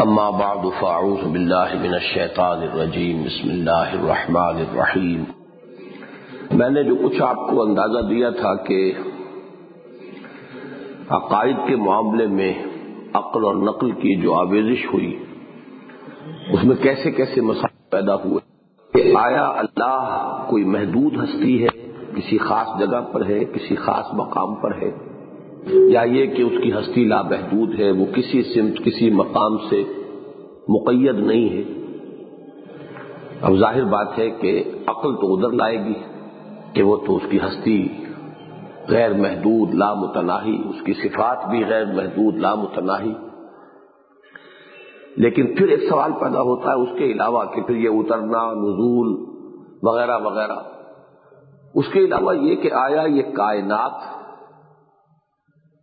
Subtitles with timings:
[0.00, 3.22] اما بعد فاعوذ بالله من الشيطان الرجيم.
[3.24, 5.24] بسم الله الرحمن الرحيم.
[6.50, 8.92] میں نے جو کچھ آپ کو اندازہ دیا تھا کہ
[11.10, 12.52] عقائد کے معاملے میں
[13.14, 15.24] عقل اور نقل کی جو آویزش ہوئی،
[16.52, 18.40] اس میں کیسے کیسے مسائل پیدا ہوئے؟
[18.92, 24.54] کہ آیا اللہ کوئی محدود ہستی ہے، کسی خاص جگہ پر ہے، کسی خاص مقام
[24.54, 25.09] پر ہے؟
[25.66, 29.84] یا یہ کہ اس کی ہستی لامحدود ہے، وہ کسی سمت، کسی مقام سے
[30.68, 31.62] مقید نہیں ہے۔
[33.40, 35.94] اب ظاہر بات ہے کہ عقل تو ادھر لائے گی
[36.74, 37.88] کہ وہ تو اس کی ہستی
[38.88, 43.14] غیر محدود لامتناہی اس کی صفات بھی غیر محدود لامتناہی
[45.16, 49.24] لیکن پھر ایک سوال پیدا ہوتا ہے اس کے علاوہ کہ پھر یہ اترنا، نزول
[49.82, 50.58] وغیرہ وغیرہ۔
[51.74, 54.19] اس کے علاوہ یہ کہ آیا یہ کائنات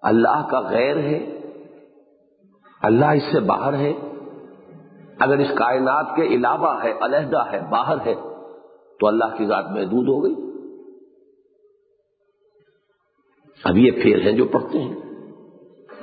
[0.02, 1.40] اللہ کا غیر ہے،
[2.82, 3.94] اللہ اس سے باہر ہے۔
[5.20, 8.14] اگر اس کائنات کے علاوہ ہے، علیحدہ ہے، باہر ہے،
[9.00, 10.36] تو اللہ کی ذات محدود ہو گئی۔
[13.64, 14.96] اب یہ پھر ہیں جو پڑھتے ہیں۔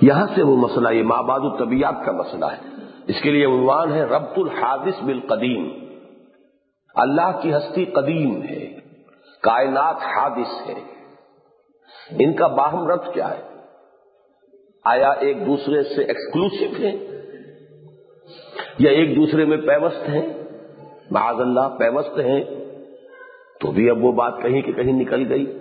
[0.01, 2.69] یہاں سے وہ مسئلہ، یہ ماباد الطبیات کا مسئلہ ہے۔
[3.07, 5.69] اس کے لیے عنوان ہے، ربط الحادث بالقدیم۔
[6.95, 8.77] اللہ کی ہستی قدیم ہے،
[9.43, 10.85] کائنات حادث ہے۔
[12.11, 13.54] ان کا باہم ربط کیا ہے؟
[14.85, 16.97] آیا ایک دوسرے سے ایکسکلوسو ہیں
[18.79, 20.33] یا ایک دوسرے میں پیوست ہیں؟
[21.11, 22.45] معاذ اللہ، پیوست ہیں۔
[23.61, 25.59] تو بھی اب وہ بات کہیں کہ کہیں نکل گئی۔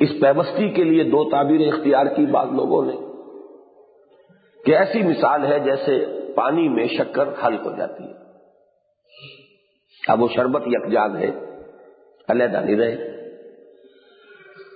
[0.00, 2.96] اس پیوستی کے لیے دو تعبیریں اختیار کی بعض لوگوں نے
[4.64, 8.12] کہ ایسی مثال ہے جیسے پانی میں شکر حل ہو جاتی ہے۔
[10.08, 11.30] اب وہ شربت یکجان ہے،
[12.28, 13.17] علیحدہ نہیں رہے۔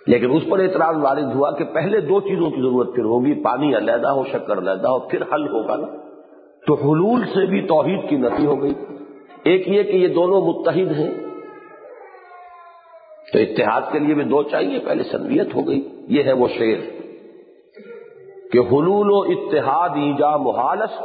[0.06, 3.77] لیکن اس پر اعتراض وارد ہوا کہ پہلے دو چیزوں کی ضرورت پھر ہوگی، پانی
[3.77, 5.86] علیحدہ ہو، شکر علیحدہ ہو، پھر حل ہوگا نا۔
[6.67, 8.75] تو حلول سے بھی توحید کی نفی ہو گئی۔
[9.45, 11.11] ایک یہ کہ یہ دونوں متحد ہیں۔
[13.33, 16.91] تو اتحاد کے لیے بھی دو چاہیے، پہلے سنویت ہو گئی۔ یہ ہے وہ شعر
[18.52, 21.02] کہ حلول و اتحاد ایجا محالست،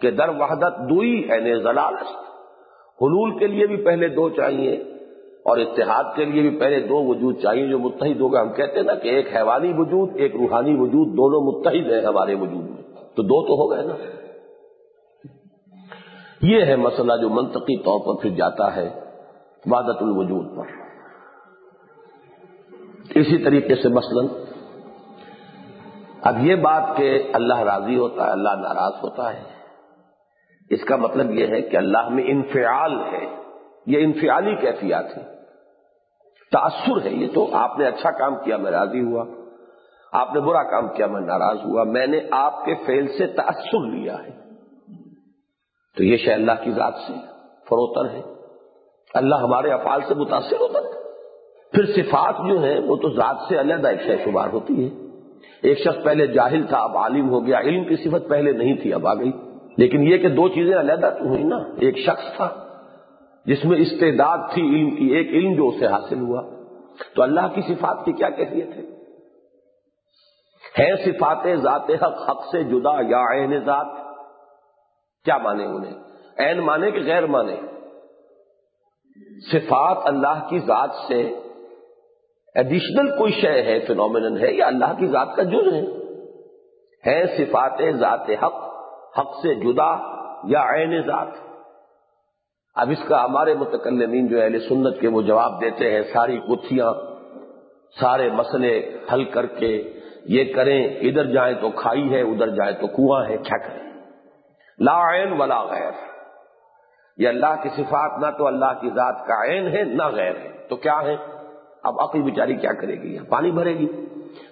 [0.00, 2.16] کہ در وحدت دوئی ہے زلالست
[3.02, 4.84] حلول کے لیے بھی پہلے دو چاہیے۔
[5.44, 8.76] اور اتحاد کے لیے بھی پہلے دو وجود چاہیے جو متحد ہو گئے ہم کہتے
[8.76, 12.82] ہیں نا کہ ایک حیوانی وجود، ایک روحانی وجود، دونوں متحد ہیں ہمارے وجود میں۔
[13.16, 14.22] تو دو تو ہو گئے نا۔
[16.42, 19.00] یہ ہے مسئلہ جو منطقی طور پر پھر جاتا ہے
[19.66, 20.64] وادت الوجود پر۔
[23.14, 24.44] اسی طریقے سے مثلا
[26.22, 29.42] اب یہ بات کہ اللہ راضی ہوتا ہے، اللہ ناراض ہوتا ہے،
[30.70, 33.41] اس کا مطلب یہ ہے کہ اللہ میں انفعال ہے۔
[33.86, 35.22] یہ انفعالی کیفیات ہے
[36.52, 39.24] تاثر ہے یہ تو۔ آپ نے اچھا کام کیا، میں راضی ہوا۔
[40.12, 43.86] آپ نے برا کام کیا، میں ناراض ہوا۔ میں نے آپ کے فیل سے تاثر
[43.86, 44.30] لیا ہے۔
[45.96, 47.12] تو یہ شہ اللہ کی ذات سے
[47.68, 48.22] فروتر ہے۔
[49.14, 51.02] اللہ ہمارے افعال سے متاثر ہوتا ہے۔
[51.72, 55.02] پھر صفات جو ہیں، وہ تو ذات سے علیحدہ ایک شہ شمار ہوتی ہے
[55.62, 58.94] ایک شخص پہلے جاہل تھا، اب عالم ہو گیا۔ علم کی صفت پہلے نہیں تھی،
[58.94, 59.32] اب آ گئی۔
[59.76, 62.61] لیکن یہ کہ دو چیزیں علیحدہ تو ہوئی نا۔ ایک شخص تھا۔
[63.46, 66.42] جس میں استعداد تھی علم کی، ایک علم جو اسے حاصل ہوا۔
[67.16, 68.82] تو اللہ کی صفات کی کیا کیفیت ہے؟
[70.78, 73.86] ہے صفات ذات حق حق سے جدا یا عین ذات؟
[75.24, 75.94] کیا مانے انہیں؟
[76.38, 77.56] عین مانے کہ غیر مانے؟
[79.52, 81.34] صفات اللہ کی ذات سے
[82.54, 85.82] ایڈیشنل کوئی شے ہے فینومین ہے یا اللہ کی ذات کا جز ہے؟
[87.06, 88.54] ہے صفات ذات حق
[89.18, 89.90] حق سے جدا
[90.44, 91.51] یا عین ذات؟
[92.74, 96.92] اب اس کا ہمارے متکلمین جو اہل سنت کے وہ جواب دیتے ہیں، ساری گتھیاں،
[98.00, 99.92] سارے مسئلے حل کر کے
[100.24, 103.92] یہ کریں، ادھر جائیں تو کھائی ہے، ادھر جائیں تو کنواں ہے، کیا کریں؟
[104.78, 105.92] لا عین ولا غیر۔
[107.16, 110.68] یہ اللہ کی صفات نہ تو اللہ کی ذات کا عین ہے، نہ غیر ہے۔
[110.68, 111.16] تو کیا ہے؟
[111.82, 113.86] اب عقل بیچاری کیا کرے گی؟ پانی بھرے گی۔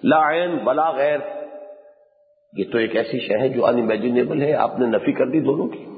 [0.03, 1.19] لا عین ولا غیر۔
[2.57, 5.67] یہ تو ایک ایسی شہ ہے جو انمیجنیبل ہے، آپ نے نفی کر دی دونوں
[5.67, 5.90] کی۔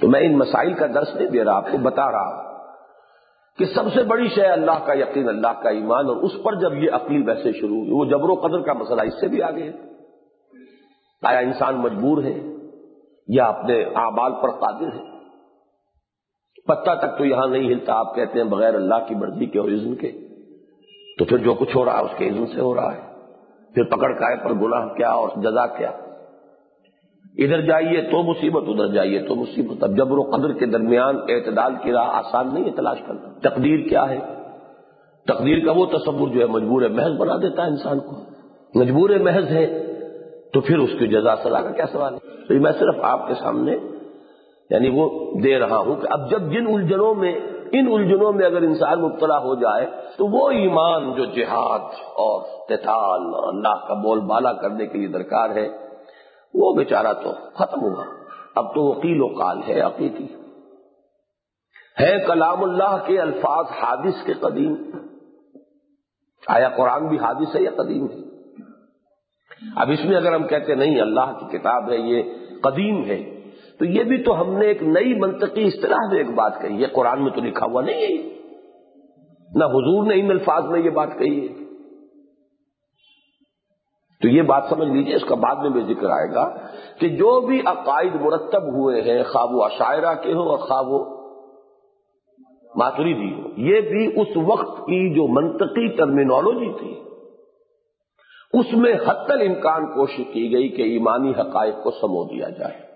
[0.00, 2.56] تو میں ان مسائل کا درس نہیں دے رہا آپ کو، بتا رہا
[3.58, 6.74] کہ سب سے بڑی شے اللہ کا یقین، اللہ کا ایمان، اور اس پر جب
[6.74, 9.62] یہ عقلی ویسے شروع ہوئی، وہ جبر و قدر کا مسئلہ اس سے بھی آگے
[9.62, 9.72] ہے۔
[11.22, 12.40] آیا انسان مجبور ہے
[13.28, 15.16] یا اپنے اعمال پر قادر ہے؟
[16.66, 19.68] پتہ تک تو یہاں نہیں ہلتا، آپ کہتے ہیں بغیر اللہ کی مرضی کے اور
[19.68, 20.12] عزن کے۔
[21.18, 23.00] تو پھر جو کچھ ہو رہا ہے، اس کے عزن سے ہو رہا ہے۔
[23.74, 25.90] پھر پکڑ کائے پر گناہ کیا اور جزا کیا؟
[27.38, 31.74] ادھر جائیے تو مصیبت، ادھر جائیے تو مصیبت۔ اب جبر و قدر کے درمیان اعتدال
[31.82, 34.18] کی راہ آسان نہیں ہے تلاش کرنا۔ تقدیر کیا ہے؟
[35.26, 38.16] تقدیر کا وہ تصور جو ہے مجبور محض بنا دیتا ہے انسان کو۔
[38.74, 39.82] مجبور محض ہے،
[40.52, 42.18] تو پھر اس کی جزا سزا کا کیا سوال ہے؟
[42.48, 43.76] تو میں صرف آپ کے سامنے
[44.70, 47.40] یعنی وہ دے رہا ہوں کہ اب جب جن الجھنوں میں،
[47.72, 49.86] ان الجھنوں میں اگر انسان مبتلا ہو جائے،
[50.16, 55.08] تو وہ ایمان جو جہاد اور قتال اور اللہ کا بول بالا کرنے کے لیے
[55.08, 55.85] درکار ہے
[56.54, 58.04] وہ بیچارہ تو ختم ہوا۔
[58.54, 60.26] اب تو وکیل و قال ہے عقیقی
[62.00, 64.74] ہے کلام اللہ کے الفاظ حادث کے قدیم۔
[66.48, 68.16] آیا قرآن بھی حادث ہے یا قدیم ہے؟
[69.76, 72.22] اب اس میں اگر ہم کہتے نہیں، اللہ کی کتاب ہے، یہ
[72.62, 76.62] قدیم ہے، تو یہ بھی تو ہم نے ایک نئی منطقی اصطلاح میں ایک بات
[76.62, 78.22] کہی ہے۔ قرآن میں تو لکھا ہوا نہیں ہے
[79.54, 81.65] نہ حضور نے ان الفاظ میں یہ بات کہی ہے۔
[84.22, 86.56] تو یہ بات سمجھ لیجیے، اس کا بعد میں بھی ذکر آئے گا
[87.00, 91.16] کہ جو بھی عقائد مرتب ہوئے ہیں، خواب و عشاعرہ کے ہو اور خواب و
[92.78, 97.00] ماتری ہو یہ بھی اس وقت کی جو منطقی ٹرمینالوجی تھی،
[98.52, 102.86] اس میں حت امکان کوشش کی گئی کہ ایمانی حقائق کو سمو دیا جائے۔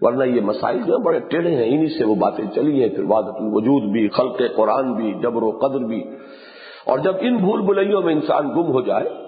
[0.00, 3.36] ورنہ یہ مسائل جو بڑے ٹیڑھے ہیں، انہی سے وہ باتیں چلی ہیں۔ پھر وادت
[3.36, 6.04] الوجود بھی، خلق قرآن بھی، جبر و قدر بھی۔
[6.86, 9.27] اور جب ان بھول بلائیوں میں انسان گم ہو جائے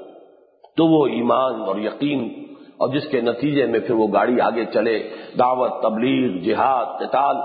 [0.76, 2.44] تو وہ ایمان اور یقین
[2.76, 5.08] اور جس کے نتیجے میں پھر وہ گاڑی آگے چلے،
[5.38, 7.36] دعوت، تبلیغ، جہاد، قتال،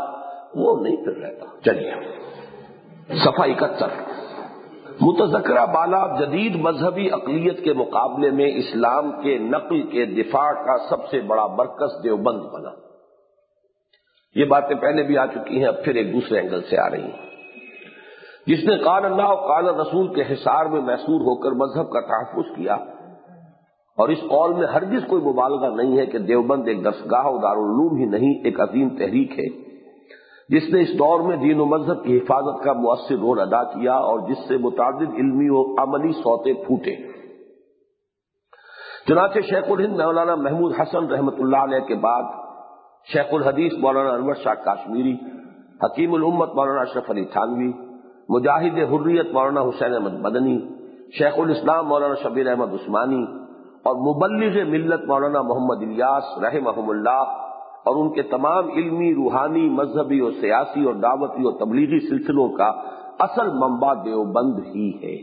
[0.55, 1.91] وہ نہیں پھر رہتا چلیے
[3.15, 3.87] صفا اکہتر۔
[5.01, 11.09] متذکرہ بالا، جدید مذہبی اقلیت کے مقابلے میں اسلام کے نقل کے دفاع کا سب
[11.09, 12.69] سے بڑا برکس دیوبند بنا۔
[14.35, 17.01] یہ باتیں پہلے بھی آ چکی ہیں، اب پھر ایک دوسرے اینگل سے آ رہی
[17.01, 17.25] ہیں۔
[18.47, 21.99] جس نے قان اللہ اور قان رسول کے حصار میں محسور ہو کر مذہب کا
[21.99, 22.77] تحفظ کیا
[23.97, 27.97] اور اس قول میں ہرگز کوئی مبالغہ نہیں ہے کہ دیوبند ایک دستگاہ و دارالعلوم
[27.97, 29.47] ہی نہیں، ایک عظیم تحریک ہے،
[30.49, 33.93] جس نے اس دور میں دین و مذہب کی حفاظت کا مؤثر رول ادا کیا
[33.93, 36.95] اور جس سے متعدد علمی و عملی سوتے پھوٹے۔
[39.07, 42.23] چنانچہ شیخ الہند مولانا محمود حسن رحمت اللہ علیہ کے بعد
[43.13, 45.15] شیخ الحدیث مولانا انور شاہ کاشمیری،
[45.83, 47.71] حکیم الامت مولانا اشرف علی تھانوی،
[48.29, 50.57] مجاہد حریت مولانا حسین احمد مدنی،
[51.17, 53.44] شیخ الاسلام مولانا شبیر احمد عثمانی
[53.85, 57.33] اور مبلغ ملت مولانا محمد الیاس رحمہم اللہ
[57.85, 62.69] اور ان کے تمام علمی، روحانی، مذہبی اور سیاسی اور دعوتی اور تبلیغی سلسلوں کا
[63.19, 65.15] اصل منبع دیوبند ہی ہے۔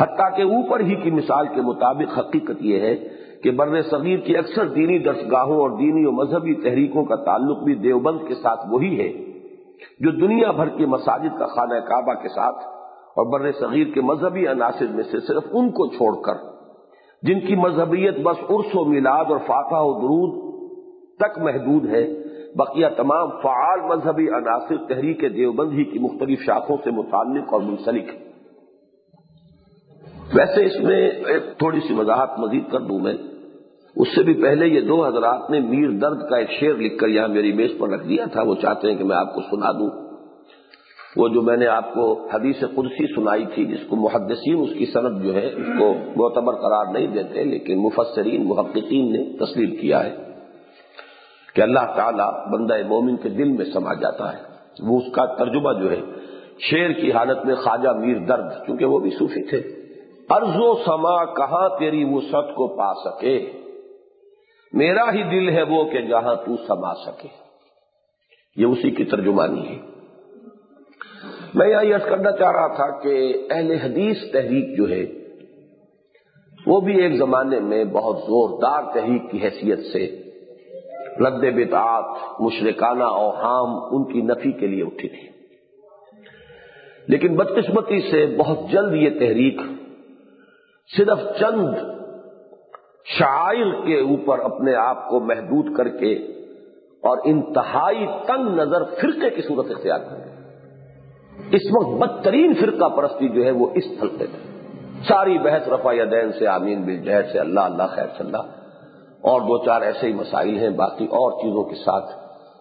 [0.00, 2.94] حتیٰ کہ اوپر ہی کی مثال کے مطابق حقیقت یہ ہے
[3.42, 7.74] کہ بر صغیر کی اکثر دینی درسگاہوں اور دینی و مذہبی تحریکوں کا تعلق بھی
[7.74, 9.08] دیوبند کے ساتھ وہی ہے
[10.00, 12.56] جو دنیا بھر کے مساجد کا خانہ کعبہ کے ساتھ
[13.16, 16.57] اور بر صغیر کے مذہبی عناصر میں سے صرف ان کو چھوڑ کر
[17.22, 20.48] جن کی مذہبیت بس عرس و میلاد اور فاتح و درود
[21.16, 22.06] تک محدود ہے،
[22.54, 28.08] بقیہ تمام فعال مذہبی عناصر تحریک دیوبند ہی کی مختلف شاخوں سے متعلق اور منسلک
[28.08, 28.28] ہے
[30.34, 33.14] ویسے اس میں ایک تھوڑی سی وضاحت مزید کر دوں میں۔
[33.96, 37.08] اس سے بھی پہلے یہ دو حضرات نے میر درد کا ایک شعر لکھ کر
[37.08, 39.72] یہاں میری میز پر رکھ دیا تھا، وہ چاہتے ہیں کہ میں آپ کو سنا
[39.72, 40.07] دوں۔
[41.16, 44.86] وہ جو میں نے آپ کو حدیث قدسی سنائی تھی، جس کو محدثین اس کی
[44.86, 50.04] صنعت جو ہے، اس کو معتبر قرار نہیں دیتے، لیکن مفسرین، محققین نے تسلیم کیا
[50.04, 50.16] ہے
[51.54, 54.42] کہ اللہ تعالیٰ بندہ مومن کے دل میں سما جاتا ہے۔
[54.80, 56.00] وہ اس کا ترجمہ جو ہے،
[56.58, 59.58] شیر کی حالت میں خواجہ میر درد، چونکہ وہ بھی صوفی تھے۔
[60.30, 63.52] ارض و سما، کہاں تیری وسعت کو پا سکے؟
[64.72, 67.28] میرا ہی دل ہے وہ کہ جہاں تو سما سکے۔
[68.56, 69.97] یہ اسی کی ترجمانی ہے۔
[71.58, 73.14] میں یہاں یہ کرنا چاہ رہا تھا کہ
[73.50, 75.04] اہل حدیث تحریک جو ہے،
[76.66, 80.06] وہ بھی ایک زمانے میں بہت زوردار تحریک کی حیثیت سے
[81.20, 85.28] رد بتاط مشرکانہ اوہام ان کی نفی کے لیے اٹھی تھی
[87.08, 89.60] لیکن بدقسمتی سے بہت جلد یہ تحریک
[90.90, 91.76] صرف چند
[93.18, 96.14] شاعر کے اوپر اپنے آپ کو محدود کر کے
[97.02, 100.27] اور انتہائی تنگ نظر فرقے کی صورت اختیار کر
[101.50, 104.48] اس وقت بدترین فرقہ پرستی جو ہے وہ اس پھلتے میں
[105.08, 108.42] ساری بحث رفا دین سے، آمین بل جہر سے، اللہ اللہ خیر صلی اللہ۔
[109.20, 112.12] اور دو چار ایسے ہی مسائل ہیں، باقی اور چیزوں کے ساتھ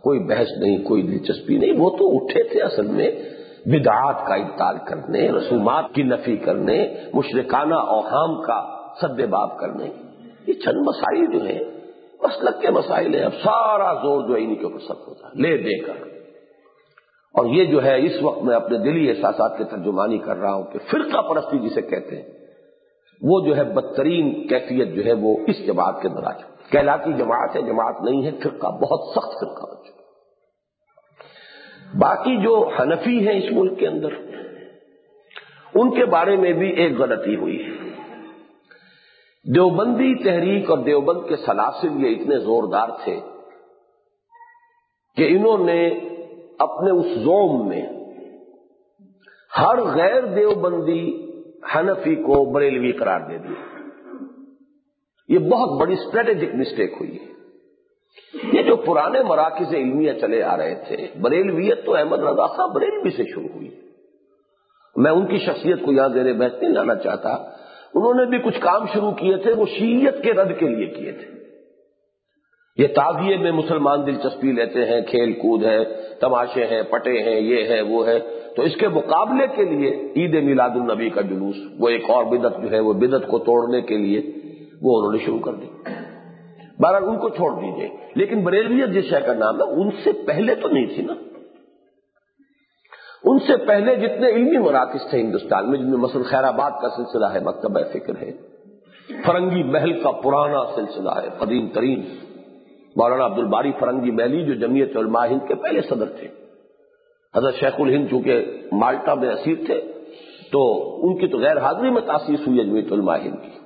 [0.01, 3.11] کوئی بحث نہیں، کوئی دلچسپی نہیں۔ وہ تو اٹھے تھے اصل میں
[3.65, 9.85] بدعات کا ابتال کرنے، رسومات کی نفی کرنے، مشرکانہ اوہام کا سد باب کرنے۔
[10.47, 11.59] یہ چند مسائل جو ہیں،
[12.23, 15.41] مسلک کے مسائل ہیں۔ اب سارا زور جو ہے انہیں کے اوپر سب ہوتا ہے۔
[15.41, 16.16] لے دے کر۔
[17.35, 20.63] اور یہ جو ہے اس وقت میں اپنے دلی احساسات کی ترجمانی کر رہا ہوں
[20.63, 22.29] کہ فرقہ پرستی جسے کہتے ہیں،
[23.21, 26.31] وہ جو ہے بدترین کیفیت جو ہے وہ اس جماعت کے اندر آ
[26.71, 30.05] کہلاتی جماعت ہے، جماعت نہیں ہے، فرقہ، بہت سخت فرقہ بن چکا
[31.99, 34.13] باقی جو حنفی ہیں اس ملک کے اندر،
[35.73, 37.71] ان کے بارے میں بھی ایک غلطی ہوئی ہے۔
[39.45, 43.19] دیوبندی تحریک اور دیوبند کے سلاسل یہ اتنے زوردار تھے
[45.17, 45.79] کہ انہوں نے
[46.59, 47.81] اپنے اس زوم میں
[49.57, 51.27] ہر غیر دیوبندی
[51.75, 53.77] حنفی کو بریلوی قرار دے دیا
[55.27, 57.37] یہ بہت بڑی اسٹریٹجک مسٹیک ہوئی۔ ہے
[58.53, 63.09] یہ جو پرانے مراکز علمیہ چلے آ رہے تھے، بریلویت تو احمد رضا خان بریلوی
[63.09, 63.69] سے شروع ہوئی۔
[64.95, 67.29] میں ان کی شخصیت کو یہاں دینے بحث نہیں لانا چاہتا۔
[67.93, 71.11] انہوں نے بھی کچھ کام شروع کیے تھے، وہ شیعت کے رد کے لیے کیے
[71.11, 71.36] تھے۔
[72.77, 75.83] یہ تعزیے میں مسلمان دلچسپی لیتے ہیں، کھیل کود ہے
[76.19, 78.19] تماشے ہیں، پٹے ہیں، یہ ہے وہ ہے
[78.55, 82.61] تو اس کے مقابلے کے لیے عید میلاد النبی کا جلوس، وہ ایک اور بدت
[82.63, 84.21] جو ہے، وہ بدت کو توڑنے کے لیے
[84.81, 85.67] وہ انہوں نے شروع کر دی۔
[86.79, 90.55] بہرحال ان کو چھوڑ دیجیے لیکن بریلویت جس شہر کا نام ہے، ان سے پہلے
[90.55, 91.13] تو نہیں تھی نا۔
[93.23, 96.89] ان سے پہلے جتنے علمی مراکز تھے ہندوستان میں، جن میں مثلا خیر آباد کا
[96.89, 98.31] سلسلہ ہے، مکتبہ فکر ہے،
[99.25, 102.01] فرنگی محل کا پرانا سلسلہ ہے، قدیم ترین
[102.97, 106.27] مولانا عبد الباری فرنگی محلی جو جمعیت علماء ہند کے پہلے صدر تھے۔
[107.35, 109.81] حضرت شیخ الہند چونکہ مالٹا میں اسیر تھے،
[110.51, 110.61] تو
[111.05, 113.57] ان کی تو غیر حاضری میں تاثیر ہوئی جمعیت علماء ہند کی۔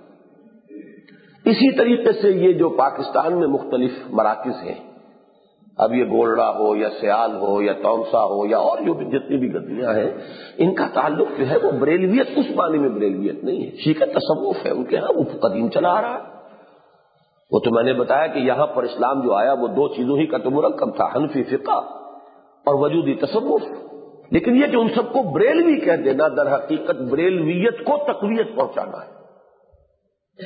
[1.45, 4.79] اسی طریقے سے یہ جو پاکستان میں مختلف مراکز ہیں،
[5.77, 9.37] اب یہ گولڈا ہو یا سیال ہو یا تونسا ہو یا اور جو بھی جتنی
[9.37, 10.11] بھی گدیاں ہیں،
[10.57, 14.55] ان کا تعلق جو ہے وہ بریلویت، اس معنی میں بریلویت نہیں ہے۔ شیخت تصوف
[14.65, 16.30] ہے، ان کے ہاں وہ قدیم چلا آ رہا ہے۔
[17.51, 20.27] وہ تو میں نے بتایا کہ یہاں پر اسلام جو آیا وہ دو چیزوں ہی
[20.27, 21.79] کا تو مرکب تھا، حنفی فقہ
[22.65, 23.61] اور وجودی تصوف۔
[24.31, 29.05] لیکن یہ کہ ان سب کو بریلوی کہہ دینا، در حقیقت بریلویت کو تقویت پہنچانا
[29.05, 29.21] ہے۔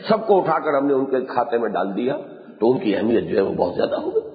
[0.10, 2.18] سب کو اٹھا کر ہم نے ان کے کھاتے میں ڈال دیا،
[2.60, 4.32] تو ان کی اہمیت جو ہے وہ بہت زیادہ ہو گئی۔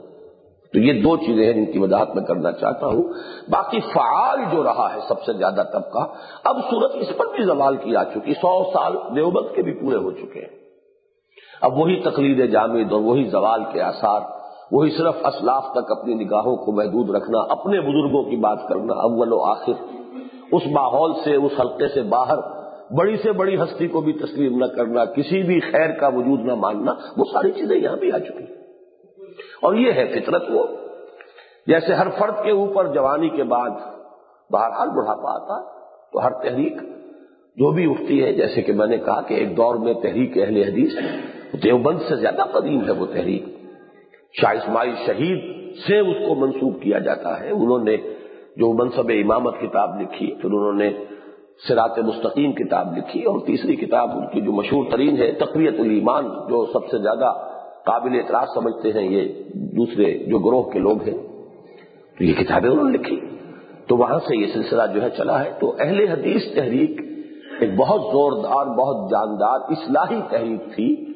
[0.73, 3.03] تو یہ دو چیزیں ہیں جن کی وضاحت میں کرنا چاہتا ہوں۔
[3.51, 6.13] باقی فعال جو رہا ہے سب سے زیادہ طبقہ،
[6.45, 9.97] اب صورت اس پر بھی زوال کی آ چکی، سو سال دیوبند کے بھی پورے
[9.97, 10.60] ہو چکے ہیں۔
[11.63, 14.21] اب وہی تقلید جامد اور وہی زوال کے آثار،
[14.71, 19.33] وہی صرف اسلاف تک اپنی نگاہوں کو محدود رکھنا، اپنے بزرگوں کی بات کرنا، اول
[19.33, 19.73] و آخر،
[20.53, 22.39] اس ماحول سے، اس حلقے سے باہر،
[22.97, 26.55] بڑی سے بڑی ہستی کو بھی تسلیم نہ کرنا، کسی بھی خیر کا وجود نہ
[26.55, 28.45] ماننا وہ ساری چیزیں یہاں بھی آ چکی
[29.63, 30.65] اور یہ ہے فطرت وہ،
[31.67, 33.71] جیسے ہر فرد کے اوپر جوانی کے بعد
[34.51, 35.61] بہرحال بڑھاپا آتا
[36.13, 36.81] تو ہر تحریک
[37.57, 40.57] جو بھی اٹھتی ہے، جیسے کہ میں نے کہا کہ ایک دور میں تحریک اہل
[40.57, 40.97] حدیث
[41.53, 43.45] دیوبند سے زیادہ قدیم ہے وہ تحریک۔
[44.41, 45.39] شاہ اسماعیل شہید
[45.87, 47.97] سے اس کو منسوخ کیا جاتا ہے۔ انہوں نے
[48.57, 50.91] جو منصب امامت کتاب لکھی، پھر انہوں نے
[51.69, 56.25] سرات مستقیم کتاب لکھی اور تیسری کتاب ان کی جو مشہور ترین ہے تقویت الایمان،
[56.25, 57.33] جو سب سے زیادہ
[57.85, 61.19] قابل اعتراض سمجھتے ہیں یہ دوسرے جو گروہ کے لوگ ہیں۔
[62.19, 63.21] تو یہ کتابیں انہوں نے لکھی۔
[63.87, 67.01] تو وہاں سے یہ سلسلہ جو ہے چلا ہے۔ تو اہل حدیث تحریک
[67.61, 71.10] ایک بہت زوردار، بہت جاندار، اصلاحی تحریک تھی۔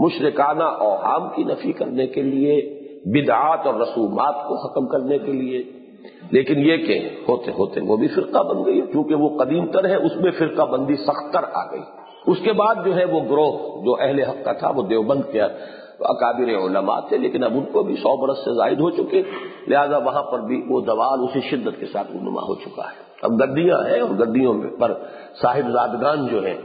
[0.00, 5.62] مشرکانہ اوہام کی نفی کرنے کے لیے، بدعات اور رسومات کو ختم کرنے کے لیے۔
[6.30, 9.94] لیکن یہ کہ ہوتے ہوتے وہ بھی فرقہ بن گئی کیونکہ وہ قدیم تر ہے،
[9.94, 11.80] اس میں فرقہ بندی سخت تر آ گئی۔
[12.26, 15.40] اس کے بعد جو ہے وہ گروہ جو اہل حق کا تھا، وہ دیوبند کے
[16.00, 19.22] اکابر علماء تھے، لیکن اب ان کو بھی سو برس سے زائد ہو چکے۔
[19.68, 23.32] لہذا وہاں پر بھی وہ زوال، اسی شدت کے ساتھ رونما ہو چکا ہے۔ اب
[23.40, 24.94] گدیاں ہیں اور گدیوں پر
[25.42, 26.58] صاحب زادگان جو ہیں،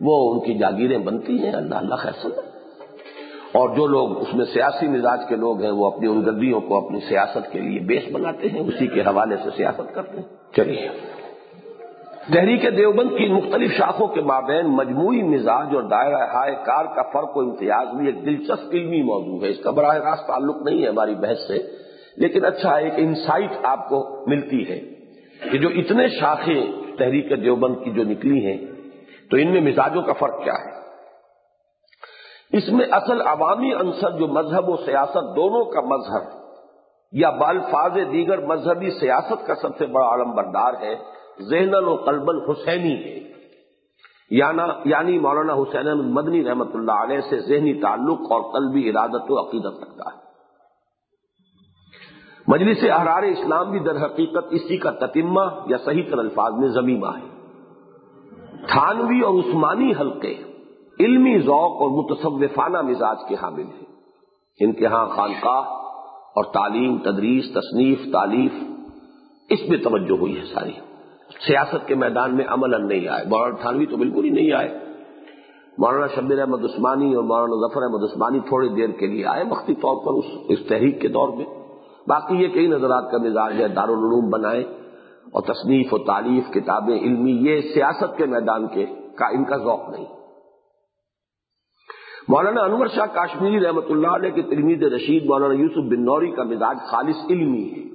[0.00, 2.55] وہ ان کی جاگیریں بنتی ہیں۔ اللہ اللہ خیر سمجھ
[3.56, 6.86] اور جو لوگ اس میں سیاسی مزاج کے لوگ ہیں، وہ اپنی ان گدیوں کو
[6.86, 10.88] اپنی سیاست کے لیے بیس بناتے ہیں، اسی کے حوالے سے سیاست کرتے ہیں۔ چلیے۔
[12.32, 17.36] تحریک دیوبند کی مختلف شاخوں کے مابین مجموعی مزاج اور دائرہ ہائے کار کا فرق
[17.36, 20.88] و امتیاز بھی ایک دلچسپ علمی موضوع ہے۔ اس کا براہ راست تعلق نہیں ہے
[20.88, 21.58] ہماری بحث سے،
[22.16, 24.80] لیکن اچھا ایک انسائٹ آپ کو ملتی ہے
[25.52, 26.66] کہ جو اتنے شاخیں
[26.98, 28.58] تحریک دیوبند کی جو نکلی ہیں،
[29.30, 30.75] تو ان میں مزاجوں کا فرق کیا ہے؟
[32.52, 36.46] اس میں اصل عوامی عنصر جو مذہب و سیاست دونوں کا مذہب
[37.12, 40.94] یا بالفاظ دیگر مذہبی سیاست کا سب سے بڑا علم بردار ہے
[41.50, 43.26] ذہن و قلبن حسینی ہے۔
[44.84, 49.82] یعنی مولانا حسین مدنی رحمت اللہ علیہ سے ذہنی تعلق اور قلبی ارادت و عقیدت
[49.82, 50.26] رکھتا ہے۔
[52.48, 57.06] مجلس احرار اسلام بھی در حقیقت اسی کا تتمہ یا صحیح تر الفاظ میں زمینہ
[57.06, 57.36] ہے۔
[58.66, 60.34] تھانوی اور عثمانی حلقے
[61.00, 63.96] علمی ذوق اور متصوفانہ مزاج کے حامل ہیں۔
[64.60, 65.62] ان کے ہاں خانقاہ
[66.36, 68.52] اور تعلیم، تدریس، تصنیف تعلیف
[69.50, 70.72] اس میں توجہ ہوئی ہے ساری۔
[71.46, 74.78] سیاست کے میدان میں عمل نہیں آئے۔ مولانا تھانوی تو بالکل ہی نہیں آئے۔
[75.78, 79.74] مولانا شبیر احمد عثمانی اور مولانا ظفر احمد عثمانی تھوڑی دیر کے لیے آئے، وقتی
[79.74, 81.46] طور پر اس اس تحریک کے دور میں۔
[82.06, 84.62] باقی یہ کئی نظرات کا مزاج ہے، دارالعلوم بنائے
[85.32, 88.86] اور تصنیف و تعلیف کتابیں، علمی، یہ سیاست کے میدان کے
[89.16, 90.25] کا ان کا ذوق نہیں۔
[92.28, 96.42] مولانا انور شاہ کاشمیری رحمۃ اللہ علیہ کے تلمید رشید، مولانا یوسف بن نوری کا
[96.42, 97.86] مزاج خالص علمی ہے۔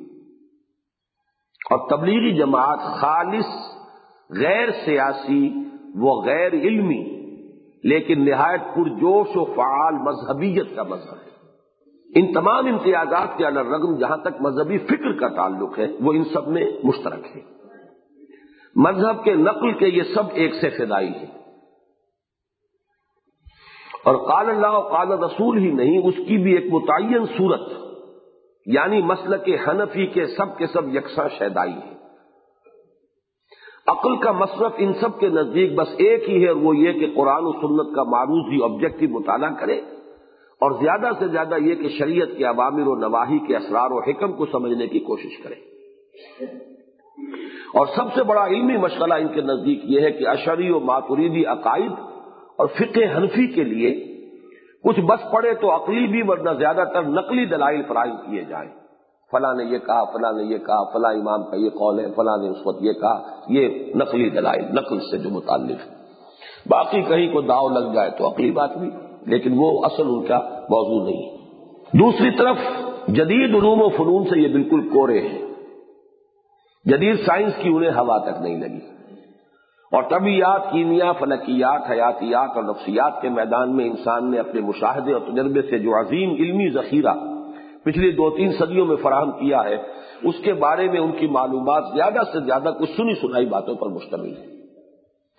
[1.72, 3.46] اور تبلیغی جماعت خالص
[4.40, 5.54] غیر سیاسی
[5.96, 7.32] و غیر علمی،
[7.84, 11.32] لیکن نہایت پرجوش و فعال مذہبیت کا مذہب ہے۔
[12.16, 16.24] ان تمام امتیازات کے الگ رغم جہاں تک مذہبی فکر کا تعلق ہے، وہ ان
[16.24, 17.42] سب میں مشترک ہے۔
[18.76, 21.41] مذہب کے نقل کے یہ سب ایک سے فدائی ہے
[24.06, 27.62] اور قال اللہ و قال رسول ہی نہیں، اس کی بھی ایک متعین صورت۔
[28.66, 31.92] یعنی مسل کے حنفی کے سب کے سب یکساں شیدائی ہے۔
[33.88, 37.44] عقل کا مصرف ان سب کے نزدیک بس ایک ہی ہے وہ یہ کہ قرآن
[37.44, 39.82] و سنت کا معروض ہی آبجیکٹو مطالعہ کرے۔
[40.62, 44.34] اور زیادہ سے زیادہ یہ کہ شریعت کے عوامر و نواحی کے اسرار و حکم
[44.34, 45.56] کو سمجھنے کی کوشش کرے۔
[47.74, 51.46] اور سب سے بڑا علمی مشغلہ ان کے نزدیک یہ ہے کہ اشری و ماتوریدی
[51.46, 51.92] عقائد
[52.58, 54.12] اور فقہ حنفی کے لیے
[54.84, 58.70] کچھ بس پڑے تو عقلی بھی ورنہ زیادہ تر نقلی دلائل فراہم کیے جائیں۔
[59.32, 62.38] فلاں نے یہ کہا، فلاں نے یہ کہا، فلاں امام کا یہ قول ہے، فلاں
[62.38, 66.02] نے اس وقت یہ کہا۔ یہ نقلی دلائل، نقل سے جو متعلق۔ ہے
[66.68, 68.90] باقی کہیں کو داؤ لگ جائے تو عقلی بات بھی،
[69.26, 70.40] لیکن وہ اصل ان کا
[70.70, 71.38] موضوع نہیں۔
[71.94, 72.58] دوسری طرف،
[73.08, 75.42] جدید علوم و فنون سے یہ بالکل کورے ہیں۔
[76.86, 79.01] جدید سائنس کی انہیں ہوا تک نہیں لگی۔
[79.92, 85.22] اور طبیعت کیمیا، فلکیات، حیاتیات اور نفسیات کے میدان میں انسان نے اپنے مشاہدے اور
[85.22, 87.14] تجربے سے جو عظیم علمی ذخیرہ
[87.84, 89.78] پچھلی دو تین صدیوں میں فراہم کیا ہے،
[90.24, 93.88] اس کے بارے میں ان کی معلومات زیادہ سے زیادہ کچھ سنی سنائی باتوں پر
[93.88, 94.52] مشتمل ہے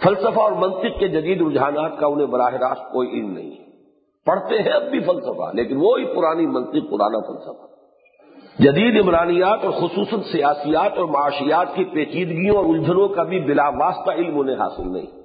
[0.05, 3.63] فلسفہ اور منطق کے جدید رجحانات کا انہیں براہ راست کوئی علم نہیں۔ ہے
[4.27, 7.72] پڑھتے ہیں اب بھی فلسفہ، لیکن وہی پرانی منطق، پرانا فلسفہ۔
[8.59, 14.11] جدید عمرانیات اور خصوصاً سیاسیات اور معاشیات کی پیچیدگیوں اور الجھنوں کا بھی بلا واسطہ
[14.11, 15.23] علم انہیں حاصل نہیں۔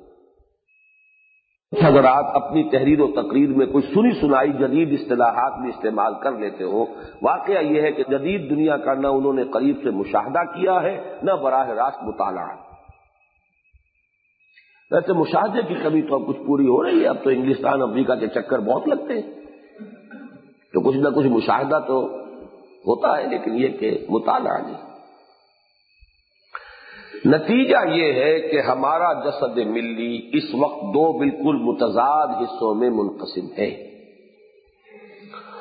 [1.88, 6.32] اگر آپ اپنی تحریر و تقریر میں کوئی سنی سنائی جدید اصطلاحات بھی استعمال کر
[6.32, 6.86] لیتے ہو،
[7.22, 11.18] واقعہ یہ ہے کہ جدید دنیا کا نہ انہوں نے قریب سے مشاہدہ کیا ہے،
[11.24, 12.48] نہ براہ راست مطالعہ۔
[14.92, 18.16] ویسے مشاہدے کی کمی تو اب کچھ پوری ہو رہی ہے، اب تو انگلستان، امریکہ
[18.16, 19.34] کے چکر بہت لگتے ہیں۔
[20.74, 22.27] تو کچھ نہ کچھ مشاہدہ تو
[22.88, 24.88] ہوتا ہے، لیکن یہ کہ مطالعہ نہیں۔
[27.26, 33.46] نتیجہ یہ ہے کہ ہمارا جسد ملی اس وقت دو بالکل متضاد حصوں میں منقسم
[33.58, 33.88] ہے۔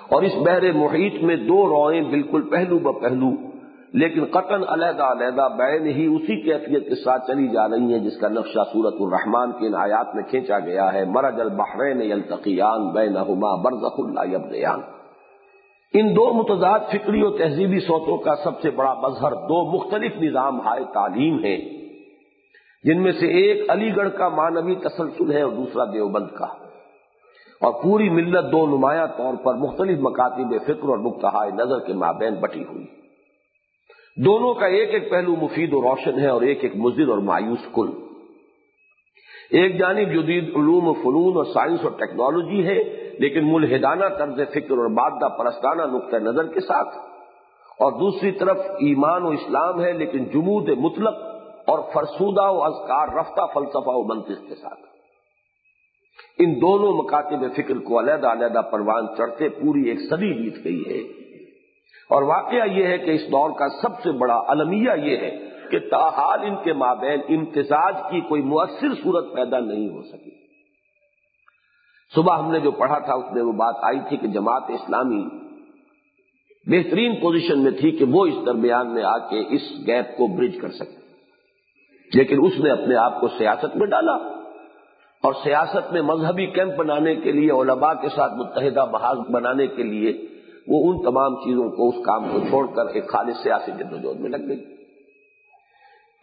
[0.09, 3.47] اور اس بحر محیط میں دو روئیں بالکل پہلو ب پہلو
[3.93, 8.21] لیکن قطن علیحدہ علیحدہ بین ہی اسی کیفیت کے ساتھ چلی جا رہی ہیں، جس
[8.21, 13.55] کا نقشہ سورت الرحمان کے ان آیات میں کھینچا گیا ہے۔ مرج البحرین یلتقیان بینہما
[13.55, 14.96] برزخ اللہ یبغیان۔
[15.94, 20.61] ان دو متضاد فکری و تہذیبی صوتوں کا سب سے بڑا مظہر دو مختلف نظام
[20.61, 21.59] ہائے تعلیم ہیں۔
[22.83, 26.46] جن میں سے ایک علی گڑھ کا مانوی تسلسل ہے اور دوسرا دیوبند کا۔
[27.61, 32.35] اور پوری ملت دو نمایاں طور پر مختلف مکاتب فکر اور نقطۂ نظر کے مابین
[32.35, 32.87] بٹی ہوئی۔
[34.25, 37.75] دونوں کا ایک ایک پہلو مفید و روشن ہے اور ایک ایک مضر اور مایوس
[37.75, 37.88] کل۔
[39.51, 44.70] ایک جانب جدید علوم و فنون اور سائنس اور ٹیکنالوجی ہے۔ لیکن ملحدانہ طرز فکر
[44.70, 46.96] اور مادہ پرستانہ نقطۂ نظر کے ساتھ۔
[47.79, 51.14] اور دوسری طرف ایمان و اسلام ہے، لیکن جمود مطلق
[51.66, 54.81] اور فرسودہ و ازکار رفتہ فلسفہ و منطق کے ساتھ۔
[56.38, 61.26] ان دونوں مکاتب فکر کو علیحدہ علیحدہ پروان چڑھتے پوری ایک صدی بیت گئی ہے۔
[62.11, 65.38] اور واقعہ یہ ہے کہ اس دور کا سب سے بڑا المیہ یہ ہے
[65.70, 70.46] کہ تاحال ان کے مابین امتزاج کی کوئی مؤثر صورت پیدا نہیں ہو سکی۔
[72.14, 75.25] صبح ہم نے جو پڑھا تھا اس میں وہ بات آئی تھی کہ جماعت اسلامی
[76.66, 80.59] بہترین پوزیشن میں تھی کہ وہ اس درمیان میں آ کے اس گیپ کو برج
[80.61, 81.07] کر سکے۔
[82.14, 84.12] لیکن اس نے اپنے آپ کو سیاست میں ڈالا
[85.23, 89.83] اور سیاست میں مذہبی کیمپ بنانے کے لیے، علماء کے ساتھ متحدہ محاذ بنانے کے
[89.83, 90.12] لیے
[90.69, 94.31] وہ ان تمام چیزوں کو، اس کام کو چھوڑ کر ایک خالص سیاسی جدوجہد میں
[94.31, 94.64] لگ گئی۔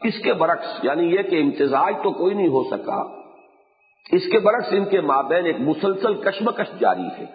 [0.04, 3.23] اس کے برعکس یعنی یہ کہ امتزاج تو کوئی نہیں ہو سکا
[4.12, 7.26] اس کے برعکس ان کے مابین ایک مسلسل کشمکش جاری ہے،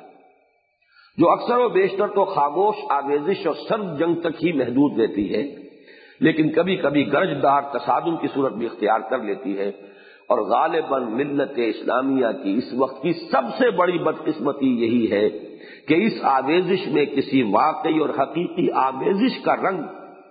[1.18, 5.42] جو اکثر و بیشتر تو خاموش، آویزش اور سرد جنگ تک ہی محدود رہتی ہے،
[6.20, 9.70] لیکن کبھی کبھی گرجدار تصادم کی صورت بھی اختیار کر لیتی ہے
[10.26, 15.28] اور غالباً ملت اسلامیہ کی اس وقت کی سب سے بڑی بدقسمتی یہی ہے
[15.88, 19.82] کہ اس آویزش میں کسی واقعی اور حقیقی آویزش کا رنگ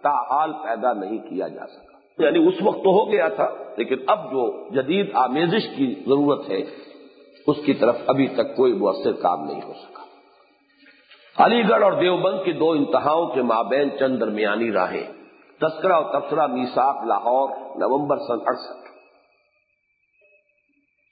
[0.01, 1.86] تاحال پیدا نہیں کیا جا سکا
[2.19, 6.61] یعنی اس وقت تو ہو گیا تھا، لیکن اب جو جدید آمیزش کی ضرورت ہے،
[7.47, 10.03] اس کی طرف ابھی تک کوئی مؤثر کام نہیں ہو سکا۔
[11.45, 15.03] علی گڑھ اور دیوبند کی دو انتہاؤں کے مابین چند درمیانی راہیں،
[15.61, 18.87] تذکرہ اور تبصرہ میساک لاہور، نومبر سن اڑسٹھ۔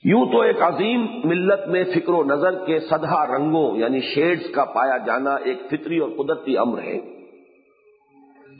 [0.03, 4.65] یوں تو ایک عظیم ملت میں فکر و نظر کے سدھا رنگوں یعنی شیڈز کا
[4.65, 7.14] پایا جانا ایک فطری اور قدرتی امر ہے۔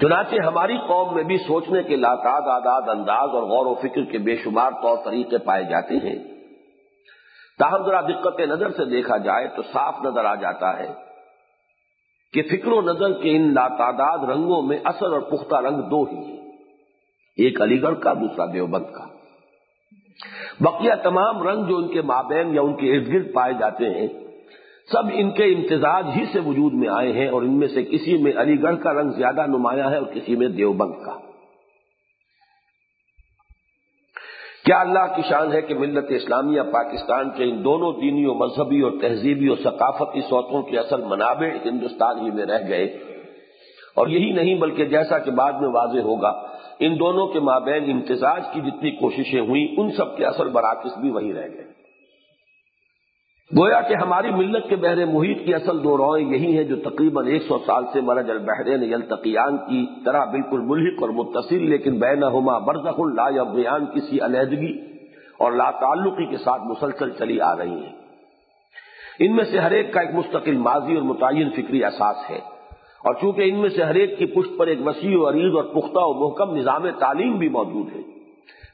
[0.02, 4.18] چنانچہ ہماری قوم میں بھی سوچنے کے لاتعد آداد انداز اور غور و فکر کے
[4.18, 6.24] بے شمار طور طریقے پائے جاتے ہیں۔
[7.60, 10.94] تاہم ذرا دقت نظر سے دیکھا جائے تو صاف نظر آ جاتا ہے
[12.34, 16.18] کہ فکر و نظر کے ان لاتعداد رنگوں میں اصل اور پختہ رنگ دو ہی
[16.18, 16.48] ہیں۔
[17.38, 19.06] ایک علی گڑھ کا، دوسرا دیوبند کا۔
[20.60, 24.25] بقیہ تمام رنگ جو ان کے مابین یا ان کے ارد گرد پائے جاتے ہیں
[24.92, 28.18] سب ان کے امتزاج ہی سے وجود میں آئے ہیں اور ان میں سے کسی
[28.18, 31.18] میں علی گڑھ کا رنگ زیادہ نمایاں ہے اور کسی میں دیوبند کا۔
[34.66, 38.82] کیا اللہ کی شان ہے کہ ملت اسلامیہ پاکستان کے ان دونوں دینی و مذہبی
[38.82, 42.86] اور تہذیبی اور ثقافتی صوتوں کے اصل منابع ہندوستان ہی میں رہ گئے؟
[43.96, 46.30] اور یہی نہیں بلکہ جیسا کہ بعد میں واضح ہوگا،
[46.80, 51.10] ان دونوں کے مابین امتزاج کی جتنی کوششیں ہوئیں، ان سب کے اثر براکس بھی
[51.12, 51.75] وہی رہ گئے۔
[53.52, 57.28] گویا کہ ہماری ملت کے بحر محیط کی اصل دو روئیں یہی ہیں جو تقریباً
[57.28, 62.24] ایک سو سال سے مرج البحرین یلتقیان کی طرح بالکل ملحق اور متصل لیکن بین
[62.24, 64.82] ہما برزخ لا یا بیان کسی علیحدگی
[65.40, 67.94] اور لا تعلقی کے ساتھ مسلسل چلی آ رہی ہیں۔
[69.20, 72.40] ان میں سے ہر ایک کا ایک مستقل ماضی اور متعین فکری احساس ہے۔
[73.04, 75.64] اور چونکہ ان میں سے ہر ایک کی پشت پر ایک وسیع و عریض اور
[75.64, 78.15] پختہ و محکم نظام تعلیم بھی موجود ہے۔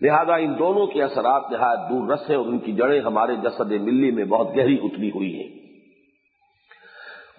[0.02, 3.72] لہذا ان دونوں کے اثرات نہایت دور رس ہیں اور ان کی جڑیں ہمارے جسد
[3.72, 5.62] ملی میں بہت گہری اتری ہوئی ہیں۔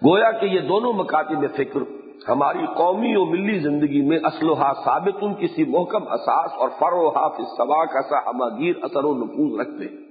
[0.05, 1.79] گویا کہ یہ دونوں مکاتب فکر
[2.29, 7.85] ہماری قومی و ملی زندگی میں اسلحہ ثابت ان کسی محکم اساس اور فروحا سوا
[7.85, 10.03] کا سا ہماگیر اثر و نفوذ رکھتے ہیں۔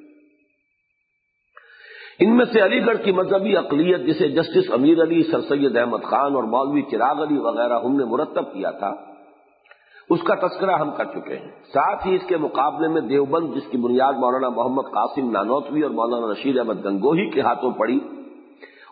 [2.19, 6.05] ان میں سے علی گڑھ کی مذہبی اقلیت جسے جسٹس امیر علی، سر سید احمد
[6.05, 9.12] خان اور مولوی چراغ علی وغیرہ ہم نے مرتب کیا تھا
[10.11, 13.71] اس کا تذکرہ ہم کر چکے ہیں۔ ساتھ ہی اس کے مقابلے میں دیوبند، جس
[13.71, 18.01] کی بنیاد مولانا محمد قاسم نانوتوی اور مولانا رشید احمد گنگوہی کے ہاتھوں پڑی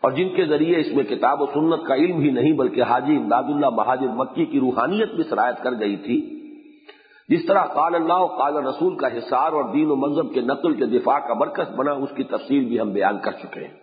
[0.02, 3.16] اور جن کے ذریعے اس میں کتاب و سنت کا علم ہی نہیں بلکہ حاجی
[3.16, 6.40] امداد اللہ مہاجر مکی کی روحانیت بھی شرائط کر گئی تھی۔
[7.28, 10.86] جس طرح قال اللہ قال رسول کا حصار اور دین و مذہب کے نقل کے
[10.86, 13.74] دفاع کا برکت بنا، اس کی تفصیل بھی ہم بیان کر چکے ہیں۔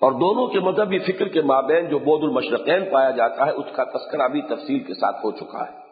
[0.00, 3.84] اور دونوں کے مذہبی فکر کے مابین جو بود المشرقین پایا جاتا ہے، اس کا
[3.84, 5.89] تذکرہ بھی تفصیل کے ساتھ ہو چکا ہے۔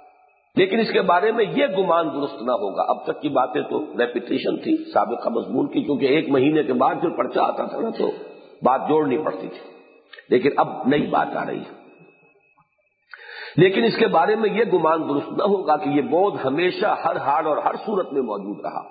[0.58, 3.84] لیکن اس کے بارے میں یہ گمان درست نہ ہوگا۔ اب تک کی باتیں تو
[3.98, 7.90] ریپیٹیشن تھی سابقہ مضمون کی، کیونکہ ایک مہینے کے بعد جو پرچہ آتا تھا نا
[7.90, 8.10] تو
[8.62, 9.70] بات جوڑنی پڑتی تھی۔
[10.30, 11.78] لیکن اب نئی بات آ رہی ہے۔
[13.56, 17.16] لیکن اس کے بارے میں یہ گمان درست نہ ہوگا کہ یہ بودھ ہمیشہ ہر
[17.16, 18.82] حال اور ہر صورت میں موجود رہا۔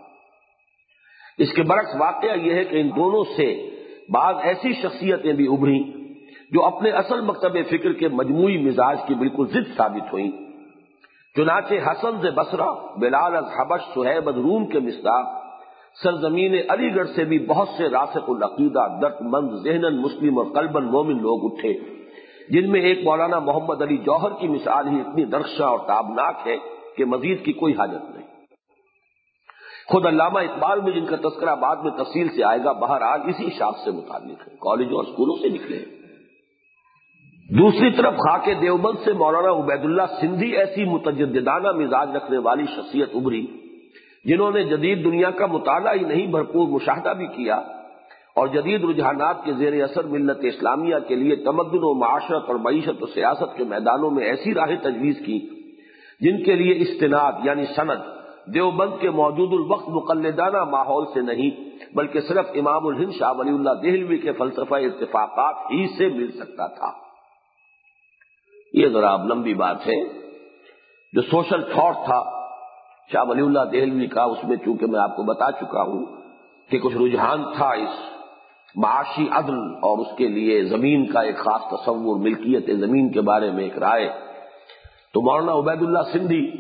[1.38, 3.70] اس کے برعکس واقعہ یہ ہے کہ ان دونوں سے
[4.10, 5.84] بعض ایسی شخصیتیں بھی ابھری
[6.52, 10.47] جو اپنے اصل مکتب فکر کے مجموعی مزاج کی بالکل ضد ثابت ہوئی
[11.38, 15.44] چنانچہ حسن سے بسرا بلال از حبش، سہیب روم کے مصداق۔
[16.04, 20.86] سرزمین علی گڑھ سے بھی بہت سے راسک العقیدہ درد مند ذہن مسلم اور قلبن
[20.86, 21.74] مومن لوگ اٹھے۔
[22.50, 26.58] جن میں ایک مولانا محمد علی جوہر کی مثال ہی اتنی درخشاں اور تابناک ہے
[26.98, 28.28] کہ مزید کی کوئی حاجت نہیں۔
[29.88, 33.50] خود علامہ اقبال میں جن کا تذکرہ بعد میں تفصیل سے آئے گا، بہرحال اسی
[33.50, 35.97] شاخ سے متعلق ہے۔ کالجوں اور اسکولوں سے نکلے ہیں۔
[37.50, 43.16] دوسری طرف خاک دیوبند سے مولانا عبید اللہ سندھی ایسی متجدانہ مزاج رکھنے والی شخصیت
[43.16, 43.46] ابری
[44.26, 47.56] جنہوں نے جدید دنیا کا مطالعہ ہی نہیں، بھرپور مشاہدہ بھی کیا
[48.36, 53.04] اور جدید رجحانات کے زیر اثر ملت اسلامیہ کے لیے تمدن و معاشرت اور معیشت
[53.04, 55.40] و سیاست کے میدانوں میں ایسی راہیں تجویز کی
[56.22, 58.06] جن کے لیے استناد یعنی سند
[58.54, 61.52] دیوبند کے موجود الوقت مقلدانہ ماحول سے نہیں،
[61.96, 66.68] بلکہ صرف امام الہند شاہ ولی اللہ دہلوی کے فلسفہ اتفاقات ہی سے مل سکتا
[66.68, 67.07] تھا۔
[68.74, 70.04] یہ ذرا اب لمبی بات ہے۔
[71.14, 72.48] جو سوشل تھاٹ تھا،
[73.12, 76.06] شاہ ولی اللہ دہلوی کا، اس میں چونکہ میں آپ کو بتا چکا ہوں
[76.70, 78.00] کہ کچھ رجحان تھا اس
[78.76, 83.52] معاشی عدل اور اس کے لیے زمین کا ایک خاص تصور، ملکیت زمین کے بارے
[83.52, 84.10] میں ایک رائے۔
[85.14, 86.52] تو مولانا عبید اللہ سندھی،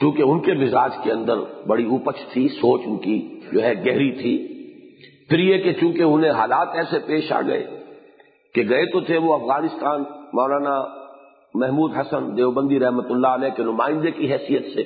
[0.00, 1.34] چونکہ ان کے مزاج کے اندر
[1.66, 4.46] بڑی اوپچ تھی، سوچ ان کی جو ہے گہری تھی،
[5.28, 7.66] پھر یہ کہ چونکہ انہیں حالات ایسے پیش آ گئے
[8.54, 10.00] کہ گئے تو تھے وہ افغانستان،
[10.32, 10.99] مولانا
[11.54, 14.82] محمود حسن دیوبندی رحمت اللہ علیہ کے نمائندے کی حیثیت سے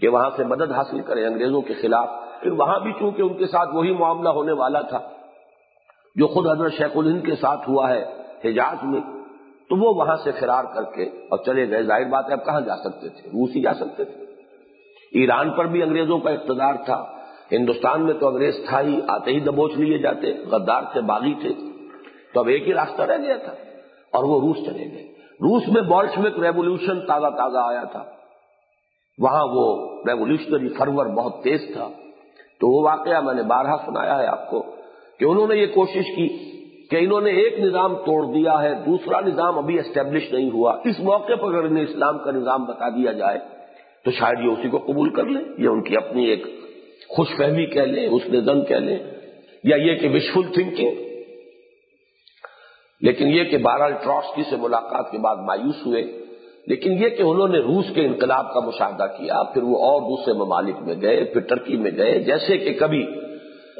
[0.00, 2.08] کہ وہاں سے مدد حاصل کرے انگریزوں کے خلاف،
[2.40, 5.00] پھر وہاں بھی چونکہ ان کے ساتھ وہی معاملہ ہونے والا تھا،
[6.16, 8.04] جو خود حضرت شیخ الہند کے ساتھ ہوا ہے
[8.44, 9.00] حجاز میں،
[9.68, 12.60] تو وہ وہاں سے فرار کر کے اور چلے گئے۔ ظاہر بات ہے، اب کہاں
[12.60, 14.24] جا سکتے تھے؟ روس ہی جا سکتے تھے۔
[15.12, 17.04] ایران پر بھی انگریزوں کا اقتدار تھا۔
[17.52, 21.50] ہندوستان میں تو انگریز تھا ہی، آتے ہی دبوچ لیے جاتے، غدار تھے باغی تھے۔
[22.34, 23.52] تو اب ایک ہی راستہ رہ گیا تھا
[24.12, 25.11] اور وہ روس چلے گئے۔
[25.42, 28.04] روس میں بالشمک ریولیوشن تازہ تازہ آیا تھا۔
[29.18, 31.88] وہاں وہ ریولیوشنری فرور بہت تیز تھا۔
[32.60, 34.62] تو وہ واقعہ میں نے بارہا سنایا ہے آپ کو
[35.18, 36.52] کہ انہوں نے یہ کوشش کی
[36.90, 41.00] کہ انہوں نے ایک نظام توڑ دیا ہے، دوسرا نظام ابھی اسٹیبلش نہیں ہوا۔ اس
[41.00, 43.38] موقع پر اگر انہیں اسلام کا نظام بتا دیا جائے
[44.04, 46.46] تو شاید یہ اسی کو قبول کر لیں، یہ ان کی اپنی ایک
[47.08, 48.98] خوش فہمی کہہ لیں اس نے زن کہہ لیں،
[49.64, 51.11] یا یہ کہ وشفل تھنکنگ
[53.02, 56.02] لیکن یہ کہ بارہ ٹراسکی سے ملاقات کے بعد مایوس ہوئے،
[56.66, 60.34] لیکن یہ کہ انہوں نے روس کے انقلاب کا مشاہدہ کیا، پھر وہ اور دوسرے
[60.34, 63.06] ممالک میں گئے، پھر ٹرکی میں گئے، جیسے کہ کبھی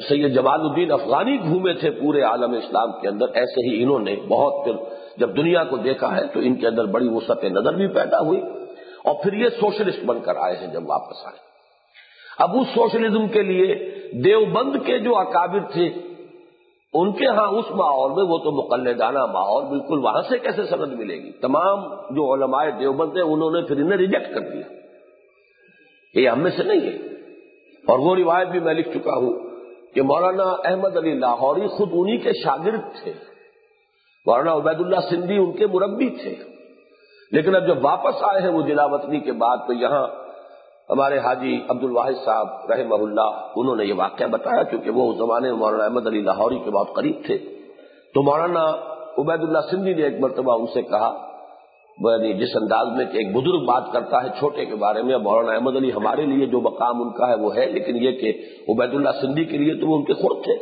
[0.08, 4.16] سید جمال الدین افغانی گھومے تھے پورے عالم اسلام کے اندر، ایسے ہی انہوں نے
[4.28, 4.72] بہت پھر
[5.16, 8.40] جب دنیا کو دیکھا ہے تو ان کے اندر بڑی وسعت نظر بھی پیدا ہوئی
[9.04, 11.38] اور پھر یہ سوشلسٹ بن کر آئے ہیں جب واپس آئے۔
[12.38, 13.74] اب اس سوشلزم کے لیے
[14.24, 15.88] دیوبند کے جو اکابر تھے
[16.92, 20.92] ان کے ہاں اس ماحول میں وہ تو مقلدانہ ماحول، بالکل وہاں سے کیسے سند
[20.92, 24.62] ملے گی؟ تمام جو علماء دیوبند ہیں، انہوں نے پھر انہیں ریجیکٹ کر دیا۔
[26.14, 26.96] یہ ہم میں سے نہیں ہے۔
[27.88, 29.38] اور وہ روایت بھی میں لکھ چکا ہوں
[29.94, 33.12] کہ مولانا احمد علی لاہوری خود انہی کے شاگرد تھے۔
[34.26, 36.34] مولانا عبید اللہ سندھی ان کے مربی تھے۔
[37.32, 40.21] لیکن اب جب واپس آئے ہیں وہ جلا وطنی کے بعد، تو یہاں
[40.90, 45.18] ہمارے حاجی عبد الواحد صاحب رحم اللہ، انہوں نے یہ واقعہ بتایا کیونکہ وہ اس
[45.18, 47.38] زمانے میں مولانا احمد علی لاہوری کے بہت قریب تھے۔
[48.14, 48.64] تو مولانا
[49.18, 51.28] عبید اللہ سندھی نے ایک مرتبہ ان سے کہا
[51.98, 55.52] یعنی جس انداز میں کہ ایک بزرگ بات کرتا ہے چھوٹے کے بارے میں، مولانا
[55.52, 58.32] احمد علی ہمارے لیے جو مقام ان کا ہے وہ ہے، لیکن یہ کہ
[58.68, 60.52] عبید اللہ سندھی کے لیے تو وہ ان کے خود تھے۔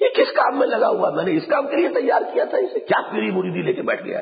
[0.00, 2.58] یہ کس کام میں لگا ہوا؟ میں نے اس کام کے لیے تیار کیا تھا،
[2.58, 4.20] اسے کیا پیری مریدی لے کے بیٹھ گیا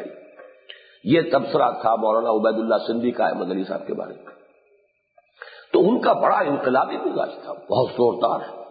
[1.05, 4.36] یہ تبصرہ تھا مولانا عبید اللہ سندھی کا، احمد علی صاحب کے بارے میں۔
[5.77, 8.63] تو ان کا بڑا انقلابی مزاج تھا، بہت زوردار ہے۔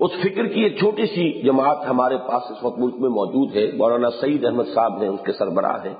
[0.00, 3.70] اس فکر کی ایک چھوٹی سی جماعت ہمارے پاس اس وقت ملک میں موجود ہے،
[3.76, 5.94] مولانا سعید احمد صاحب ہیں اس کے سربراہ ہیں۔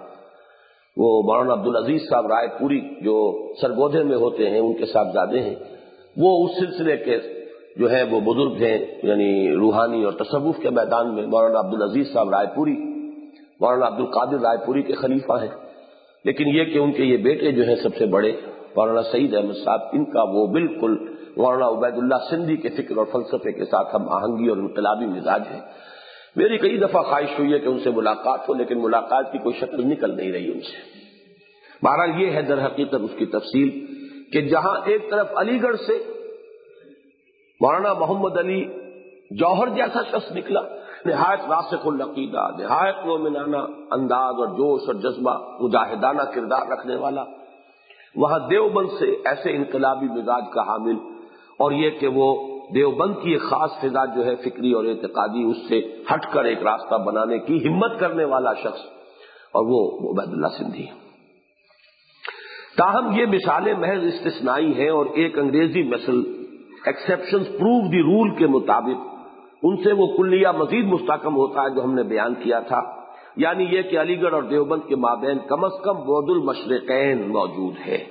[0.96, 5.40] وہ مولانا عبد العزیز صاحب رائے پوری جو سرگودے میں ہوتے ہیں، ان کے صاحبزادے
[5.40, 5.54] ہیں۔
[6.16, 7.18] وہ اس سلسلے کے
[7.76, 12.12] جو ہے وہ بزرگ ہیں یعنی روحانی اور تصوف کے میدان میں مولانا عبد العزیز
[12.12, 12.76] صاحب رائے پوری،
[13.60, 15.68] مولانا عبد القادر رائے پوری کے خلیفہ ہیں۔
[16.24, 18.32] لیکن یہ کہ ان کے یہ بیٹے جو ہیں، سب سے بڑے
[18.76, 20.96] مولانا سعید احمد صاحب، ان کا وہ بالکل
[21.36, 25.42] مولانا عبید اللہ سندھی کے فکر اور فلسفے کے ساتھ ہم آہنگی اور انقلابی مزاج
[25.50, 25.60] ہے
[26.36, 29.54] میری کئی دفعہ خواہش ہوئی ہے کہ ان سے ملاقات ہو، لیکن ملاقات کی کوئی
[29.60, 30.76] شکل نکل نہیں رہی ان سے۔
[31.82, 33.70] بہرحال یہ ہے در حقیقت اس کی تفصیل
[34.32, 35.98] کہ جہاں ایک طرف علی گڑھ سے
[37.60, 38.64] مولانا محمد علی
[39.30, 40.60] جوہر جیسا شخص نکلا،
[41.06, 43.56] نہایت راسخ العقیدہ، نہایت مومنانہ
[43.90, 47.24] انداز اور جوش اور جذبہ، مجاہدانہ کردار رکھنے والا
[48.16, 50.96] وہاں دیوبند سے ایسے انقلابی مزاج کا حامل
[51.58, 52.34] اور یہ کہ وہ
[52.74, 55.80] دیوبند کی ایک خاص فضا جو ہے فکری اور اعتقادی اس سے
[56.12, 58.84] ہٹ کر ایک راستہ بنانے کی ہمت کرنے والا شخص
[59.52, 60.86] اور وہ عبید اللہ سندھی
[62.76, 66.22] تاہم یہ مثالیں محض استثنائی ہیں اور ایک انگریزی مسل
[66.84, 69.12] ایکسپشن پروو دی رول کے مطابق
[69.62, 72.80] ان سے وہ کلیہ مزید مستحکم ہوتا ہے جو ہم نے بیان کیا تھا۔
[73.36, 77.74] یعنی یہ کہ علی گڑھ اور دیوبند کے مابین کم از کم بود المشرقین موجود
[77.86, 78.04] ہے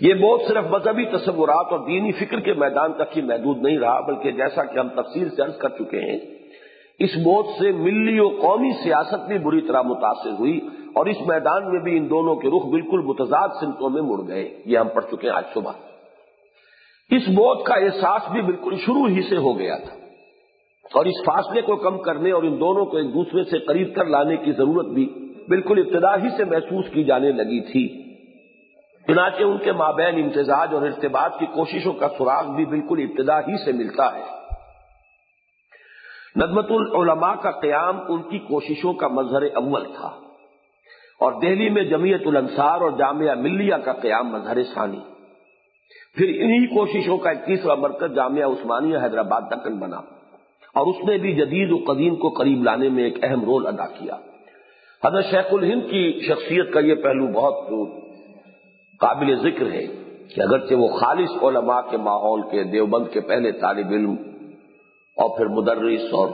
[0.00, 4.00] یہ بہت صرف مذہبی تصورات اور دینی فکر کے میدان تک ہی محدود نہیں رہا،
[4.00, 6.18] بلکہ جیسا کہ ہم تفصیل سے عرض کر چکے ہیں،
[6.98, 10.60] اس بوجھ سے ملی و قومی سیاست بھی بری طرح متاثر ہوئی
[10.94, 14.62] اور اس میدان میں بھی ان دونوں کے رخ بالکل متضاد سمتوں میں مڑ گئے۔
[14.66, 15.72] یہ ہم پڑھ چکے ہیں آج صبح۔
[17.10, 19.99] اس بوجھ کا احساس بھی بالکل شروع ہی سے ہو گیا تھا۔
[20.94, 24.04] اور اس فاصلے کو کم کرنے اور ان دونوں کو ایک دوسرے سے قریب کر
[24.04, 25.06] لانے کی ضرورت بھی
[25.48, 28.10] بالکل ابتدا ہی سے محسوس کی جانے لگی تھی۔
[29.06, 33.64] چنانچہ ان کے مابین امتزاج اور ارتباط کی کوششوں کا سراغ بھی بالکل ابتدا ہی
[33.64, 34.24] سے ملتا ہے۔
[36.36, 40.20] ندمت العلماء کا قیام ان کی کوششوں کا مظہر اول تھا۔
[41.20, 45.00] اور دہلی میں جمیعت الانصار اور جامعہ ملیہ کا قیام مظہر ثانی۔
[46.16, 50.19] پھر انہی کوششوں کا ایک تیسرا مرکز جامعہ عثمانیہ حیدرآباد دکن بنا۔
[50.74, 53.86] اور اس نے بھی جدید و قدیم کو قریب لانے میں ایک اہم رول ادا
[53.86, 54.16] کیا۔
[55.02, 57.68] حضرت شیخ الہند کی شخصیت کا یہ پہلو بہت
[59.00, 59.86] قابل ذکر ہے
[60.34, 64.14] کہ اگرچہ وہ خالص علماء کے ماحول کے دیوبند کے پہلے طالب علم
[65.16, 66.28] اور پھر مدرس اور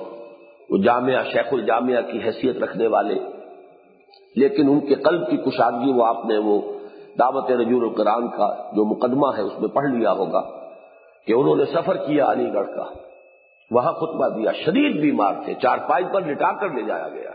[0.70, 3.14] وہ جامعہ، شیخ الجامعہ کی حیثیت رکھنے والے،
[4.36, 6.60] لیکن ان کے قلب کی کشادگی وہ آپ نے وہ
[7.18, 10.40] دعوت رجور القرآن کا جو مقدمہ ہے اس میں پڑھ لیا ہوگا
[11.26, 12.84] کہ انہوں نے سفر کیا علی گڑھ کا۔
[13.70, 17.30] وہاں خطبہ دیا، شدید بیمار تھے چار پائی پر لٹا کر لے جایا گیا۔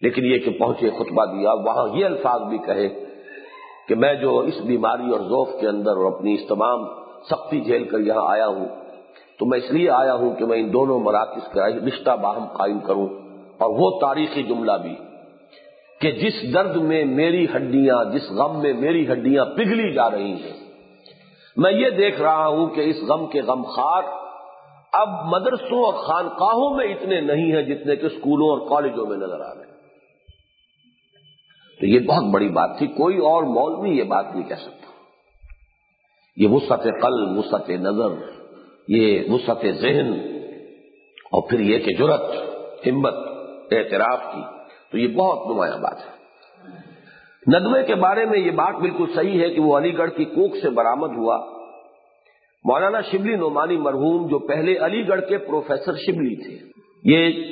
[0.00, 2.88] لیکن یہ کہ پہنچے، خطبہ دیا، وہاں یہ الفاظ بھی کہے
[3.88, 6.84] کہ میں جو اس بیماری اور ذوف کے اندر اور اپنی اس تمام
[7.30, 8.68] سختی جھیل کر یہاں آیا ہوں،
[9.38, 12.78] تو میں اس لیے آیا ہوں کہ میں ان دونوں مراکز کا رشتہ باہم قائم
[12.78, 13.08] کروں۔
[13.58, 14.96] اور وہ تاریخی جملہ بھی
[16.00, 20.52] کہ جس درد میں میری ہڈیاں، جس غم میں میری ہڈیاں پگھلی جا رہی ہیں۔
[21.56, 24.02] میں یہ دیکھ رہا ہوں کہ اس غم کے غم خار
[24.92, 29.40] اب مدرسوں اور خانقاہوں میں اتنے نہیں ہیں جتنے کہ اسکولوں اور کالجوں میں نظر
[29.40, 29.72] آ رہے ہیں۔
[31.80, 34.86] تو یہ بہت بڑی بات تھی، کوئی اور مولوی یہ بات نہیں کہہ سکتا۔
[36.36, 38.08] یہ وسعت قلب، وسعت نظر،
[38.88, 40.12] یہ وسعت ذہن
[41.24, 42.22] اور پھر یہ کہ جرت
[42.86, 43.14] ہمت،
[43.70, 44.42] اعتراف کی،
[44.90, 46.22] تو یہ بہت نمایاں بات ہے۔
[47.46, 50.56] ندوے کے بارے میں یہ بات بالکل صحیح ہے کہ وہ علی گڑھ کی کوک
[50.62, 51.61] سے برامد ہوا۔
[52.64, 56.66] مولانا شبلی نعمانی مرحوم جو پہلے علی گڑھ کے پروفیسر شبلی تھے،
[57.04, 57.44] یہ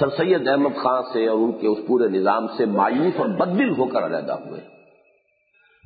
[0.00, 3.70] سر سید احمد خان سے اور ان کے اس پورے نظام سے مایوس اور بدل
[3.70, 4.60] ہو کر علیحدہ ہوئے۔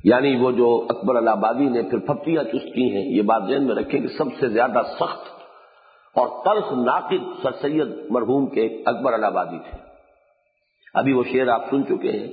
[0.03, 3.75] یعنی وہ جو اکبر آبادی نے پھر پھپتیاں چست کی ہیں، یہ بات ذہن میں
[3.75, 5.41] رکھیں کہ سب سے زیادہ سخت
[6.15, 9.77] اور تلخ ناقد سر سید مرحوم کے اکبر آبادی تھے۔
[10.93, 12.27] ابھی وہ شعر آپ سن چکے ہیں۔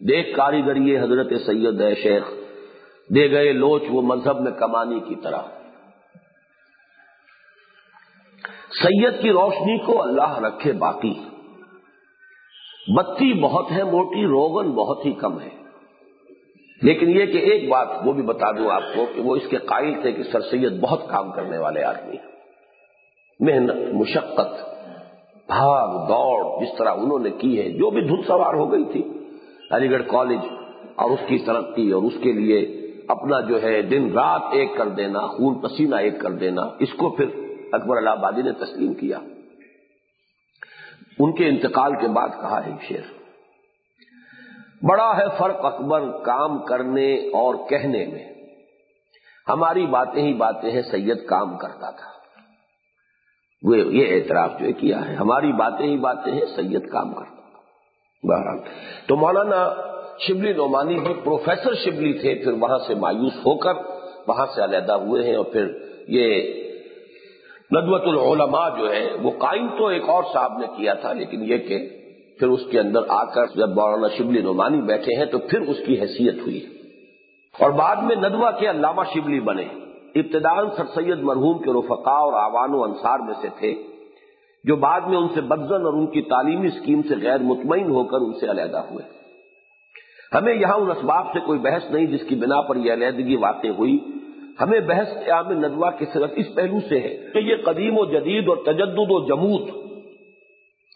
[0.00, 2.47] دیکھ کاریگری حضرت سید ہے شیخ
[3.14, 5.38] دے گئے لوچ وہ مذہب میں کمانی کی طرح۔
[8.82, 11.14] سید کی روشنی کو اللہ رکھے باقی۔
[12.96, 15.48] بتی بہت ہے، موٹی، روغن بہت ہی کم ہے۔
[16.82, 19.56] لیکن یہ کہ ایک بات وہ بھی بتا دوں آپ کو کہ وہ اس کے
[19.56, 22.32] قائل تھے کہ سر سید بہت کام کرنے والے آدمی ہیں۔
[23.40, 24.68] محنت، مشقت،
[25.46, 29.02] بھاگ، دوڑ جس طرح انہوں نے کی ہے، جو بھی دھن سوار ہو گئی تھی،
[29.70, 30.38] علی گڑھ کالج
[30.96, 32.77] اور اس کی ترقی اور اس کے لیے
[33.08, 37.10] اپنا جو ہے دن رات ایک کر دینا، خون پسینہ ایک کر دینا، اس کو
[37.10, 37.26] پھر
[37.72, 39.18] اکبر اللہ آبادی نے تسلیم کیا۔
[41.18, 43.00] ان کے انتقال کے بعد کہا ہے شیر
[44.82, 48.34] بڑا ہے فرق اکبر کام کرنے اور کہنے میں۔
[49.48, 52.10] ہماری باتیں ہی باتیں ہیں، سید کام کرتا تھا۔
[53.62, 57.58] وہ یہ اعتراف جو کیا ہے، ہماری باتیں ہی باتیں ہیں، سید کام کرتا تھا۔
[58.22, 58.58] بہرحال۔
[59.06, 59.87] تو مولانا
[60.18, 63.72] شبلی نعمانی بھی پروفیسر شبلی تھے، پھر وہاں سے مایوس ہو کر
[64.28, 65.66] وہاں سے علیحدہ ہوئے ہیں اور پھر
[66.08, 66.54] یہ
[67.72, 71.56] ندوت العلماء جو ہے وہ قائم تو ایک اور صاحب نے کیا تھا، لیکن یہ
[71.56, 71.88] کہ
[72.38, 75.76] پھر اس کے اندر آ کر جب مولانا شبلی نعمانی بیٹھے ہیں تو پھر اس
[75.86, 76.66] کی حیثیت ہوئی۔
[77.58, 79.64] اور بعد میں ندوہ کے علامہ شبلی بنے۔
[80.14, 83.74] ابتدان سر سید مرحوم کے رفقا اور آوان و انصار میں سے تھے،
[84.64, 88.04] جو بعد میں ان سے بدزن اور ان کی تعلیمی اسکیم سے غیر مطمئن ہو
[88.04, 89.17] کر ان سے علیحدہ ہوئے۔
[90.34, 93.66] ہمیں یہاں ان اسباب سے کوئی بحث نہیں جس کی بنا پر یہ علیحدگی واقع
[93.66, 93.98] ہوئی۔
[94.60, 98.48] ہمیں بحث قیام ندوہ کی صرف اس پہلو سے ہے کہ یہ قدیم و جدید
[98.48, 99.68] اور تجدد و جمود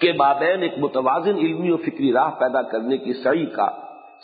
[0.01, 3.69] کے بابین ایک متوازن علمی و فکری راہ پیدا کرنے کی سڑی کا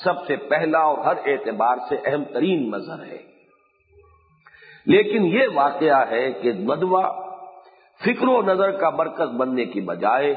[0.04, 3.18] سب سے پہلا اور ہر اعتبار سے اہم ترین مظہر ہے۔
[4.86, 7.02] لیکن یہ واقعہ ہے کہ ندوہ
[8.04, 10.34] فکر و نظر کا مرکز بننے کی بجائے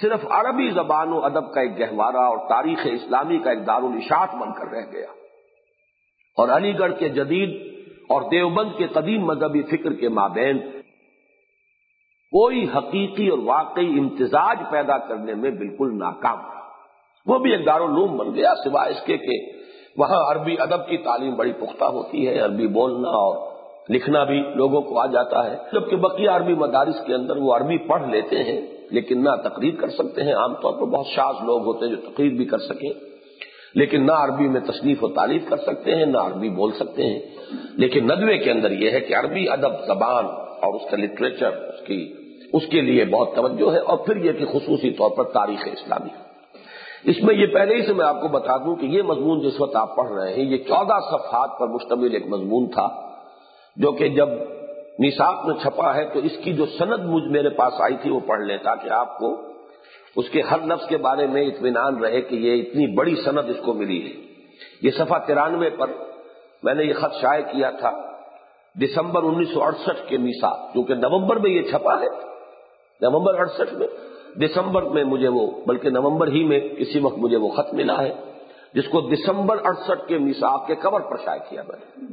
[0.00, 4.52] صرف عربی زبان و ادب کا ایک گہوارہ اور تاریخ اسلامی کا ایک دارالشاط بن
[4.52, 5.06] کر رہ گیا۔
[6.36, 7.74] اور علی گڑھ کے جدید
[8.08, 10.58] اور دیوبند کے قدیم مذہبی فکر کے مابین
[12.34, 16.64] کوئی حقیقی اور واقعی امتزاج پیدا کرنے میں بالکل ناکام تھا
[17.26, 19.52] وہ بھی ایک دارالعلوم بن گیا، سوائے اس کے کہ
[19.96, 23.52] وہاں عربی ادب کی تعلیم بڑی پختہ ہوتی ہے، عربی بولنا اور
[23.90, 27.78] لکھنا بھی لوگوں کو آ جاتا ہے۔ جبکہ بقیہ عربی مدارس کے اندر وہ عربی
[27.78, 31.64] پڑھ لیتے ہیں۔ لیکن نہ تقریر کر سکتے ہیں۔ عام طور پر بہت شاذ لوگ
[31.64, 32.90] ہوتے ہیں جو تقریر بھی کر سکیں،
[33.74, 37.20] لیکن نہ عربی میں تصنیف و تعریف کر سکتے ہیں، نہ عربی بول سکتے ہیں۔
[37.74, 41.86] لیکن ندوے کے اندر یہ ہے کہ عربی ادب، زبان اور اس کا لٹریچر اس
[41.86, 42.12] کی،
[42.52, 46.10] اس کے لیے بہت توجہ ہے۔ اور پھر یہ کہ خصوصی طور پر تاریخ اسلامی۔
[47.10, 49.60] اس میں یہ پہلے ہی سے میں آپ کو بتا دوں کہ یہ مضمون جس
[49.60, 53.10] وقت آپ پڑھ رہے ہیں، یہ چودہ صفحات پر مشتمل ایک مضمون تھا،
[53.76, 54.28] جو کہ جب
[54.98, 58.20] نصاب میں چھپا ہے تو اس کی جو سند مجھ میرے پاس آئی تھی وہ
[58.20, 59.42] پڑھ لیں تاکہ آپ کو
[60.16, 63.56] اس کے ہر لفظ کے بارے میں اطمینان رہے کہ یہ اتنی بڑی سند اس
[63.64, 64.22] کو ملی ہے۔
[64.82, 65.86] یہ صفحہ ترانوے پر
[66.62, 67.90] میں نے یہ خط شائع کیا تھا۔
[68.80, 72.06] دسمبر انیس سو اڑسٹھ کے میسا کیونکہ نومبر میں یہ چھپا ہے۔
[73.00, 73.86] نومبر اڑسٹھ میں۔
[74.36, 78.12] دسمبر میں مجھے وہ، بلکہ نومبر ہی میں کسی وقت مجھے وہ خط ملا ہے،
[78.74, 82.04] جس کو دسمبر اڑسٹھ کے میساق کے کور پر شائع کیا میں نے۔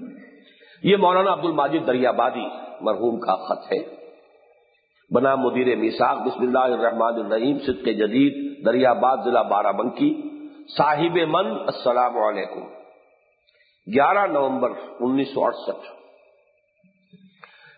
[0.84, 2.46] یہ مولانا عبد الماجد دریابادی
[2.82, 3.80] مرحوم کا خط ہے۔
[5.12, 10.22] بنا مدیر میساق بسم اللہ الرحمن الرحیم، صدق جدید، دریاباد ضلع بارہ بنکی
[10.78, 12.62] صاحب من، السلام علیکم۔
[13.94, 14.70] گیارہ نومبر
[15.00, 15.92] انیس سو اڑسٹھ۔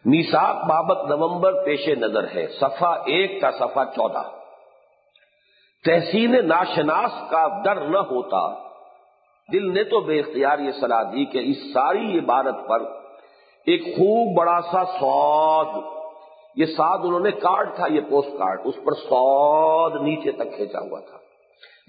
[0.05, 4.23] میساک بابت نومبر پیش نظر ہے، صفحہ ایک کا صفحہ چودہ۔
[5.85, 8.72] تحسین ناشناس کا ڈر نہ ہوتا۔
[9.51, 12.79] دل نے تو بے اختیار یہ صلاح دی کہ اس ساری عبارت پر
[13.65, 15.83] ایک خوب بڑا سا سود
[16.55, 20.79] یہ ساد انہوں نے کارڈ تھا، یہ پوسٹ کارڈ، اس پر سود نیچے تک کھینچا
[20.79, 21.17] ہوا تھا۔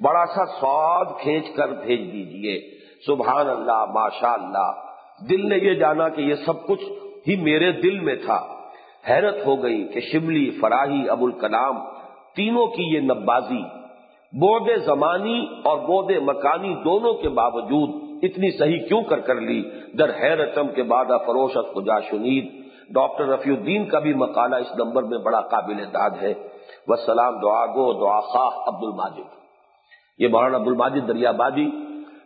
[0.02, 2.70] بڑا سا سود کھینچ کر بھیج دیجیے۔
[3.06, 4.72] سبحان اللہ، ماشاء اللہ۔
[5.30, 6.84] دل نے یہ جانا کہ یہ سب کچھ
[7.28, 8.46] ہی میرے دل میں تھا۔
[9.08, 11.78] حیرت ہو گئی کہ شبلی فراہی ابو الکلام
[12.36, 13.83] تینوں کی یہ نبازی
[14.40, 19.62] بورڈ زمانی اور بورڈ مکانی دونوں کے باوجود اتنی صحیح کیوں کر کر لی؟
[19.98, 22.64] در حیرتم کے بعد فروشت کو جا شنید۔
[22.94, 26.34] ڈاکٹر رفیع الدین کا بھی مقالہ اس نمبر میں بڑا قابل داد ہے۔
[26.88, 29.34] وہ سلام دعا گو، دعا خواہ، عبد الماجد۔
[30.18, 31.66] یہ مولانا عبد الماجد دریا بادی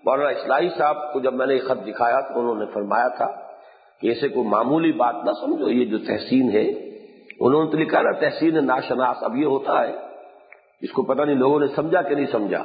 [0.05, 3.27] مولانا اسلائی صاحب کو جب میں نے یہ خط دکھایا تو انہوں نے فرمایا تھا
[4.01, 6.71] کہ اسے کوئی معمولی بات نہ سمجھو، یہ جو تحسین ہے،
[7.41, 10.08] انہوں نے تو لکھا نا، تحسین ناشناس، اب یہ ہوتا ہے۔
[10.81, 12.65] اس کو پتہ نہیں لوگوں نے سمجھا کہ نہیں سمجھا۔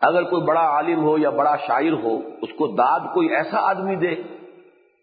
[0.00, 3.96] اگر کوئی بڑا عالم ہو یا بڑا شاعر ہو، اس کو داد کوئی ایسا آدمی
[3.96, 4.14] دے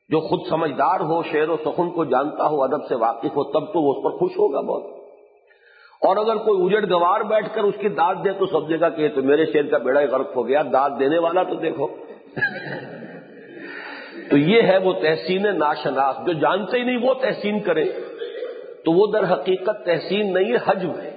[0.10, 3.74] جو خود سمجھدار ہو، شعر و سخن کو جانتا ہو، ادب سے واقف ہو، تب
[3.74, 4.84] تو وہ اس پر خوش ہوگا بہت۔
[6.02, 9.10] اور اگر کوئی اجڑ گوار بیٹھ کر اس کی داد دے تو سمجھے گا کہ
[9.10, 11.88] تو میرے شعر کا بیڑا غرق ہو گیا، داد دینے والا تو دیکھو۔
[14.30, 17.86] تو یہ ہے وہ تحسین ناشناس۔ جو جانتے ہی نہیں وہ تحسین کرے۔
[18.86, 21.13] تو وہ در حقیقت تحسین نہیں ہے حجم۔ ہے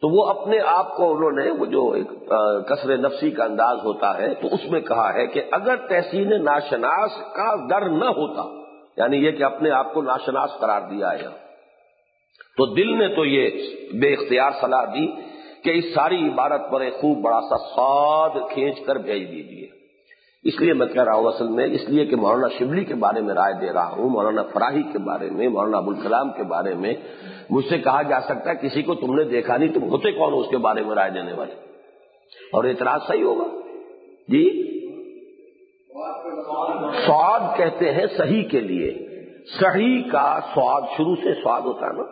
[0.00, 2.28] تو وہ اپنے آپ کو انہوں نے وہ جو ایک
[2.68, 7.10] کثر نفسی کا انداز ہوتا ہے تو اس میں کہا ہے کہ اگر تحسین ناشناس
[7.34, 8.42] کا در نہ ہوتا
[8.96, 11.28] یعنی یہ کہ اپنے آپ کو ناشناس قرار دیا ہے۔
[12.56, 13.50] تو دل نے تو یہ
[14.00, 15.06] بے اختیار صلاح دی
[15.62, 19.66] کہ اس ساری عبارت پر ایک خوب بڑا سا سواد کھینچ کر بھیج دیجیے
[20.46, 23.20] اس لیے میں کہہ رہا ہوں اصل میں، اس لیے کہ مولانا شبلی کے بارے
[23.20, 26.94] میں رائے دے رہا ہوں، مولانا فراہی کے بارے میں، مولانا ابوالکلام کے بارے میں۔
[27.50, 30.32] مجھ سے کہا جا سکتا ہے کسی کو تم نے دیکھا نہیں، تم ہوتے کون
[30.36, 31.52] اس کے بارے میں رائے دینے والے؟
[32.52, 33.44] اور اعتراض صحیح ہوگا۔
[34.28, 34.62] جی؟
[37.06, 38.94] سواد کہتے ہیں صحیح کے لیے۔
[39.60, 42.02] صحیح کا سواد، شروع سے سواد ہوتا ہے نا۔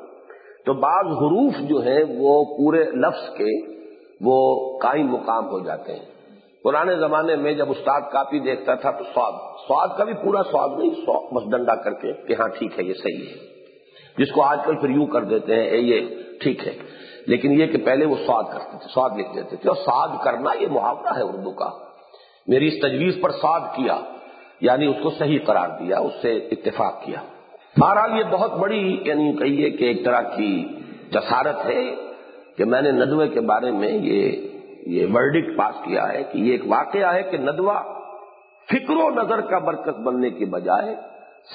[0.67, 3.79] تو بعض حروف جو ہیں وہ پورے لفظ کے
[4.21, 6.14] وہ قائم مقام ہو جاتے ہیں۔
[6.65, 9.33] پرانے زمانے میں جب استاد کاپی دیکھتا تھا تو سواد
[9.69, 10.91] سواد کا بھی پورا سواد نہیں
[11.35, 13.35] بس ڈنڈا کر کے کہ ہاں ٹھیک ہے، یہ صحیح ہے۔
[14.19, 16.01] جس کو آج کل پھر یوں کر دیتے ہیں، اے، یہ
[16.41, 16.73] ٹھیک ہے۔
[17.27, 20.51] لیکن یہ کہ پہلے وہ سواد کرتے تھے، سواد لکھ دیتے تھے۔ اور سواد کرنا
[20.61, 21.71] یہ محاورہ ہے اردو کا۔
[22.47, 24.01] میری اس تجویز پر سواد کیا
[24.61, 27.23] یعنی اس کو صحیح قرار دیا، اس سے اتفاق کیا۔
[27.77, 30.69] بہرحال یہ بہت بڑی یعنی کہیے کہ ایک طرح کی
[31.11, 31.95] جسارت ہے
[32.57, 34.49] کہ میں نے ندوے کے بارے میں یہ
[34.87, 37.75] یہ ورڈک پاس کیا ہے کہ یہ ایک واقعہ ہے کہ ندوہ
[38.73, 40.97] فکر و نظر کا برکت بننے کے بجائے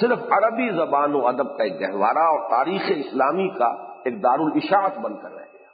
[0.02, 3.68] صرف عربی زبان و ادب کا ایک گہوارہ اور تاریخ اسلامی کا
[4.06, 5.68] ایک دار الاشاعت بن کر رہ گیا۔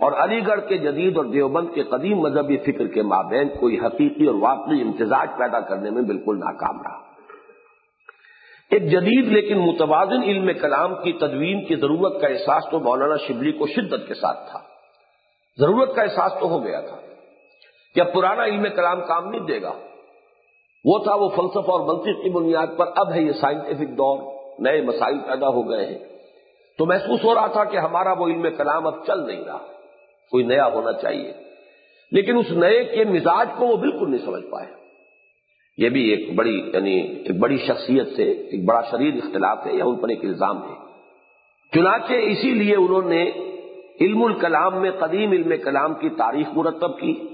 [0.00, 4.26] اور علی گڑھ کے جدید اور دیوبند کے قدیم مذہبی فکر کے مابین کوئی حقیقی
[4.26, 6.98] اور واقعی امتزاج پیدا کرنے میں بالکل ناکام رہا۔
[8.70, 13.52] ایک جدید لیکن متوازن علم کلام کی تدوین کی ضرورت کا احساس تو مولانا شبلی
[13.52, 14.73] کو شدت کے ساتھ تھا۔
[15.58, 16.96] ضرورت کا احساس تو ہو گیا تھا۔
[17.94, 19.72] کہ اب پرانا علم کلام کام نہیں دے گا،
[20.84, 24.80] وہ تھا وہ فلسفہ اور منطق کی بنیاد پر اب ہے یہ سائنٹیفک دور، نئے
[24.80, 25.98] مسائل پیدا ہو گئے ہیں۔
[26.78, 29.58] تو محسوس ہو رہا تھا کہ ہمارا وہ علم کلام اب چل نہیں رہا،
[30.30, 31.32] کوئی نیا ہونا چاہیے۔
[32.12, 34.66] لیکن اس نئے کے مزاج کو وہ بالکل نہیں سمجھ پائے۔
[35.78, 39.84] یہ بھی ایک بڑی یعنی ایک بڑی شخصیت سے ایک بڑا شریر اختلاف ہے یا
[39.84, 40.74] ان پر ایک الزام ہے۔
[41.74, 43.30] چنانچہ اسی لیے انہوں نے
[44.00, 47.24] علم الکلام میں، قدیم علم کلام کی تاریخ مرتب کی۔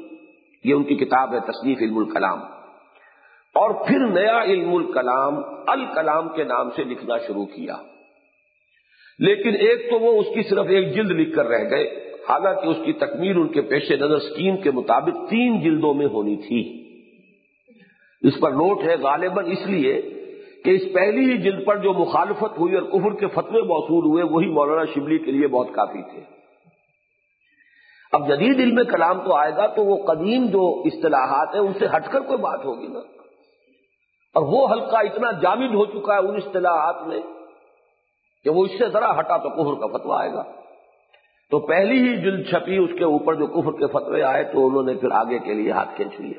[0.65, 2.39] یہ ان کی کتاب ہے، تصنیف علم الکلام۔
[3.55, 5.35] اور پھر نیا علم الکلام
[5.67, 7.77] الکلام کے نام سے لکھنا شروع کیا۔
[9.19, 12.77] لیکن ایک تو وہ اس کی صرف ایک جلد لکھ کر رہ گئے۔ حالانکہ اس
[12.85, 16.81] کی تکمیل ان کے پیش نظر اسکیم کے مطابق تین جلدوں میں ہونی تھی۔
[18.29, 20.03] اس پر نوٹ ہے غالباً اس لیے
[20.65, 24.23] کہ اس پہلی ہی جلد پر جو مخالفت ہوئی اور کفر کے فتوے موصول ہوئے،
[24.23, 26.40] وہی مولانا شبلی کے لیے بہت کافی تھے۔
[28.13, 31.87] اب جدید علم کلام تو آئے گا تو وہ قدیم جو اصطلاحات ہیں ان سے
[31.97, 32.99] ہٹ کر کوئی بات ہوگی نا۔
[34.35, 37.21] اور وہ حلقہ اتنا جامد ہو چکا ہے ان اصطلاحات میں
[38.45, 40.43] کہ وہ اس سے ذرا ہٹا تو کفر کا فتوا آئے گا۔
[41.51, 44.83] تو پہلی ہی جلد چھپی اس کے اوپر جو کفر کے فتوے آئے تو انہوں
[44.83, 46.35] نے پھر آگے کے لیے ہاتھ کھینچ لیے۔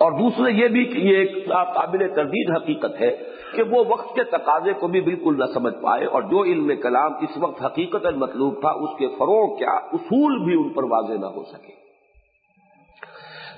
[0.00, 3.16] اور دوسرے یہ بھی کہ یہ ایک قابل تردید حقیقت ہے
[3.54, 7.12] کہ وہ وقت کے تقاضے کو بھی بالکل نہ سمجھ پائے اور جو علم کلام
[7.20, 11.26] اس وقت حقیقت مطلوب تھا، اس کے فروغ کیا اصول بھی ان پر واضح نہ
[11.26, 11.80] ہو سکے۔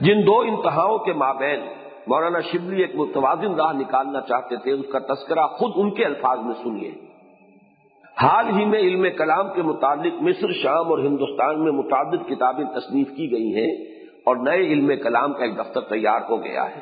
[0.00, 1.60] جن دو انتہاؤں کے مابین
[2.06, 6.38] مولانا شبلی ایک متوازن راہ نکالنا چاہتے تھے، اس کا تذکرہ خود ان کے الفاظ
[6.38, 6.90] میں سنیے۔
[8.22, 13.08] حال ہی میں علم کلام کے متعلق مصر، شام اور ہندوستان میں متعدد کتابیں تصنیف
[13.08, 13.84] کی گئی ہیں
[14.24, 16.80] اور نئے علم کلام کا ایک دفتر تیار ہو گیا ہے۔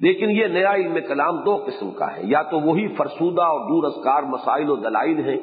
[0.00, 3.84] لیکن یہ نیا علم کلام دو قسم کا ہے۔ یا تو وہی فرسودہ اور دور
[3.84, 5.36] اسکار مسائل و دلائل ہیں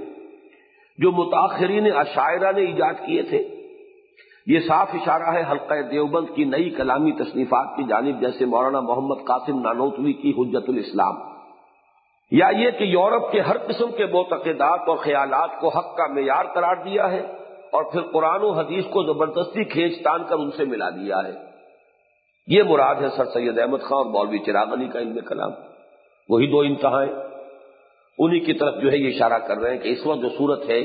[0.97, 3.43] جو متاثرین عشاعرہ نے ایجاد کیے تھے۔
[4.47, 9.15] یہ صاف اشارہ ہے حلقہ دیوبند کی نئی کلامی تصنیفات کی جانب، جیسے مولانا محمد
[9.25, 11.15] قاسم نانوتوی کی حجت الاسلام۔
[12.31, 16.45] یا یہ کہ یورپ کے ہر قسم کے معتقدات اور خیالات کو حق کا معیار
[16.45, 17.19] قرار دیا ہے
[17.71, 21.52] اور پھر قرآن و حدیث کو زبردستی کھینچ تان کر ان سے ملا دیا ہے۔
[22.47, 25.51] یہ مراد ہے سر سید احمد خان اور مولوی چراغ علی کا علم کلام۔
[26.29, 27.13] وہی دو انتہائیں۔
[28.19, 30.69] انہی کی طرف جو ہے یہ اشارہ کر رہے ہیں کہ اس وقت جو صورت
[30.69, 30.83] ہے،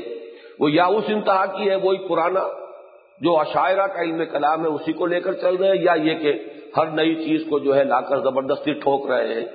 [0.59, 2.39] وہ یا اس انتہا کی ہے، وہی پرانا
[3.21, 6.15] جو عشاعرہ کا علم کلام ہے، اسی کو لے کر چل رہے ہیں، یا یہ
[6.15, 6.43] کہ
[6.77, 9.45] ہر نئی چیز کو جو ہے لا کر زبردستی ٹھوک رہے ہیں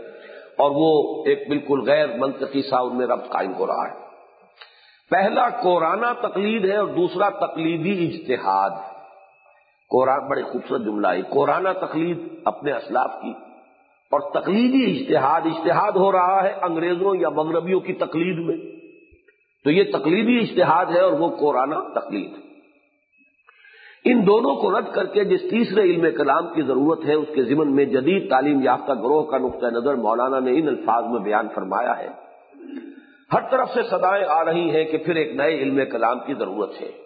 [0.59, 4.05] اور وہ ایک بالکل غیر منطقی سا ان میں ربط قائم ہو رہا ہے۔
[5.11, 8.94] پہلا کورانا تقلید ہے اور دوسرا تقلیدی اجتہاد۔
[9.91, 13.31] قرآن بڑے خوبصورت جملہ ہے۔ کورانا تقلید اپنے اسلاف کی
[14.11, 18.57] اور تقلیدی اجتہاد اجتہاد ہو رہا ہے انگریزوں یا مغربیوں کی تقلید میں۔
[19.65, 22.31] تو یہ تقلیدی اجتہاد ہے اور وہ کورانا تقلید۔
[24.05, 27.45] ان دونوں کو رد کر کے جس تیسرے علم کلام کی ضرورت ہے، اس کے
[27.45, 31.49] ضمن میں جدید تعلیم یافتہ گروہ کا نقطۂ نظر مولانا نے ان الفاظ میں بیان
[31.55, 32.09] فرمایا ہے۔
[33.33, 36.81] ہر طرف سے سدائیں آ رہی ہیں کہ پھر ایک نئے علم کلام کی ضرورت
[36.81, 37.04] ہے۔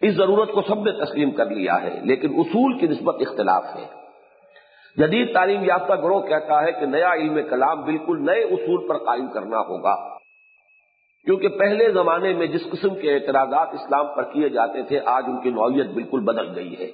[0.00, 3.86] اس ضرورت کو سب نے تسلیم کر لیا ہے، لیکن اصول کی نسبت اختلاف ہے۔
[4.96, 9.28] جدید تعلیم یافتہ گروہ کہتا ہے کہ نیا علم کلام بالکل نئے اصول پر قائم
[9.28, 10.18] کرنا ہوگا۔
[11.24, 15.40] کیونکہ پہلے زمانے میں جس قسم کے اعتراضات اسلام پر کیے جاتے تھے، آج ان
[15.40, 16.86] کی نوعیت بالکل بدل گئی ہے۔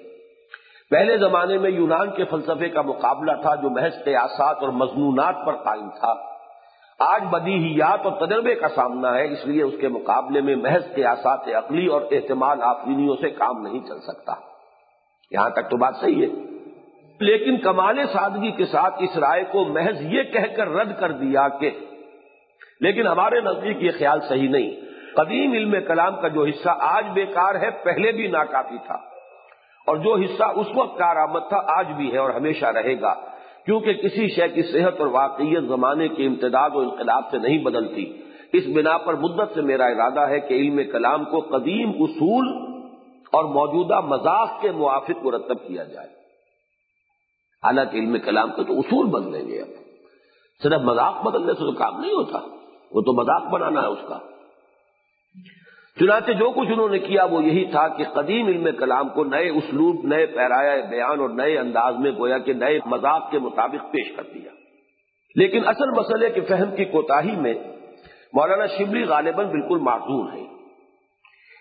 [0.90, 5.56] پہلے زمانے میں یونان کے فلسفے کا مقابلہ تھا جو محض قیاسات اور مضمونات پر
[5.56, 6.33] قائم تھا۔
[6.98, 11.48] آج بدیہیات اور تجربے کا سامنا ہے، اس لیے اس کے مقابلے میں محض قیاسات
[11.48, 14.34] عقلی اور احتمال آفرینیوں سے کام نہیں چل سکتا۔
[15.30, 16.32] یہاں تک تو بات صحیح ہے۔
[17.20, 21.48] لیکن کمال سادگی کے ساتھ اس رائے کو محض یہ کہہ کر رد کر دیا
[21.48, 21.70] کہ،
[22.80, 24.70] لیکن ہمارے نزدیک یہ خیال صحیح نہیں۔
[25.16, 28.96] قدیم علم کلام کا جو حصہ آج بیکار ہے، پہلے بھی ناکافی تھا۔
[29.86, 33.14] اور جو حصہ اس وقت کارآمد تھا، آج بھی ہے اور ہمیشہ رہے گا۔
[33.64, 38.12] کیونکہ کسی شے کی صحت اور واقعیت زمانے کے امتداد و انقلاب سے نہیں بدلتی۔
[38.52, 42.74] اس بنا پر مدت سے میرا ارادہ ہے کہ علم کلام کو قدیم اصول
[43.32, 46.08] اور موجودہ مذاق کے موافق مرتب کیا جائے۔
[47.64, 49.68] حالانکہ علم کلام کے تو اصول بدلیں گے۔ اب
[50.62, 52.38] صرف مذاق بدلنے سے تو کام نہیں ہوتا،
[52.90, 54.18] وہ تو مذاق بنانا ہے اس کا۔
[56.00, 59.48] چنانچہ جو کچھ انہوں نے کیا وہ یہی تھا کہ قدیم علم کلام کو نئے
[59.48, 64.16] اسلوب، نئے پیرایا بیان اور نئے انداز میں گویا کہ نئے مذاق کے مطابق پیش
[64.16, 64.50] کر دیا۔
[65.36, 67.54] لیکن اصل مسئلے کے فہم کی کوتاہی میں
[68.32, 70.44] مولانا شبلی غالباً بالکل معذور ہے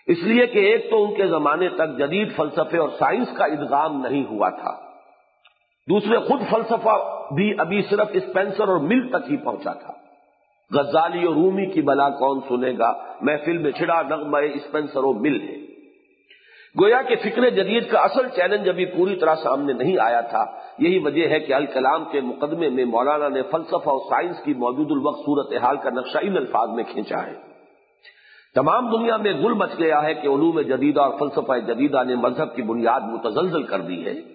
[0.06, 4.06] اس لیے کہ ایک تو ان کے زمانے تک جدید فلسفے اور سائنس کا ادغام
[4.06, 4.80] نہیں ہوا تھا۔
[5.88, 10.03] دوسرے خود فلسفہ بھی ابھی صرف اسپینسر اور مل تک ہی پہنچا تھا۔
[10.70, 15.40] غزالی اور رومی کی بلا کون سنے گا؟ محفل میں چھڑا نغمہ اسپینسر و مل
[15.40, 15.56] ہے۔
[16.82, 20.44] گویا کہ فکر جدید کا اصل چیلنج ابھی پوری طرح سامنے نہیں آیا تھا۔
[20.78, 24.90] یہی وجہ ہے کہ الکلام کے مقدمے میں مولانا نے فلسفہ اور سائنس کی موجود
[24.90, 27.34] الوقت صورت حال کا نقشہ ان الفاظ میں کھینچا ہے۔
[28.54, 32.54] تمام دنیا میں گل مچ گیا ہے کہ علوم جدیدہ اور فلسفہ جدیدہ نے مذہب
[32.54, 34.33] کی بنیاد متزلزل کر دی ہے۔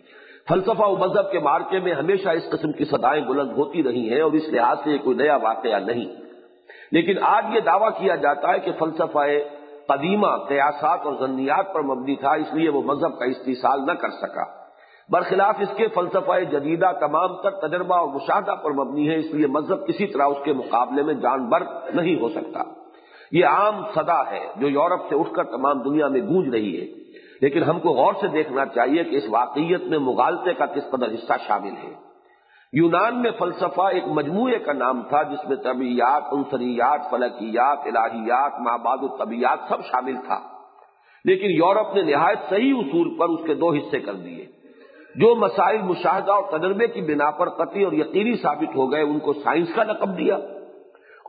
[0.50, 4.22] فلسفہ و مذہب کے مارکے میں ہمیشہ اس قسم کی سدائیں بلند ہوتی رہی ہیں
[4.22, 6.06] اور اس لحاظ سے یہ کوئی نیا واقعہ نہیں۔
[6.92, 9.20] لیکن آج یہ دعویٰ کیا جاتا ہے کہ فلسفہ
[9.88, 14.10] قدیمہ، قیاسات اور ضنیات پر مبنی تھا، اس لیے وہ مذہب کا استحصال نہ کر
[14.10, 14.44] سکا۔
[15.10, 19.48] برخلاف اس کے فلسفہ جدیدہ تمام تر تجربہ اور مشاہدہ پر مبنی ہے اس لیے
[19.48, 22.64] مذہب کسی طرح اس کے مقابلے میں جانبر نہیں ہو سکتا۔
[23.32, 26.99] یہ عام صدا ہے جو یورپ سے اٹھ کر تمام دنیا میں گونج رہی ہے۔
[27.42, 31.08] لیکن ہم کو غور سے دیکھنا چاہیے کہ اس واقعیت میں مغالطے کا کس قدر
[31.14, 32.10] حصہ شامل ہے۔
[32.74, 38.98] یونان میں فلسفہ ایک مجموعے کا نام تھا جس میں طبیعت عنصریات، فلکیات، الہیات ماباد
[39.02, 40.40] الطبیات سب شامل تھا۔
[41.26, 44.46] لیکن یورپ نے نہایت صحیح اصول پر اس کے دو حصے کر دیے۔
[45.16, 49.20] جو مسائل مشاہدہ اور تجربے کی بنا پر قطعی اور یقینی ثابت ہو گئے، ان
[49.20, 50.36] کو سائنس کا لقب دیا۔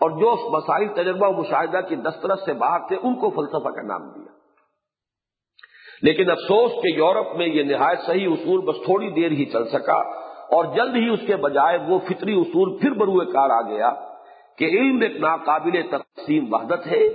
[0.01, 3.83] اور جو مسائل تجربہ و مشاہدہ کی دسترس سے باہر تھے، ان کو فلسفہ کا
[3.83, 4.20] نام دیا۔
[6.03, 9.98] لیکن افسوس کہ یورپ میں یہ نہایت صحیح اصول بس تھوڑی دیر ہی چل سکا
[10.57, 13.90] اور جلد ہی اس کے بجائے وہ فطری اصول پھر بروئے کار آ گیا
[14.59, 17.07] کہ علم ایک ناقابل تقسیم وحدت ہے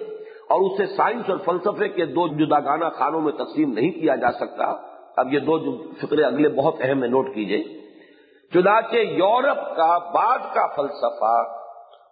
[0.50, 4.66] اور اسے سائنس اور فلسفے کے دو جداگانہ خانوں میں تقسیم نہیں کیا جا سکتا۔
[5.18, 5.60] اب یہ دو
[6.02, 7.64] فکرے اگلے بہت اہم ہے نوٹ کیجیے۔
[8.54, 11.36] چنانچہ یورپ کا بعد کا فلسفہ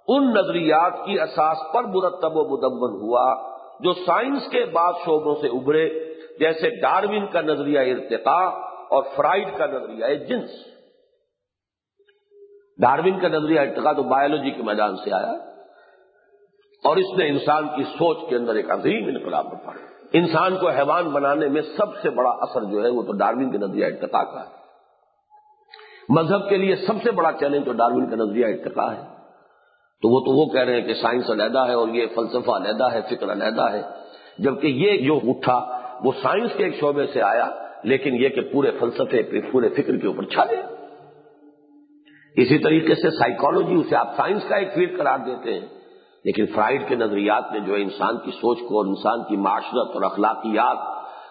[0.07, 5.47] ان نظریات کی اساس پر مرتب و مدمن ہوا جو سائنس کے بعد شعبوں سے
[5.47, 8.49] ابھرے۔ جیسے ڈاروین کا نظریہ ارتقاء
[8.89, 10.49] اور فرائڈ کا نظریہ جنس۔
[12.77, 15.31] ڈاروین کا نظریہ ارتقاء تو بایولوجی کے میدان سے آیا
[16.83, 19.71] اور اس نے انسان کی سوچ کے اندر ایک عظیم انقلاب برپا
[20.13, 23.57] انسان کو حیوان بنانے میں سب سے بڑا اثر جو ہے وہ تو ڈاروین کے
[23.57, 24.63] نظریہ ارتقا کا ہے۔
[26.09, 29.01] مذہب کے لیے سب سے بڑا چیلنج تو ڈاروین کا نظریہ ارتقا ہے۔
[30.01, 32.91] تو وہ تو وہ کہہ رہے ہیں کہ سائنس علیحدہ ہے اور یہ فلسفہ علیحدہ
[32.91, 33.81] ہے، فکر علیحدہ ہے۔
[34.37, 37.49] جبکہ یہ جو اٹھا وہ سائنس کے ایک شعبے سے آیا،
[37.83, 40.65] لیکن یہ کہ پورے فلسفے پہ پورے فکر کے اوپر چھا گیا
[42.35, 45.67] اسی طریقے سے سائیکالوجی اسے آپ سائنس کا ایک فیلڈ قرار دیتے ہیں۔
[46.25, 49.89] لیکن فرائڈ کے نظریات نے جو ہے انسان کی سوچ کو اور انسان کی معاشرت
[49.93, 50.77] اور اخلاقیات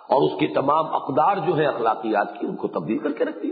[0.09, 3.39] اور اس کی تمام اقدار جو ہے اخلاقیات کی، ان کو تبدیل کر کے رکھ
[3.43, 3.51] دی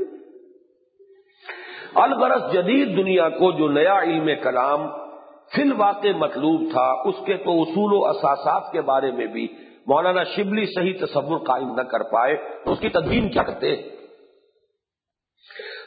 [1.95, 4.87] البرس جدید دنیا کو جو نیا علم کلام
[5.57, 9.49] فی الواقع مطلوب تھا، اس کے تو اصول و اساسات کے بارے میں بھی
[9.87, 13.77] مولانا شبلی صحیح تصور قائم نہ کر پائے تو اس کی تدبین کیا کرتے؟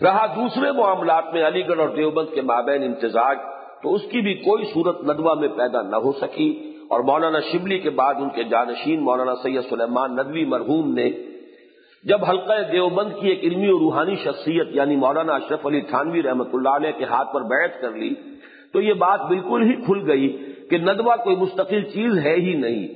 [0.03, 3.37] رہا دوسرے معاملات میں علی گڑھ اور دیوبند کے مابین امتزاج
[3.83, 7.79] تو اس کی بھی کوئی صورت ندوہ میں پیدا نہ ہو سکی۔ اور مولانا شبلی
[7.79, 11.09] کے بعد ان کے جانشین مولانا سید سلیمان ندوی مرحوم نے،
[12.03, 16.53] جب حلقہ دیوبند کی ایک علمی اور روحانی شخصیت یعنی مولانا اشرف علی تھانوی رحمۃ
[16.53, 18.13] اللہ علیہ کے ہاتھ پر بیعت کر لی،
[18.73, 22.87] تو یہ بات بالکل ہی کھل گئی کہ ندوہ کوئی مستقل چیز ہے ہی نہیں۔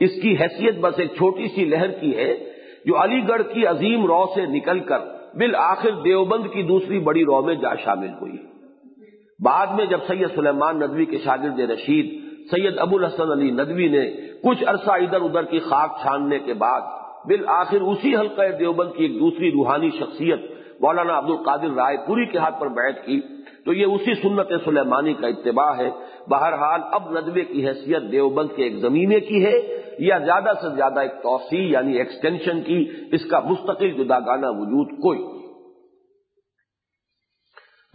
[0.00, 2.36] اس کی حیثیت بس ایک چھوٹی سی لہر کی ہے
[2.84, 4.98] جو علی گڑھ کی عظیم رو سے نکل کر
[5.34, 8.32] بالآخر دیوبند کی دوسری بڑی رو میں جا شامل ہوئی۔
[9.44, 14.10] بعد میں جب سید سلیمان ندوی کے شاگرد رشید، سید ابو الحسن علی ندوی نے
[14.44, 16.80] کچھ عرصہ ادھر ادھر کی خاک چھاننے کے بعد
[17.24, 20.40] بالآخر اسی حلقہ دیوبند کی ایک دوسری روحانی شخصیت
[20.80, 23.20] مولانا عبد القادر رائے پوری کے ہاتھ پر بیٹھ کی۔
[23.64, 25.90] تو یہ اسی سنت سلیمانی کا اتباع ہے۔
[26.28, 31.00] بہرحال اب ندوے کی حیثیت دیوبند کے ایک زمینے کی ہے۔ یا زیادہ سے زیادہ
[31.00, 35.42] ایک توسیع یعنی ایکسٹینشن کی اس کا مستقل جدا گانا وجود کوئی۔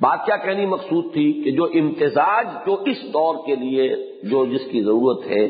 [0.02, 4.62] بات کیا کہنی مقصود تھی کہ جو امتزاج جو اس دور کے لیے جو جس
[4.72, 5.48] کی ضرورت ہے،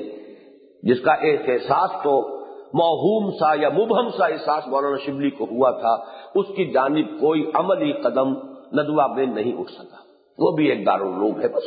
[0.83, 2.37] جس کا احساس تو
[2.73, 5.95] موہوم سا یا مبہم سا احساس مولانا شبلی کو ہوا تھا،
[6.35, 8.29] اس کی جانب کوئی عملی قدم
[8.79, 9.97] ندوہ میں نہیں اٹھ سکا۔
[10.37, 11.63] وہ بھی ایک دارالعلوم ہے بس۔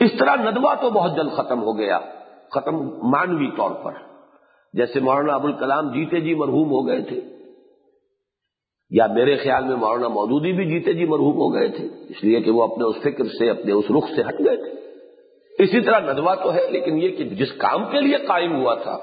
[0.00, 1.98] اس طرح ندوہ تو بہت جلد ختم ہو گیا۔
[2.52, 2.76] ختم
[3.10, 3.92] مانوی طور پر
[4.74, 7.20] جیسے مولانا ابوالکلام جیتے جی مرحوم ہو گئے تھے،
[8.90, 12.40] یا میرے خیال میں مولانا مودودی بھی جیتے جی مرحوم ہو گئے تھے، اس لیے
[12.40, 14.72] کہ وہ اپنے اس فکر سے، اپنے اس رخ سے ہٹ گئے تھے۔
[15.58, 18.98] اسی طرح ندوہ تو ہے، لیکن یہ کہ جس کام کے لیے قائم ہوا تھا،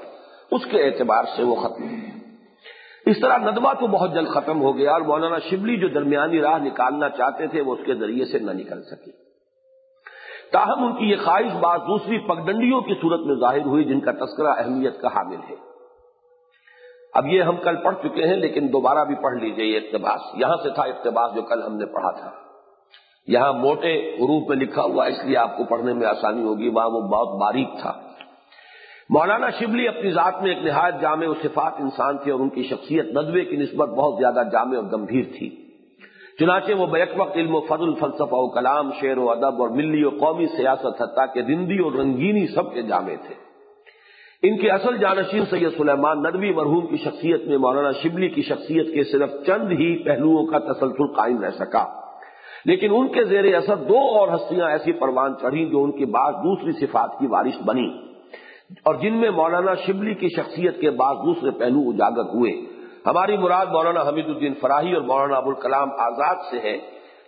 [0.50, 1.94] اس کے اعتبار سے وہ ختم۔
[3.06, 6.58] اس طرح ندوہ تو بہت جلد ختم ہو گیا اور مولانا شبلی جو درمیانی راہ
[6.58, 9.27] نکالنا چاہتے تھے، وہ اس کے ذریعے سے نہ نکل سکی
[10.52, 14.12] تاہم ان کی یہ خواہش بات دوسری پگڈنڈیوں کی صورت میں ظاہر ہوئی جن کا
[14.12, 15.54] تذکرہ اہمیت کا حامل ہے۔
[17.14, 20.56] اب یہ ہم کل پڑھ چکے ہیں لیکن دوبارہ بھی پڑھ لیجیے یہ اقتباس۔ یہاں
[20.62, 22.30] سے تھا اقتباس جو کل ہم نے پڑھا تھا۔
[23.26, 26.90] یہاں موٹے حروف میں لکھا ہوا اس لیے آپ کو پڑھنے میں آسانی ہوگی، وہاں
[26.90, 28.00] وہ بہت باریک تھا۔
[29.10, 32.62] مولانا شبلی اپنی ذات میں ایک نہایت جامع و صفات انسان تھے اور ان کی
[32.62, 35.67] شخصیت ندوے کی نسبت بہت زیادہ جامع اور گمبھیر تھی۔
[36.40, 40.04] چنانچہ وہ بیک وقت علم و فضل، فلسفہ و کلام، شعر و ادب اور ملی
[40.04, 43.48] و قومی سیاست حتیٰ کہ رندی اور رنگینی سب کے جامع تھے۔
[44.42, 48.94] ان کے اصل جانشین سید سلیمان ندوی مرحوم کی شخصیت میں مولانا شبلی کی شخصیت
[48.94, 51.86] کے صرف چند ہی پہلوؤں کا تسلسل قائم رہ سکا۔
[52.64, 56.32] لیکن ان کے زیر اثر دو اور ہستیاں ایسی پروان چڑھی جو ان کی بعد
[56.32, 57.88] دوسری صفات کی وارث بنی
[58.84, 62.77] اور جن میں مولانا شبلی کی شخصیت کے بعد دوسرے پہلو اجاگر ہوئے۔
[63.08, 66.78] ہماری مراد مولانا حمید الدین فراہی اور مولانا ابوالکلام آزاد سے ہے۔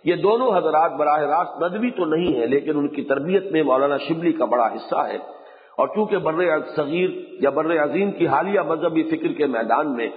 [0.03, 3.97] یہ دونوں حضرات براہ راست ندوی تو نہیں ہے لیکن ان کی تربیت میں مولانا
[3.97, 5.17] شبلی کا بڑا حصہ ہے۔
[5.77, 7.09] اور چونکہ بر صغیر
[7.41, 10.09] یا بر عظیم کی حالیہ مذہبی فکر کے میدان میں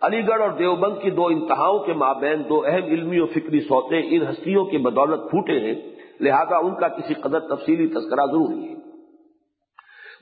[0.00, 4.16] علی گڑھ اور دیوبند کی دو انتہاؤں کے مابین دو اہم علمی و فکری سوتے
[4.16, 5.74] ان ہستیوں کی بدولت پھوٹے ہیں،
[6.20, 8.74] لہذا ان کا کسی قدر تفصیلی تذکرہ ضروری ہے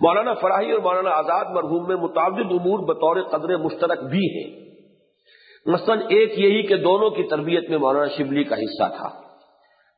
[0.00, 4.64] مولانا فراہی اور مولانا آزاد مرحوم میں متعدد امور بطور قدر مشترک بھی ہیں۔
[5.66, 9.08] مثلاً ایک یہی کہ دونوں کی تربیت میں مولانا شبلی کا حصہ تھا۔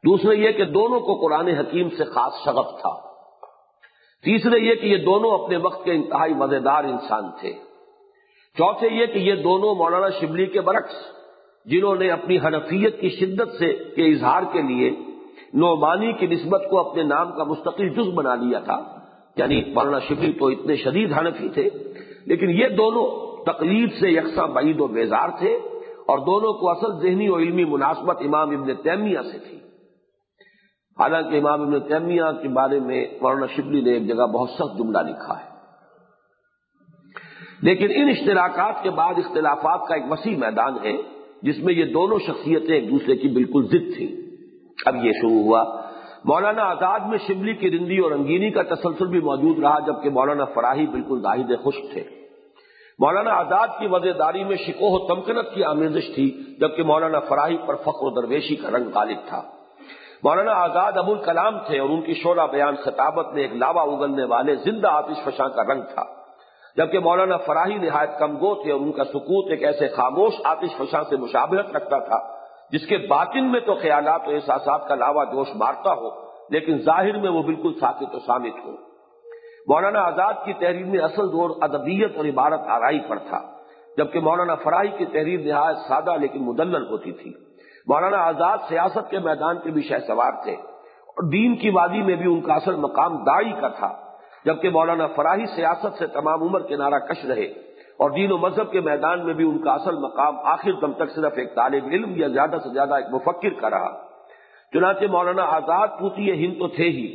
[0.05, 3.07] دوسرے یہ کہ دونوں کو قرآن حکیم سے خاص شغف تھا۔
[4.23, 7.53] تیسرے یہ کہ یہ دونوں اپنے وقت کے انتہائی مزیدار انسان تھے۔
[8.59, 10.95] چوتھے یہ کہ یہ دونوں مولانا شبلی کے برعکس،
[11.65, 14.91] جنہوں نے اپنی حنفیت کی شدت سے کے اظہار کے لیے
[15.55, 19.01] نعمانی کی نسبت کو اپنے نام کا مستقل جز بنا لیا تھا
[19.37, 21.69] یعنی مولانا شبلی تو اتنے شدید حنفی تھے،
[22.27, 25.55] لیکن یہ دونوں تقلید سے یکساں بعید و بیزار تھے
[26.07, 29.57] اور دونوں کو اصل ذہنی و علمی مناسبت امام ابن تیمیہ سے تھی۔
[30.99, 34.99] حالانکہ امام ابن تیمیہ کے بارے میں مولانا شبلی نے ایک جگہ بہت سخت جملہ
[34.99, 35.57] لکھا ہے۔
[37.63, 40.97] لیکن ان اشتراکات کے بعد اختلافات کا ایک وسیع میدان ہے،
[41.43, 44.17] جس میں یہ دونوں شخصیتیں ایک دوسرے کی بالکل ضد تھیں۔
[44.87, 45.83] اب یہ شروع ہوا۔
[46.25, 50.45] مولانا آزاد میں شبلی کی رندی اور رنگینی کا تسلسل بھی موجود رہا، جبکہ مولانا
[50.45, 52.26] فراہی بالکل زاہد خشک تھے۔
[52.99, 57.57] مولانا آزاد کی وزیر داری میں شکوہ و تمکنت کی آمیزش تھی، جبکہ مولانا فراہی
[57.67, 59.43] پر فخر و درویشی کا رنگ غالب تھا۔
[60.25, 64.25] مولانا آزاد ابو الکلام تھے اور ان کی شعلہ بیان خطابت میں ایک لاوا اگلنے
[64.25, 66.05] والے زندہ آتش فشاں کا رنگ تھا۔
[66.77, 71.03] جبکہ مولانا فراہی نہایت کمگو تھے اور ان کا سکوت ایک ایسے خاموش آتش فشاں
[71.09, 72.19] سے مشابہت رکھتا تھا،
[72.71, 76.11] جس کے باطن میں تو خیالات و احساسات کا لاوا جوش مارتا ہو،
[76.51, 78.86] لیکن ظاہر میں وہ بالکل ساکت و سامت ہو۔
[79.67, 83.41] مولانا آزاد کی تحریر میں اصل دور ادبیت اور عبارت آرائی پر تھا،
[83.97, 87.33] جبکہ مولانا فراہی کی تحریر نہایت سادہ لیکن مدلل ہوتی تھی۔
[87.87, 92.17] مولانا آزاد سیاست کے میدان کے بھی شہ سوار تھے، اور دین کی وادی میں
[92.17, 93.93] بھی ان کا اصل مقام دائی کا تھا،
[94.45, 97.47] جبکہ مولانا فراہی سیاست سے تمام عمر کے نعرہ کش رہے،
[97.99, 101.15] اور دین و مذہب کے میدان میں بھی ان کا اصل مقام آخر دم تک
[101.15, 103.93] صرف ایک طالب علم یا زیادہ سے زیادہ ایک مفکر کا رہا۔
[104.73, 107.07] چنانچہ مولانا آزاد پوتی ہند تو تھے ہی۔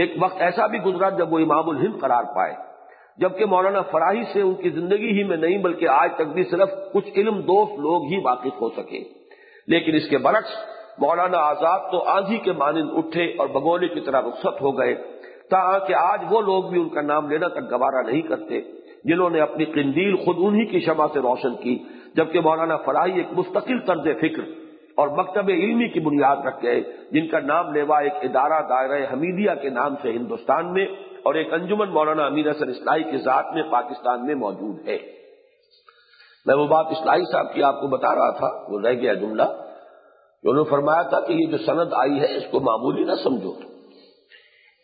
[0.00, 2.54] ایک وقت ایسا بھی گزرا جب وہ امام الہند قرار پائے،
[3.18, 6.70] جبکہ مولانا فراہی سے ان کی زندگی ہی میں نہیں بلکہ آج تک بھی صرف
[6.92, 9.04] کچھ علم دوست لوگ ہی واقف ہو سکے۔
[9.68, 10.50] لیکن اس کے برعکس،
[10.98, 14.94] مولانا آزاد تو آندھی کے مانند اٹھے اور بگولے کی طرح رخصت ہو گئے
[15.50, 18.60] تاکہ آج وہ لوگ بھی ان کا نام لینا تک گوارا نہیں کرتے،
[19.04, 21.78] جنہوں نے اپنی قندیل خود انہی کی شمع سے روشن کی۔
[22.14, 24.65] جبکہ مولانا فراہی ایک مستقل طرز فکر
[24.96, 26.80] اور مکتب علمی کی بنیاد رکھ گئے،
[27.10, 30.86] جن کا نام لیوا ایک ادارہ دائرہ حمیدیہ کے نام سے ہندوستان میں
[31.22, 34.98] اور ایک انجمن مولانا امیر حسن اسلائی کی ذات میں پاکستان میں موجود ہے۔
[36.46, 39.42] میں وہ بات اسلائی صاحب کی آپ کو بتا رہا تھا، وہ رہ گیا جملہ۔
[39.42, 43.52] انہوں نے فرمایا تھا کہ یہ جو سند آئی ہے، اس کو معمولی نہ سمجھو۔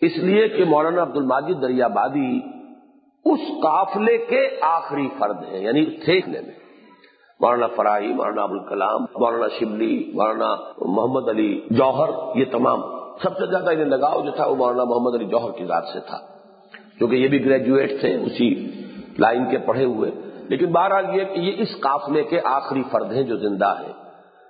[0.01, 2.41] اس لیے کہ مولانا عبد الماجد دریا بادی
[3.25, 6.72] اس قافلے کے آخری فرد ہیں یعنی تھیکنے میں۔
[7.43, 12.81] مولانا فراہی، مولانا ابوالکلام، مولانا شبلی مولانا محمد علی جوہر، یہ تمام
[13.23, 16.01] سب سے زیادہ انہیں لگاؤ جو تھا وہ مولانا محمد علی جوہر کی ذات سے
[16.01, 16.19] تھا۔
[16.99, 18.71] کیونکہ یہ بھی گریجویٹ تھے، اسی
[19.19, 20.11] لائن کے پڑھے ہوئے۔
[20.49, 23.93] لیکن بہرحال یہ کہ یہ اس قافلے کے آخری فرد ہیں جو زندہ ہیں۔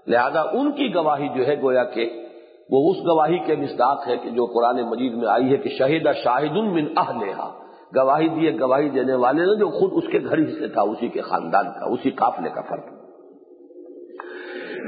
[0.07, 2.27] لہذا ان کی گواہی جو ہے گویا کہ
[2.71, 6.09] وہ اس گواہی کے مصداق ہے کہ جو قرآن مجید میں آئی ہے کہ شہید
[6.25, 7.62] شاہد من اہلہا۔
[7.97, 11.09] گواہی دیے، گواہی دینے والے نے جو خود اس کے گھر ہی سے تھا، اسی
[11.09, 12.85] کے خاندان کا، اسی قافلے کا فرق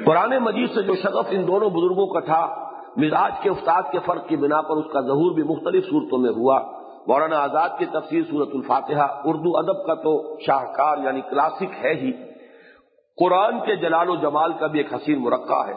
[0.07, 2.65] قرآن مجید سے جو شغف ان دونوں بزرگوں کا تھا،
[2.97, 6.31] مزاج کے استاد کے فرق کی بنا پر اس کا ظہور بھی مختلف صورتوں میں
[6.31, 6.61] ہوا۔
[7.07, 12.13] مولانا آزاد کی تفسیر صورت الفاتحہ اردو ادب کا تو شاہکار یعنی کلاسک ہے ہی۔
[13.19, 15.75] قرآن کے جلال و جمال کا بھی ایک حسین مرقع ہے۔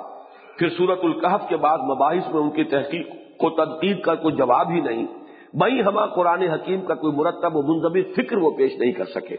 [0.59, 3.07] پھر صورت القحف کے بعد مباحث میں ان کی تحقیق
[3.39, 5.07] کو تنقید کا کوئی جواب ہی نہیں۔
[5.53, 9.37] بھائی ہما قرآن حکیم کا کوئی مرتب و منظم فکر وہ پیش نہیں کر سکے۔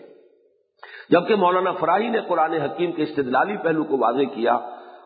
[1.11, 4.55] جبکہ مولانا فراہی نے قرآن حکیم کے استدلالی پہلو کو واضح کیا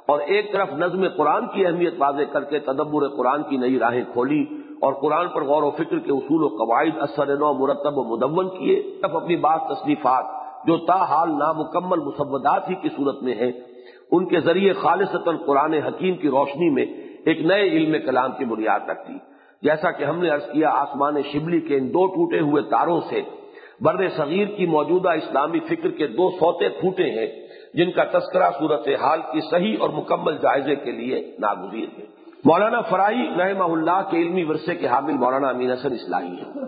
[0.07, 4.05] اور ایک طرف نظم قرآن کی اہمیت واضح کر کے تدبر قرآن کی نئی راہیں
[4.13, 4.45] کھولی
[4.81, 8.49] اور قرآن پر غور و فکر کے اصول و قواعد اثر نو مرتب و مدون
[8.49, 10.25] کیے تب اپنی بات تصنیفات
[10.67, 13.51] جو تا حال نامکمل مسودات ہی کی صورت میں ہے
[14.11, 16.87] ان کے ذریعے خالص قرآن حکیم کی روشنی میں
[17.25, 19.13] ایک نئے علم کلام کی بنیاد رکھتی
[19.63, 23.23] جیسا کہ ہم نے عرض کیا آسمان شبلی کے ان دو ٹوٹے ہوئے تاروں سے،
[23.81, 28.89] بر صغیر کی موجودہ اسلامی فکر کے دو سوتے پھوٹے ہیں، جن کا تذکرہ صورت
[28.89, 32.05] حال کی صحیح اور مکمل جائزے کے لیے ناگزیر ہے۔
[32.45, 36.63] مولانا فرائی رحمہ اللہ کے علمی ورثے کے حامل مولانا امین حسن اسلائی ہیں۔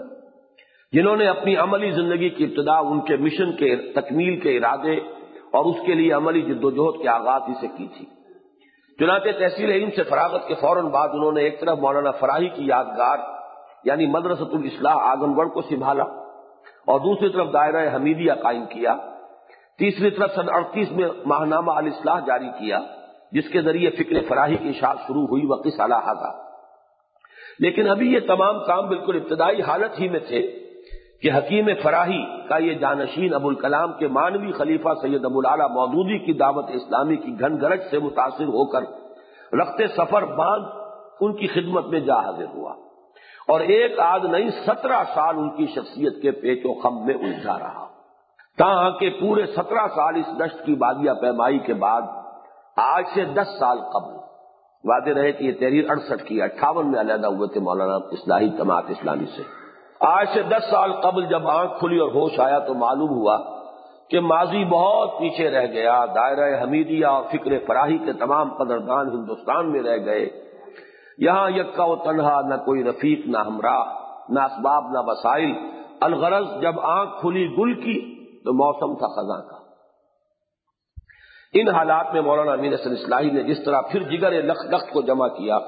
[0.93, 4.97] جنہوں نے اپنی عملی زندگی کی ابتدا ان کے مشن کے تکمیل کے ارادے
[5.53, 8.07] اور اس کے لیے عملی جد و جہد کے آغاز ہی سے کی تھی۔
[8.99, 12.67] چنانچہ تحصیل علم سے فراغت کے فوراً بعد انہوں نے ایک طرف مولانا فراہی کی
[12.67, 13.19] یادگار
[13.85, 16.03] یعنی مدرسۃ الاصلاح آگم گڑھ کو سنبھالا
[16.87, 18.97] اور دوسری طرف دائرہ حمیدیہ قائم کیا،
[19.79, 22.79] تیسری طرف سن اڑتیس میں ماہنامہ الاصلاح جاری کیا،
[23.33, 26.45] جس کے ذریعے فکر فراہی کی اشاعت شروع ہوئی وقت صلاح کا۔
[27.59, 30.64] لیکن ابھی یہ تمام کام بالکل ابتدائی حالت ہی میں تھے۔
[31.23, 36.19] کہ حکیم فراہی کا یہ جانشین ابو الکلام کے مانوی خلیفہ سید ابو العلیٰ مودودی
[36.19, 38.83] کی دعوت اسلامی کی گھن گرج سے متاثر ہو کر
[39.57, 40.67] رختے سفر باندھ
[41.21, 42.73] ان کی خدمت میں جا حاضر ہوا
[43.49, 47.59] اور ایک آدھ نہیں، سترہ سال ان کی شخصیت کے پیچ و خم میں الجھا
[47.59, 47.87] رہا۔
[48.59, 52.03] تاہاں کے پورے سترہ سال اس دشت کی بادیا پیمائی کے بعد
[52.77, 54.17] آج سے دس سال قبل
[54.85, 58.85] وعدے رہے کہ یہ تحریر اڑسٹھ کی اٹھاون میں علیحدہ ہوئے تھے مولانا اصلاحی جماعت
[58.89, 59.43] اسلامی سے۔
[60.01, 63.65] آج سے دس سال قبل جب آنکھ کھلی اور ہوش آیا تو معلوم ہوا
[64.11, 69.73] کہ ماضی بہت پیچھے رہ گیا، دائرہ حمیدیہ اور فکر فراہی کے تمام قدردان ہندوستان
[69.73, 70.31] میں رہ گئے۔
[71.19, 73.85] یہاں یکا و تنہا نہ کوئی رفیق، نہ ہمراہ،
[74.29, 75.53] نہ اسباب، نہ وسائل۔
[76.01, 78.15] الغرض جب آنکھ کھلی گل کی
[78.45, 79.65] تو موسم تھا خزاں کا۔
[81.53, 85.03] ان حالات میں مولانا امین حسن اسلاحی نے جس طرح پھر جگر لخ لخت کو
[85.03, 85.59] جمع کیا۔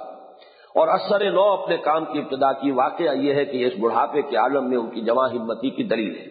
[0.77, 4.37] اور اثر نو اپنے کام کی ابتدا کی واقعہ یہ ہے کہ اس بڑھاپے کے
[4.37, 6.27] عالم میں ان کی جمع ہمتی کی دلیل ہے۔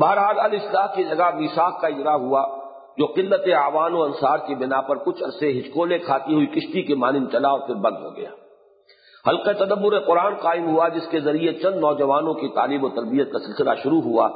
[0.00, 2.58] بہرحال الاصلاح کی جگہ میساک کا اجرا ہوا،
[2.98, 6.94] جو قلت عوان و انصار کی بنا پر کچھ عرصے ہچکولے کھاتی ہوئی کشتی کے
[6.94, 8.30] مانند چلا اور پھر بند ہو گیا۔
[9.26, 13.38] ہلکا تدبر قرآن قائم ہوا، جس کے ذریعے چند نوجوانوں کی تعلیم و تربیت کا
[13.38, 14.28] سلسلہ شروع ہوا۔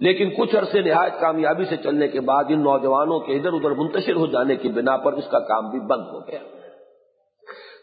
[0.00, 4.16] لیکن کچھ عرصے نہایت کامیابی سے چلنے کے بعد ان نوجوانوں کے ادھر ادھر منتشر
[4.16, 6.38] ہو جانے کی بنا پر اس کا کام بھی بند ہو گیا۔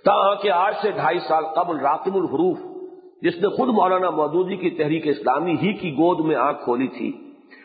[0.06, 2.58] تاہاں کہ آج سے ڈھائی سال قبل راکم الحروف،
[3.22, 7.12] جس نے خود مولانا مودودی کی تحریک اسلامی ہی کی گود میں آنکھ کھولی تھی،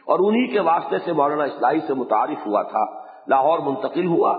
[0.07, 2.84] اور انہی کے واسطے سے مولانا اسلائی سے متعارف ہوا تھا،
[3.28, 4.32] لاہور منتقل ہوا،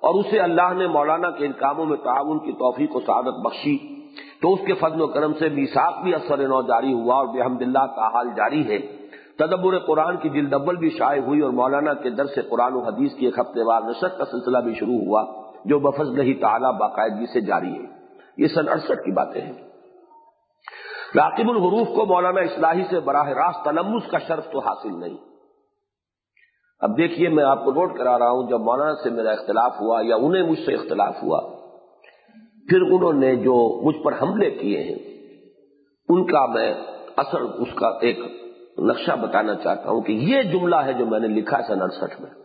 [0.00, 3.76] اور اسے اللہ نے مولانا کے ان کاموں میں تعاون کی توفیق و سعادت بخشی۔
[4.42, 7.62] تو اس کے فضل و کرم سے میساک بھی اثر نو جاری ہوا اور بحمد
[7.62, 8.78] اللہ کا حال جاری ہے۔
[9.38, 12.80] تدبر قرآن کی جلد اول بھی شائع ہوئی اور مولانا کے در سے قرآن و
[12.80, 15.24] حدیث کی ایک ہفتے بعد نشر کا سلسلہ بھی شروع ہوا۔
[15.64, 18.04] جو بفضل ہی تعالیٰ باقاعدگی سے جاری ہے۔
[18.36, 19.52] یہ سن اڑسٹھ کی باتیں ہیں۔
[21.14, 25.16] راقب الحروف کو مولانا اصلاحی سے براہ راست تلمس کا شرف تو حاصل نہیں۔
[26.80, 30.00] اب دیکھیے میں آپ کو نوٹ کرا رہا ہوں، جب مولانا سے میرا اختلاف ہوا
[30.04, 31.40] یا انہیں مجھ سے اختلاف ہوا،
[32.68, 35.24] پھر انہوں نے جو مجھ پر حملے کیے ہیں،
[36.08, 36.74] ان کا میں
[37.16, 38.18] اثر اس کا ایک
[38.78, 42.43] نقشہ بتانا چاہتا ہوں کہ یہ جملہ ہے جو میں نے لکھا سن اڑسٹھ میں۔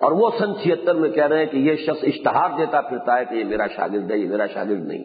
[0.00, 3.24] اور وہ سن چھتر میں کہہ رہے ہیں کہ یہ شخص اشتہار دیتا پھرتا ہے
[3.24, 5.04] کہ یہ میرا شاگرد ہے، یہ میرا شاگرد نہیں۔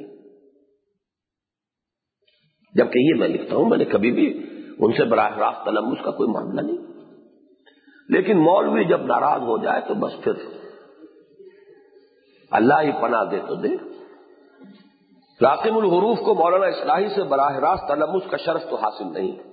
[2.76, 4.46] جبکہ یہ میں لکھتا ہوں، میں نے کبھی بھی
[4.80, 6.78] ان سے براہ راست تلمس کا کوئی معاملہ نہیں۔
[8.10, 10.32] لیکن مولوی جب ناراض ہو جائے تو بس پھر
[12.52, 13.70] اللہ ہی پناہ دے تو دے۔
[15.42, 19.51] راقم الحروف کو مولانا اصلاحی سے براہ راست تلمس کا شرف تو حاصل نہیں۔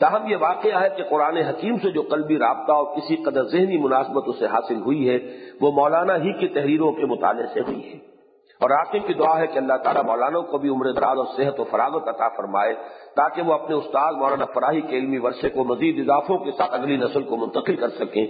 [0.00, 3.78] تاہم یہ واقعہ ہے کہ قرآن حکیم سے جو قلبی رابطہ اور کسی قدر ذہنی
[3.78, 5.18] مناسبت اسے حاصل ہوئی ہے،
[5.60, 8.16] وہ مولانا ہی کی تحریروں کے مطالعے سے ہوئی ہے۔
[8.60, 11.60] اور راقم کی دعا ہے کہ اللہ تعالیٰ مولانا کو بھی عمر دراز اور صحت
[11.60, 12.74] و فراغت عطا فرمائے،
[13.16, 16.96] تاکہ وہ اپنے استاد مولانا فراہی کے علمی ورثے کو مزید اضافوں کے ساتھ اگلی
[16.96, 18.26] نسل کو منتقل کر سکیں۔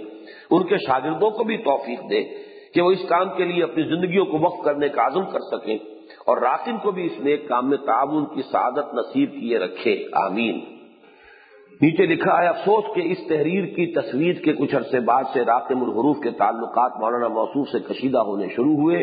[0.51, 2.23] ان کے شاگردوں کو بھی توفیق دے
[2.73, 5.77] کہ وہ اس کام کے لیے اپنی زندگیوں کو وقف کرنے کا عزم کر سکیں
[6.25, 10.76] اور راقم کو بھی اس نیک کام میں تعاون کی سعادت نصیب کیے رکھے۔ آمین۔
[11.81, 15.83] نیچے لکھا ہے افسوس کہ اس تحریر کی تصویر کے کچھ عرصے بعد سے راقم
[15.83, 18.99] الحروف کے تعلقات مولانا موصوف سے کشیدہ ہونے شروع ہوئے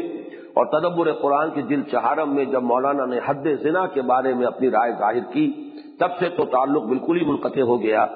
[0.57, 4.47] اور تدبر قرآن کی دل چہارم میں جب مولانا نے حد زنا کے بارے میں
[4.47, 5.71] اپنی رائے ظاہر کی،
[6.01, 8.07] تب سے تو تعلق بالکل ہی منقطع ہو گیا۔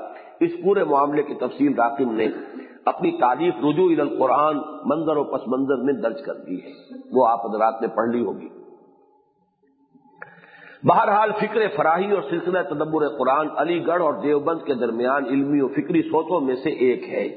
[0.41, 2.27] اس پورے معاملے کی تفصیل راقم نے
[2.85, 6.71] اپنی تعریف رجوع القرآن منظر و پس منظر میں درج کر دی ہے۔
[7.13, 8.58] وہ آپ حضرات نے پڑھ لی ہوگی۔
[10.87, 15.69] بہرحال فکر فراہی اور سلسلہ تدبر قرآن علی گڑھ اور دیوبند کے درمیان علمی و
[15.69, 17.29] فکری سوچوں میں سے ایک ہے۔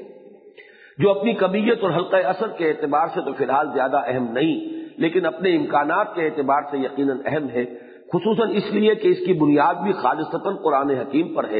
[0.98, 4.84] جو اپنی کبیت اور حلقہ اثر کے اعتبار سے تو فی الحال زیادہ اہم نہیں،
[5.00, 7.64] لیکن اپنے امکانات کے اعتبار سے یقیناً اہم ہے۔
[8.12, 11.58] خصوصاً اس لیے کہ اس کی بنیاد بھی خالصتاً قرآن حکیم پر ہے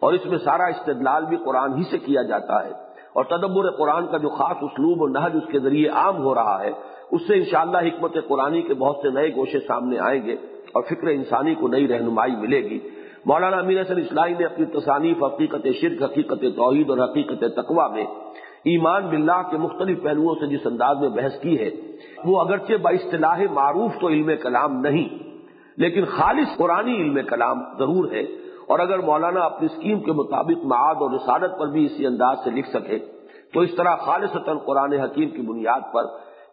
[0.00, 2.70] اور اس میں سارا استدلال بھی قرآن ہی سے کیا جاتا ہے۔
[3.12, 6.62] اور تدبر قرآن کا جو خاص اسلوب اور نہج اس کے ذریعے عام ہو رہا
[6.64, 6.70] ہے،
[7.10, 10.36] اس سے انشاءاللہ حکمت قرآنی کے بہت سے نئے گوشے سامنے آئیں گے۔
[10.72, 12.78] اور فکر انسانی کو نئی رہنمائی ملے گی۔
[13.26, 18.04] مولانا امیر حسن اسلائی نے اپنی تصانیف حقیقت شرک، حقیقت توحید اور حقیقت تقوا میں
[18.64, 21.70] ایمان باللہ کے مختلف پہلوؤں سے جس انداز میں بحث کی ہے،
[22.24, 25.08] وہ اگرچہ با اصطلاح معروف تو علم کلام نہیں،
[25.76, 28.22] لیکن خالص قرآنی علم کلام ضرور ہے۔
[28.66, 32.50] اور اگر مولانا اپنی اسکیم کے مطابق معاد اور رسالت پر بھی اسی انداز سے
[32.50, 32.98] لکھ سکے،
[33.54, 36.04] تو اس طرح خالص قرآن حکیم کی بنیاد پر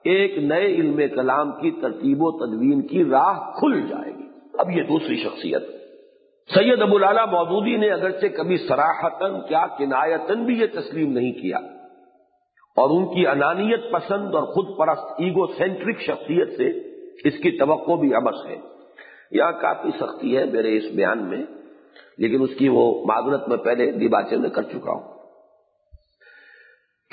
[0.07, 4.27] ایک نئے علم کلام کی ترتیب و تدوین کی راہ کھل جائے گی۔
[4.59, 5.63] اب یہ دوسری شخصیت۔
[6.49, 11.57] سید ابو لالا مودودی نے اگرچہ کبھی سراہتن کیا کنایتن بھی یہ تسلیم نہیں کیا،
[12.77, 16.69] اور ان کی انانیت پسند اور خود پرست ایگو سینٹرک شخصیت سے
[17.25, 18.57] اس کی توقع بھی امس ہے۔
[19.31, 21.43] یہاں کافی سختی ہے میرے اس بیان میں،
[22.17, 25.16] لیکن اس کی وہ معذرت میں پہلے دی باتیں میں کر چکا ہوں۔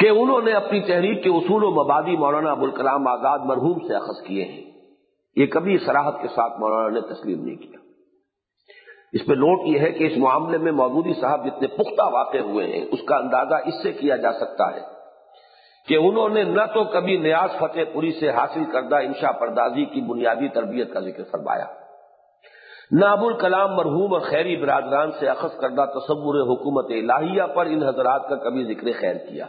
[0.05, 4.27] کہ انہوں نے اپنی تحریک کے اصول و مبادی مولانا ابوالکلام آزاد مرحوم سے اخذ
[4.27, 4.65] کیے ہیں۔
[5.37, 7.79] یہ کبھی سراحت کے ساتھ مولانا نے تسلیم نہیں کیا۔
[9.13, 12.67] اس پہ نوٹ یہ ہے کہ اس معاملے میں مودودی صاحب جتنے پختہ واقع ہوئے
[12.67, 14.81] ہیں، اس کا اندازہ اس سے کیا جا سکتا ہے
[15.89, 20.01] کہ انہوں نے نہ تو کبھی نیاز فتح پوری سے حاصل کردہ انشا پردازی کی
[20.01, 21.65] بنیادی تربیت کا ذکر فرمایا۔
[22.91, 27.83] نہ ابو الکلام مرحوم اور خیری برادران سے اخذ کردہ تصور حکومت الہیہ پر ان
[27.83, 29.47] حضرات کا کبھی ذکر خیر کیا۔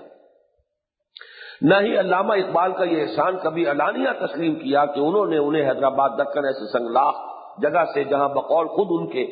[1.62, 5.70] نہ ہی علامہ اقبال کا یہ احسان کبھی علانیہ تسلیم کیا کہ انہوں نے انہیں
[5.70, 7.16] حیدرآباد دکن ایسے سنگلاخ
[7.58, 9.26] جگہ سے جہاں بقول خود ان کے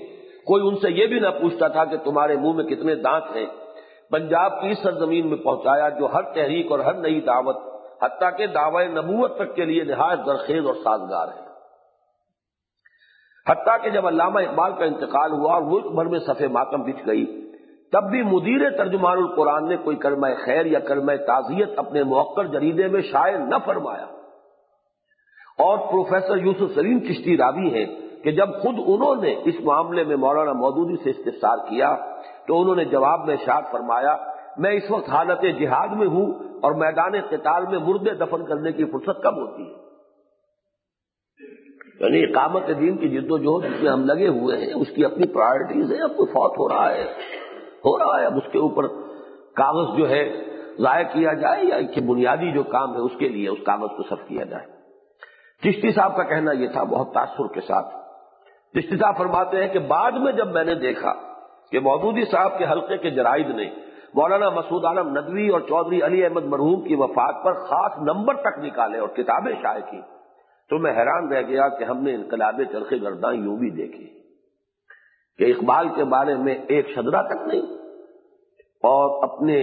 [0.46, 3.46] کوئی ان سے یہ بھی نہ پوچھتا تھا کہ تمہارے منہ میں کتنے دانت ہیں۔
[4.12, 7.58] پنجاب کی سرزمین میں پہنچایا جو ہر تحریک اور ہر نئی دعوت،
[8.04, 11.44] حتیٰ کہ دعوی نبوت تک کے لیے نہایت درخیز اور سازگار ہے۔
[13.50, 17.08] حتیٰ کہ جب علامہ اقبال کا انتقال ہوا اور ملک بھر میں صفحے ماتم بچ
[17.08, 17.43] گئی۔
[17.94, 22.88] تب بھی مدیر ترجمان القرآن نے کوئی کرمہ خیر یا کرمہ تعزیت اپنے موقع جریدے
[22.88, 24.06] میں شائع نہ فرمایا۔
[25.58, 27.86] اور پروفیسر یوسف سلیم چشتی راوی ہیں
[28.24, 31.96] کہ جب خود انہوں نے اس معاملے میں مولانا مودودی سے استفسار کیا
[32.48, 34.18] تو انہوں نے جواب میں شاد فرمایا،
[34.58, 38.86] میں اس وقت حالت جہاد میں ہوں اور میدان قتال میں مردے دفن کرنے کی
[38.86, 39.84] فرصت کب ہوتی ہے؟
[42.00, 45.06] یعنی اقامت دین کی جد و جہد جس میں ہم لگے ہوئے ہیں، اس کی
[45.06, 47.14] اپنی پرائرٹیز ہیں، اب تو فوت ہو رہا ہے۔
[47.86, 48.88] ہو رہا ہے، اب اس کے اوپر
[49.56, 50.46] کاغذ جو ہے
[50.80, 54.04] ضائع کیا جائے یا کہ بنیادی جو کام ہے اس کے لیے اس کاغذ کو
[54.04, 54.66] سب کیا جائے۔
[55.64, 57.96] چشتی صاحب کا کہنا یہ تھا بہت تاثر کے ساتھ۔
[58.78, 61.14] چشتی صاحب فرماتے ہیں کہ بعد میں جب میں نے دیکھا
[61.72, 63.70] کہ مودودی صاحب کے حلقے کے جرائد نے
[64.14, 68.60] مولانا مسعود عالم ندوی اور چودھری علی احمد مرحوم کی وفات پر خاص نمبر تک
[68.60, 70.02] نکالے اور کتابیں شائع کی
[70.70, 74.23] تو میں حیران رہ گیا کہ ہم نے انقلاب چرخے گرداں یوں بھی دیکھی۔
[75.40, 77.62] کہ اقبال کے بارے میں ایک شدرا تک نہیں،
[78.84, 79.56] اور اپنے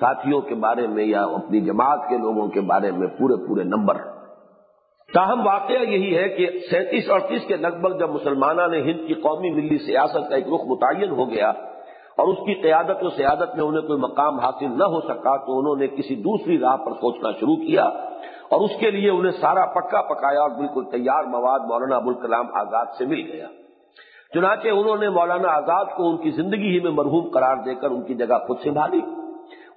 [0.00, 4.00] ساتھیوں کے بارے میں یا اپنی جماعت کے لوگوں کے بارے میں پورے پورے نمبر۔
[5.08, 9.14] تاہم واقعہ یہی ہے کہ سینتیس اڑتیس کے لگ بھگ جب مسلمانوں نے ہند کی
[9.22, 11.50] قومی ملی سیاست کا ایک رخ متعین ہو گیا
[12.16, 15.58] اور اس کی قیادت و سیادت میں انہیں کوئی مقام حاصل نہ ہو سکا، تو
[15.58, 17.84] انہوں نے کسی دوسری راہ پر سوچنا شروع کیا
[18.48, 22.98] اور اس کے لیے انہیں سارا پکا پکایا اور بالکل تیار مواد مولانا ابوالکلام آزاد
[22.98, 23.48] سے مل گیا۔
[24.34, 27.90] چنانچہ انہوں نے مولانا آزاد کو ان کی زندگی ہی میں مرحوم قرار دے کر
[27.90, 29.00] ان کی جگہ خود سنبھالی۔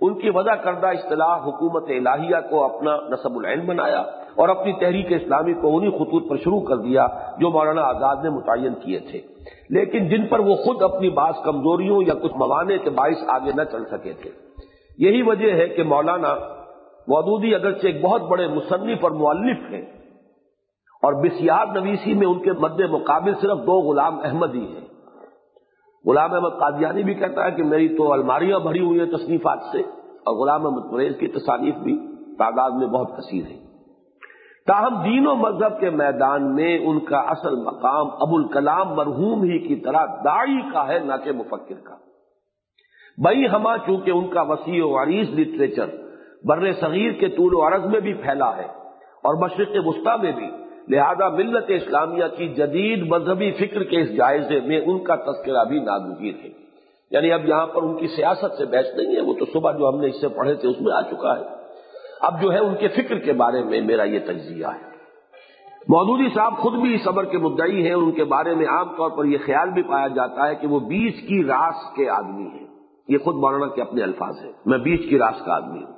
[0.02, 4.00] ان کی وضع کردہ اصطلاح حکومت الہیہ کو اپنا نصب العین بنایا
[4.36, 8.30] اور اپنی تحریک اسلامی کو انہی خطوط پر شروع کر دیا جو مولانا آزاد نے
[8.30, 9.22] متعین کیے تھے۔
[9.70, 13.64] لیکن جن پر وہ خود اپنی بعض کمزوریوں یا کچھ موانع کے باعث آگے نہ
[13.64, 14.30] چل سکے تھے۔
[14.98, 16.34] یہی وجہ ہے کہ مولانا
[17.08, 19.97] مودودی اگرچہ ایک بہت بڑے مصنف اور مؤلف ہیں
[21.08, 24.88] اور بسیار نویسی میں ان کے مد مقابل صرف دو غلام احمد ہی ہیں۔
[26.06, 29.80] غلام احمد قادیانی بھی کہتا ہے کہ میری تو الماریاں بھری ہوئی ہیں تصنیفات سے
[29.80, 31.98] اور غلام احمد قریض کی تصانیف بھی
[32.40, 33.68] تعداد میں بہت کثیر ہے
[34.68, 39.60] تاہم دین و مذہب کے میدان میں ان کا اصل مقام ابو الکلام مرحوم ہی
[39.60, 41.96] کی طرح دائی کا ہے، نہ کہ مفکر کا۔
[43.24, 45.86] بئی ہما چونکہ ان کا وسیع و عریض لٹریچر
[46.44, 48.68] بر صغیر کے طول و عرض میں بھی پھیلا ہے
[49.24, 54.60] اور مشرق وسطی میں بھی۔ لہذا ملت اسلامیہ کی جدید مذہبی فکر کے اس جائزے
[54.60, 56.50] میں ان کا تذکرہ بھی ناگزیر ہے۔
[57.12, 59.90] یعنی اب یہاں پر ان کی سیاست سے بحث نہیں ہے، وہ تو صبح جو
[59.90, 61.44] ہم نے اس سے پڑھے تھے اس میں آ چکا ہے۔
[62.22, 64.88] اب جو ہے ان کے فکر کے بارے میں میرا یہ تجزیہ ہے۔
[65.90, 69.10] مودودی صاحب خود بھی اس عمر کے مدعی ہیں ان کے بارے میں عام طور
[69.10, 72.68] پر یہ خیال بھی پایا جاتا ہے کہ وہ بیچ کی راس کے آدمی ہیں۔
[73.08, 75.97] یہ خود مولانا کے اپنے الفاظ ہیں، میں بیچ کی راس کا آدمی ہوں۔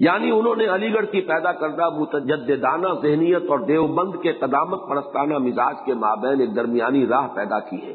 [0.00, 5.38] یعنی انہوں نے علی گڑھ کی پیدا کردہ متجدانہ ذہنیت اور دیوبند کے قدامت پرستانہ
[5.38, 7.92] مزاج کے مابین ایک درمیانی راہ پیدا کی ہے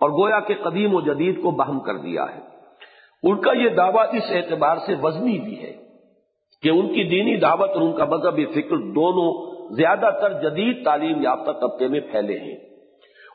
[0.00, 2.40] اور گویا کے قدیم و جدید کو بہم کر دیا ہے۔
[3.22, 5.72] ان کا یہ دعویٰ اس اعتبار سے وزنی بھی ہے
[6.62, 11.22] کہ ان کی دینی دعوت اور ان کا مذہبی فکر دونوں زیادہ تر جدید تعلیم
[11.22, 12.71] یافتہ طبقے میں پھیلے ہیں۔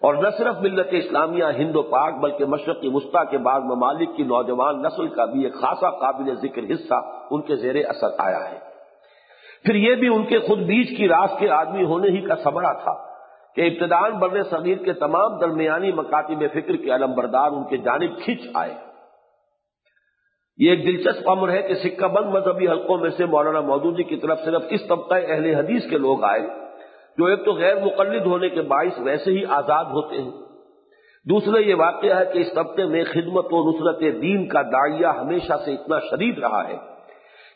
[0.02, 4.24] اور نہ صرف ملت اسلامیہ ہند و پاک بلکہ مشرقی وسطی کے بعض ممالک کی
[4.24, 8.60] نوجوان نسل کا بھی ایک خاصا قابل ذکر حصہ ان کے زیر اثر آیا ہے۔
[9.66, 12.74] پھر یہ بھی ان کے خود بیچ کی راس کے آدمی ہونے ہی کا سبرا
[12.74, 12.94] تھا
[13.56, 18.20] کہ ابتدان برن صغیر کے تمام درمیانی مکاتب فکر کے علم بردار ان کے جانب
[18.24, 18.74] کھینچ آئے۔
[20.58, 24.18] یہ ایک دلچسپ امر ہے کہ سکہ بند مذہبی حلقوں میں سے مولانا مودودی کی
[24.18, 26.67] طرف صرف اس طبقہ اہل حدیث کے لوگ آئے۔
[27.18, 30.32] جو ایک تو غیر مقلد ہونے کے باعث ویسے ہی آزاد ہوتے ہیں۔
[31.30, 35.54] دوسرا یہ واقعہ ہے کہ اس طبقے میں خدمت و نصرت دین کا دائیا ہمیشہ
[35.66, 36.78] سے اتنا شدید رہا ہے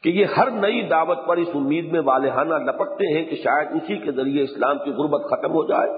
[0.03, 3.97] کہ یہ ہر نئی دعوت پر اس امید میں والہانہ لپکتے ہیں کہ شاید اسی
[3.97, 5.89] کے ذریعے اسلام کی غربت ختم ہو جائے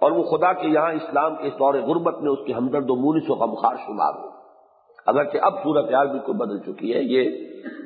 [0.00, 3.24] اور وہ خدا کے یہاں اسلام کے دور غربت میں اس کے ہمدرد و مونس
[3.28, 4.30] و غمخار شمار ہو۔
[5.06, 7.30] اگرچہ اب صورت حال بالکل بدل چکی ہے، یہ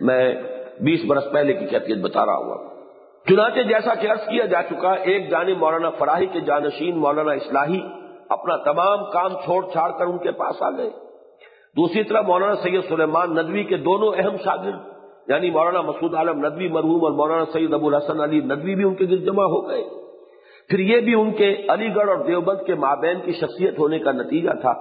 [0.01, 0.35] میں
[0.81, 2.80] بیس برس پہلے کی کیفیت بتا رہا ہوا
[3.29, 7.81] چنانچہ جیسا کہ عرض کیا جا چکا، ایک جانب مولانا فراہی کے جانشین مولانا اصلاحی
[8.29, 10.91] اپنا تمام کام چھوڑ چھاڑ کر ان کے پاس آ گئے۔
[11.77, 16.69] دوسری طرف مولانا سید سلیمان ندوی کے دونوں اہم شاگرد یعنی مولانا مسعود عالم ندوی
[16.69, 19.85] مرحوم اور مولانا سید ابو الحسن علی ندوی بھی ان کے گرد جمع ہو گئے۔
[20.69, 24.13] پھر یہ بھی ان کے علی گڑھ اور دیوبند کے مابین کی شخصیت ہونے کا
[24.13, 24.73] نتیجہ تھا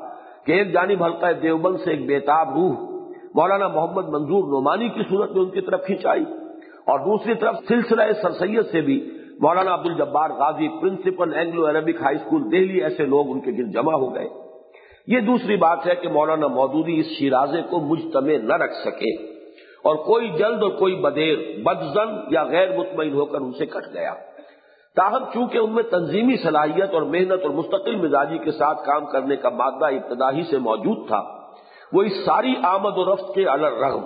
[0.46, 2.74] کہ ایک جانب حلقہ دیوبند سے ایک بیتاب روح
[3.36, 6.26] مولانا محمد منظور نعمانی کی صورت میں ان کی طرف کھینچائی۔
[6.90, 9.00] اور دوسری طرف سلسلہ سر سید سے بھی
[9.42, 13.74] مولانا Abdul Jabbar Ghazi principal Anglo Arabic high school Delhi, ایسے لوگ ان کے گرد
[13.74, 14.28] جمع ہو گئے۔
[15.08, 19.12] یہ دوسری بات ہے کہ مولانا مودودی اس شیرازے کو مجتمع نہ رکھ سکے
[19.84, 23.94] اور کوئی جلد اور کوئی بدیر، بدزن یا غیر مطمئن ہو کر ان سے کٹ
[23.94, 24.14] گیا۔
[24.98, 29.36] تاہم، چونکہ ان میں تنظیمی صلاحیت اور محنت اور مستقل مزاجی کے ساتھ کام کرنے
[29.36, 31.22] کا مادہ ابتدا ہی سے موجود تھا،
[31.94, 34.06] وہ اس ساری آمد و رفت کے الرغم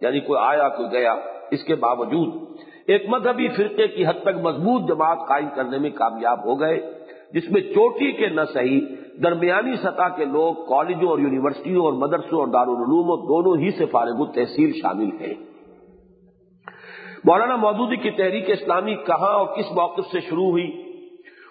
[0.00, 1.14] یعنی کوئی آیا، کوئی گیا
[1.50, 6.44] اس کے باوجود ایک مذہبی فرقے کی حد تک مضبوط جماعت قائم کرنے میں کامیاب
[6.44, 6.80] ہو گئے،
[7.32, 8.80] جس میں چوٹی کے نہ صحیح،
[9.22, 14.20] درمیانی سطح کے لوگ، کالجوں اور یونیورسٹیوں اور مدرسوں اور دارالعلوم دونوں ہی سے فارغ
[14.20, 15.34] التحصیل شامل ہیں۔
[17.24, 20.82] مولانا مودودی کی تحریک اسلامی کہاں اور کس موقف سے شروع ہوئی؟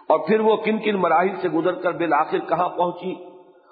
[0.07, 3.13] اور پھر وہ کن کن مراحل سے گزر کر بالآخر کہاں پہنچی؟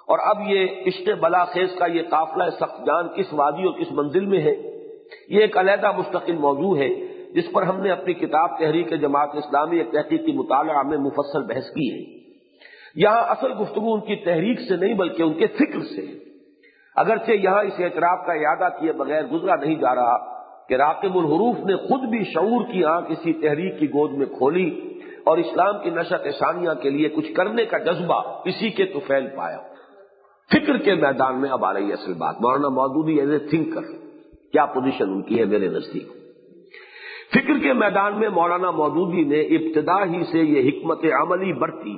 [0.08, 3.92] اور اب یہ عشق بلا خیز کا یہ قافلہ سخت جان کس وادی اور کس
[3.92, 4.77] منزل میں ہے؟
[5.28, 6.88] یہ ایک علیحدہ مستقل موضوع ہے
[7.34, 11.70] جس پر ہم نے اپنی کتاب تحریک جماعت اسلامی ایک تحقیقی مطالعہ میں مفصل بحث
[11.70, 12.18] کی ہے۔
[12.94, 16.28] یہاں اصل گفتگو ان کی تحریک سے نہیں بلکہ ان کے فکر سے
[16.96, 20.38] اگرچہ یہاں اس اعتراف کا اعادہ کیے بغیر گزرا نہیں جا رہا
[20.68, 24.80] کہ راقب الحروف نے خود بھی شعور کی آنکھ اسی تحریک کی گود میں کھولی
[25.24, 29.28] اور اسلام کی نشت ثانیہ کے لیے کچھ کرنے کا جذبہ اسی کے تو پھیل
[29.36, 29.58] پایا۔
[30.52, 34.07] فکر کے میدان میں اب آ رہی ہے اصل بات۔ Maulana Maududi as a thinker.
[34.52, 36.08] کیا پوزیشن ان کی ہے میرے نزدیک؟
[37.32, 41.96] فکر کے میدان میں مولانا مودودی نے ابتدا ہی سے یہ حکمت عملی برتی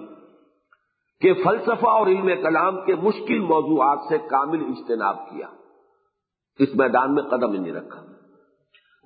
[1.21, 5.47] کہ فلسفہ اور علم کلام کے مشکل موضوعات سے کامل اجتناب کیا۔
[6.59, 8.03] اس میدان میں قدم نہیں رکھا۔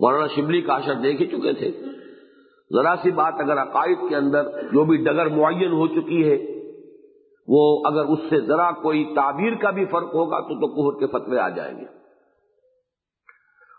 [0.01, 1.71] مولانا شبلی کا اشر دیکھ ہی چکے تھے۔
[2.73, 6.39] ذرا سی بات اگر عقائد کے اندر جو بھی ڈگر معین ہو چکی ہے،
[7.49, 11.07] وہ اگر اس سے ذرا کوئی تعبیر کا بھی فرق ہوگا تو تو کوہر کے
[11.07, 12.04] فتوے آ جائیں گے۔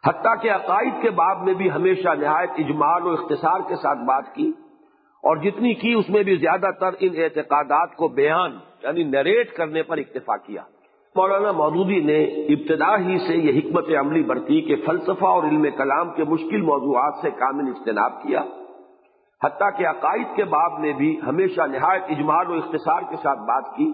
[0.08, 4.36] حتیٰ کہ عقائد کے باب میں بھی ہمیشہ نہایت اجمال و اختصار کے ساتھ بات
[4.36, 4.52] کی
[5.24, 9.84] اور جتنی کی اس میں بھی زیادہ تر ان اعتقادات کو بیان یعنی نریٹ کرنے
[9.84, 10.62] پر اکتفا کیا۔
[11.16, 16.10] مولانا مودودی نے ابتدا ہی سے یہ حکمت عملی برتی کہ فلسفہ اور علم کلام
[16.12, 18.42] کے مشکل موضوعات سے کامل اجتناب کیا۔
[19.44, 23.76] حتیٰ کہ عقائد کے باب میں بھی ہمیشہ نہایت اجمال و اختصار کے ساتھ بات
[23.76, 23.94] کی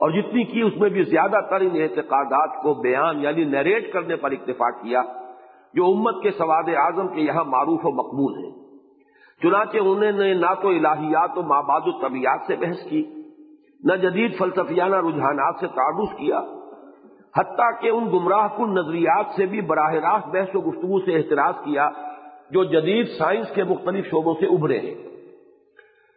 [0.00, 4.16] اور جتنی کی اس میں بھی زیادہ تر ان اعتقادات کو بیان یعنی نریٹ کرنے
[4.16, 5.02] پر اکتفا کیا۔
[5.76, 8.52] جو امت کے سواد اعظم کے یہاں معروف و مقبول ہیں۔
[9.42, 13.04] چنانچہ انہوں نے نہ تو الہیات و ماباد و طبیعت سے بحث کی،
[13.84, 16.40] نہ جدید فلسفیانہ رجحانات سے تعارف کیا،
[17.36, 21.54] حتیٰ کہ ان گمراہ کن نظریات سے بھی براہ راست بحث و گفتگو سے احتراج
[21.64, 21.88] کیا
[22.50, 24.94] جو جدید سائنس کے مختلف شعبوں سے ابھرے ہیں۔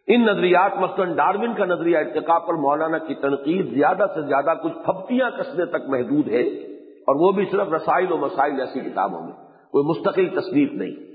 [0.07, 4.73] ان نظریات مثلاً ڈارون کا نظریہ ارتقاء پر مولانا کی تنقید زیادہ سے زیادہ کچھ
[4.73, 6.41] پھپتیاں کسنے تک محدود ہے
[7.07, 11.09] اور وہ بھی صرف رسائل و مسائل ایسی کتابوں میں۔ کوئی مستقل تصنیف نہیں۔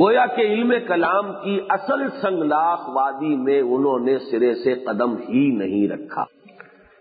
[0.00, 5.56] گویا کہ علم کلام کی اصل سنگلاخ وادی میں انہوں نے سرے سے قدم ہی
[5.56, 6.24] نہیں رکھا۔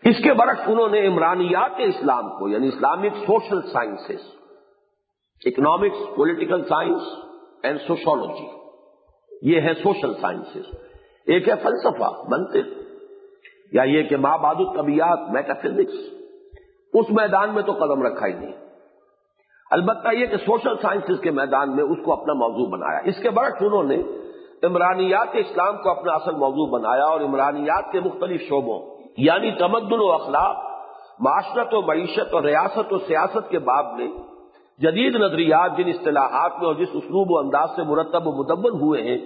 [0.03, 4.27] اس کے برعکس انہوں نے عمرانیات اسلام کو یعنی Islamic social sciences
[5.45, 7.01] economics political science
[7.63, 8.47] and sociology
[9.41, 10.75] یہ ہے سوشل سائنسز۔
[11.25, 12.59] ایک ہے فلسفہ بنتے
[13.71, 15.93] یا یہ کہ ماں باد طبیعت میٹا فزکس
[16.93, 18.68] اس میدان میں تو قدم رکھا ہی نہیں۔
[19.69, 23.29] البتہ یہ کہ سوشل سائنسز کے میدان میں اس کو اپنا موضوع بنایا۔ اس کے
[23.29, 23.97] برعکس انہوں نے
[24.63, 28.79] عمرانیات اسلام کو اپنا اصل موضوع بنایا اور عمرانیات کے مختلف شعبوں
[29.17, 30.57] یعنی تمدن و اخلاق،
[31.19, 34.07] معاشرت و معیشت اور ریاست و سیاست کے باب میں
[34.79, 39.01] جدید نظریات جن اصطلاحات میں اور جس اسلوب و انداز سے مرتب و مدبر ہوئے
[39.01, 39.17] ہیں،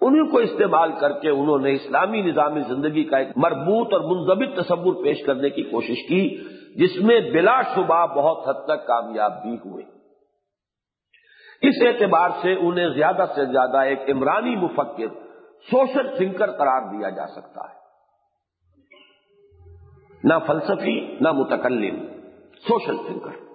[0.00, 4.62] انہیں کو استعمال کر کے انہوں نے اسلامی نظام زندگی کا ایک مربوط اور منظم
[4.62, 6.36] تصور پیش کرنے کی کوشش کی۔
[6.76, 9.84] جس میں بلا شبہ بہت حد تک کامیاب بھی ہوئے۔
[11.62, 15.06] اس اعتبار سے انہیں زیادہ سے زیادہ ایک عمرانی مفکر،
[15.70, 17.76] سوشل تھنکر قرار دیا جا سکتا ہے۔
[20.24, 22.06] نہ فلسفی، نہ متکلم،
[22.68, 23.46] سوشل تھنکر۔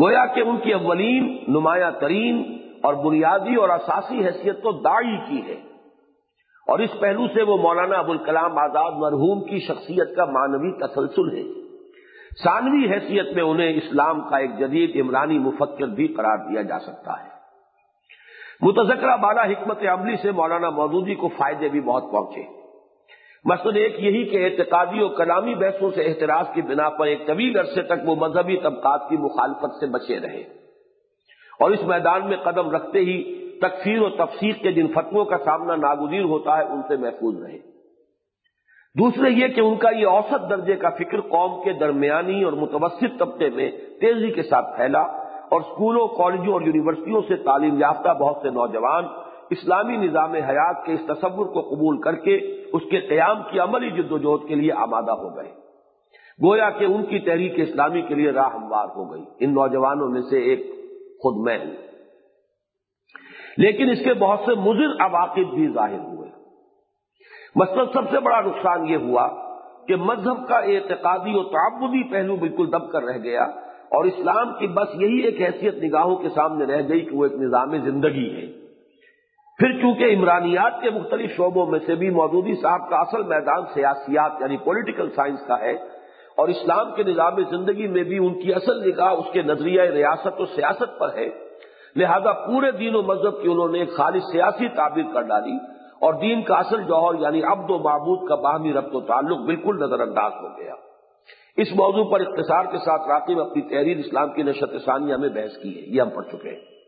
[0.00, 5.52] گویا کہ ان کی اولین، نمایاں ترین اور بنیادی اور اساسی حیثیت تو داڑھی کی
[5.52, 5.69] ہے۔
[6.66, 11.60] اور اس پہلو سے وہ مولانا ابوالکلام آزاد مرحوم کی شخصیت کا مانوی تسلسل ہے۔
[12.44, 17.24] ثانوی حیثیت میں انہیں اسلام کا ایک جدید عمرانی مفکر بھی قرار دیا جا سکتا
[17.24, 17.28] ہے۔
[18.60, 22.42] متذکرہ بالا حکمت عملی سے مولانا مودودی کو فائدے بھی بہت پہنچے۔
[23.44, 27.58] مثلاً ایک یہی کہ اعتقادی و کلامی بحثوں سے احتراج کی بنا پر ایک طویل
[27.58, 30.40] عرصے تک وہ مذہبی طبقات کی مخالفت سے بچے رہے۔
[31.60, 35.76] اور اس میدان میں قدم رکھتے ہی تکفیر و تفسیق کے جن فتووں کا سامنا
[35.76, 37.58] ناگزیر ہوتا ہے، ان سے محفوظ رہے
[38.98, 43.18] دوسرے یہ کہ ان کا یہ اوسط درجے کا فکر قوم کے درمیانی اور متوسط
[43.18, 43.70] طبقے میں
[44.00, 45.00] تیزی کے ساتھ پھیلا
[45.50, 49.04] اور اسکولوں کالجوں اور یونیورسٹیوں سے تعلیم یافتہ بہت سے نوجوان
[49.50, 52.36] اسلامی نظام حیات کے اس تصور کو قبول کر کے
[52.72, 55.50] اس کے قیام کی عملی جد و جہد کے لیے آمادہ ہو گئے۔
[56.44, 60.20] گویا کہ ان کی تحریک اسلامی کے لیے راہ ہموار ہو گئی۔ ان نوجوانوں میں
[60.20, 60.66] سے ایک
[61.22, 61.58] خود میں
[63.56, 66.30] لیکن اس کے بہت سے مضر عواقب بھی ظاہر ہوئے۔
[67.56, 69.28] مثلاً سب سے بڑا نقصان یہ ہوا
[69.88, 73.42] کہ مذہب کا اعتقادی و تعبدی پہلو بالکل دب کر رہ گیا
[73.90, 77.32] اور اسلام کی بس یہی ایک حیثیت نگاہوں کے سامنے رہ گئی کہ وہ ایک
[77.32, 78.60] نظام زندگی ہے۔
[79.58, 84.32] پھر چونکہ عمرانیات کے مختلف شعبوں میں سے بھی مودودی صاحب کا اصل میدان سیاسیات
[84.40, 85.72] یعنی پولیٹیکل سائنس کا ہے
[86.36, 90.40] اور اسلام کے نظام زندگی میں بھی ان کی اصل نگاہ اس کے نظریہ ریاست
[90.40, 91.49] و سیاست پر ہے
[91.96, 95.56] لہذا پورے دین و مذہب کی انہوں نے ایک خالص سیاسی تعبیر کر ڈالی
[96.00, 99.76] اور دین کا اصل جوہر یعنی عبد و معبود کا باہمی ربط و تعلق بالکل
[99.76, 100.74] نظر انداز ہو گیا۔
[101.56, 105.62] اس موضوع پر اختصار کے ساتھ راقب اپنی تحریر اسلام کی نشت ثانیہ میں بحث
[105.62, 106.80] کی ہے، یہ ہم پڑھ چکے ہیں۔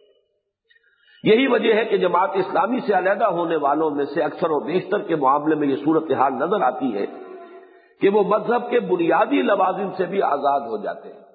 [1.25, 4.99] یہی وجہ ہے کہ جماعت اسلامی سے علیحدہ ہونے والوں میں سے اکثر و بیشتر
[4.99, 7.07] کے معاملے میں یہ صورتحال نظر آتی ہے
[8.01, 11.32] کہ وہ مذہب کے بنیادی لوازم سے بھی آزاد ہو جاتے ہیں۔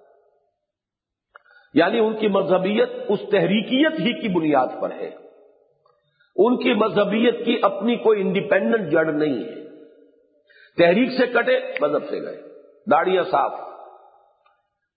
[1.78, 5.10] یعنی ان کی مذہبیت اس تحریکیت ہی کی بنیاد پر ہے۔
[6.36, 9.56] ان کی مذہبیت کی اپنی کوئی انڈیپینڈنٹ جڑ نہیں ہے۔
[10.78, 12.42] تحریک سے کٹے مذہب سے گئے۔
[12.92, 13.52] داڑیاں صاف۔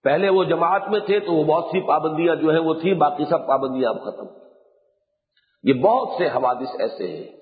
[0.05, 3.25] پہلے وہ جماعت میں تھے تو وہ بہت سی پابندیاں جو ہیں وہ تھیں، باقی
[3.31, 4.25] سب پابندیاں اب ختم۔
[5.63, 7.37] یہ بہت سے حوادث ایسے ہیں۔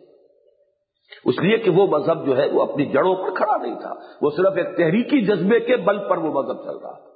[1.24, 4.30] اس لیے کہ وہ مذہب جو ہے وہ اپنی جڑوں پر کھڑا نہیں تھا۔ وہ
[4.30, 7.07] صرف ایک تحریکی جذبے کے بل پر وہ مذہب چل رہا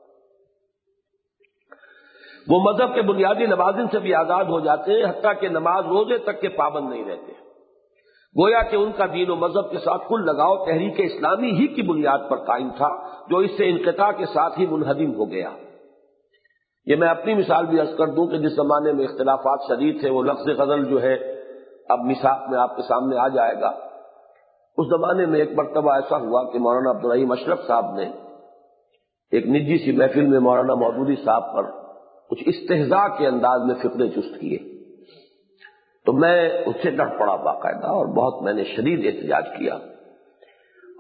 [2.49, 6.19] وہ مذہب کے بنیادی لوازم سے بھی آزاد ہو جاتے ہیں، حتیٰ کہ نماز روزے
[6.19, 7.33] تک کے پابند نہیں رہتے۔
[8.39, 11.83] گویا کہ ان کا دین و مذہب کے ساتھ کل لگاؤ تحریک اسلامی ہی کی
[11.83, 12.89] بنیاد پر قائم تھا،
[13.31, 15.51] جو اس سے انقطاع کے ساتھ ہی منہدم ہو گیا۔
[16.87, 20.11] یہ میں اپنی مثال بھی عرض کر دوں کہ جس زمانے میں اختلافات شدید تھے،
[20.11, 21.15] وہ لفظ غزل جو ہے،
[21.89, 23.73] اب مثال میں آپ کے سامنے آ جائے گا۔
[24.79, 28.11] اس زمانے میں ایک مرتبہ ایسا ہوا کہ مولانا عبدالرحیم اشرف صاحب نے
[29.31, 31.82] ایک نجی سی محفل میں مولانا مودودی صاحب پر
[32.33, 34.59] کچھ استحزا کے انداز میں فکرے چست کیے۔
[36.07, 39.75] تو میں اس سے ڈر پڑا باقاعدہ اور بہت میں نے شدید احتجاج کیا۔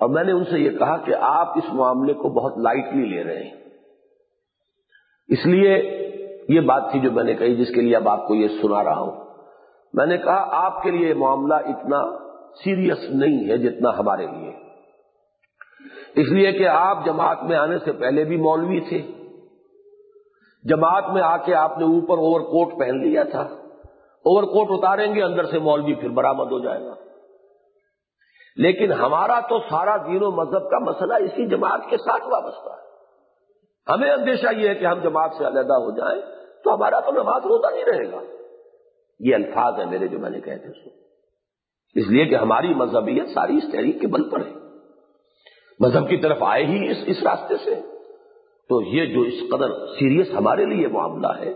[0.01, 3.25] اور میں نے ان سے یہ کہا کہ آپ اس معاملے کو بہت لائٹلی لے
[3.25, 3.55] رہے ہیں۔
[5.29, 5.99] اس لیے
[6.49, 8.85] یہ بات تھی جو میں نے کہی جس کے لیے اب آپ کو یہ سنا
[8.85, 9.25] رہا ہوں۔
[9.93, 12.19] میں نے کہا آپ کے لیے یہ معاملہ اتنا
[12.65, 14.53] سیریس نہیں ہے جتنا ہمارے لیے۔
[16.15, 19.22] اس لیے کہ آپ جماعت میں آنے سے پہلے بھی مولوی تھے۔
[20.64, 23.40] جماعت میں آ کے آپ نے اوپر اوور کوٹ پہن لیا تھا۔
[24.24, 26.94] اوور کوٹ اتاریں گے، اندر سے مولوی پھر برامد ہو جائے گا۔
[28.56, 32.93] لیکن ہمارا تو سارا دین و مذہب کا مسئلہ اسی جماعت کے ساتھ وابستہ ہے۔
[33.93, 36.22] ہمیں اندیشہ یہ ہے کہ ہم جماعت سے علیحدہ ہو جائیں
[36.64, 38.22] تو ہمارا تو نماز روزہ نہیں رہے گا۔
[39.20, 40.90] یہ الفاظ ہیں میرے جو میں نے کہے تھے سو
[41.94, 44.52] اس لیے کہ ہماری مذہبیت ساری اس تحریک کے بل پر ہے۔
[45.80, 47.91] مذہب کی طرف آئے ہی اس اس راستے سے۔
[48.68, 51.55] تو یہ جو اس قدر سیریس ہمارے لیے معاملہ ہے،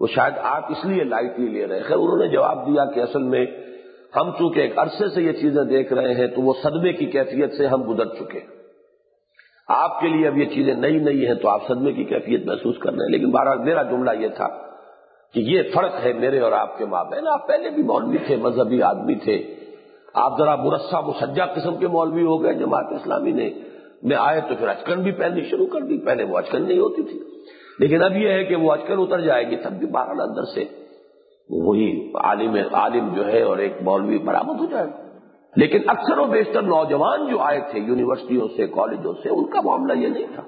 [0.00, 3.00] وہ شاید آپ اس لیے لائٹ لائٹلی لے رہے۔ خیر، انہوں نے جواب دیا کہ
[3.00, 3.46] اصل میں
[4.16, 7.52] ہم چونکہ ایک عرصے سے یہ چیزیں دیکھ رہے ہیں، تو وہ صدمے کی کیفیت
[7.52, 8.40] سے ہم گزر چکے
[9.68, 12.78] آپ کے لیے اب یہ چیزیں نئی نئی ہیں، تو آپ صدمے کی کیفیت محسوس
[12.78, 14.48] کر رہے ہیں۔ لیکن بارہ میرا جملہ یہ تھا
[15.34, 18.36] کہ یہ فرق ہے میرے اور آپ کے ماں بہن آپ پہلے بھی مولوی تھے،
[18.36, 19.54] مذہبی آدمی تھے۔
[20.14, 23.50] آپ ذرا برسا مسجا قسم کے مولوی ہو گئے، جماعت اسلامی نے
[24.06, 27.02] میں آئے تو پھر اچکن بھی پہننی شروع کر دی، پہلے وہ اچکن نہیں ہوتی
[27.02, 27.20] تھی۔
[27.78, 30.64] لیکن اب یہ ہے کہ وہ اچکن اتر جائے گی تب بھی بارہ اندر سے
[31.50, 35.06] وہی عالم عالم جو ہے اور ایک مولوی برامد ہو جائے۔ گا
[35.56, 39.92] لیکن اکثر و بیشتر نوجوان جو آئے تھے یونیورسٹیوں سے، کالجوں سے، ان کا معاملہ
[39.98, 40.42] یہ نہیں تھا۔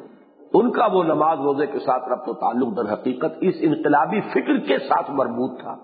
[0.54, 4.58] ان کا وہ نماز روزے کے ساتھ ربط و تعلق در حقیقت اس انقلابی فکر
[4.58, 5.76] کے ساتھ مربوط تھا۔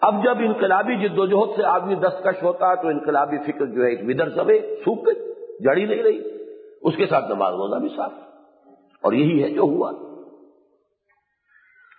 [0.00, 3.84] اب جب انقلابی جد و جہد سے آدمی دستکش ہوتا ہے تو انقلابی فکر جو
[3.84, 6.37] ہے ایک ودر سبے سوکھ گئی، جڑی نہیں رہی۔
[6.82, 8.12] اس کے ساتھ نماز روزہ بھی صاف
[9.02, 9.92] اور یہی ہے جو ہوا۔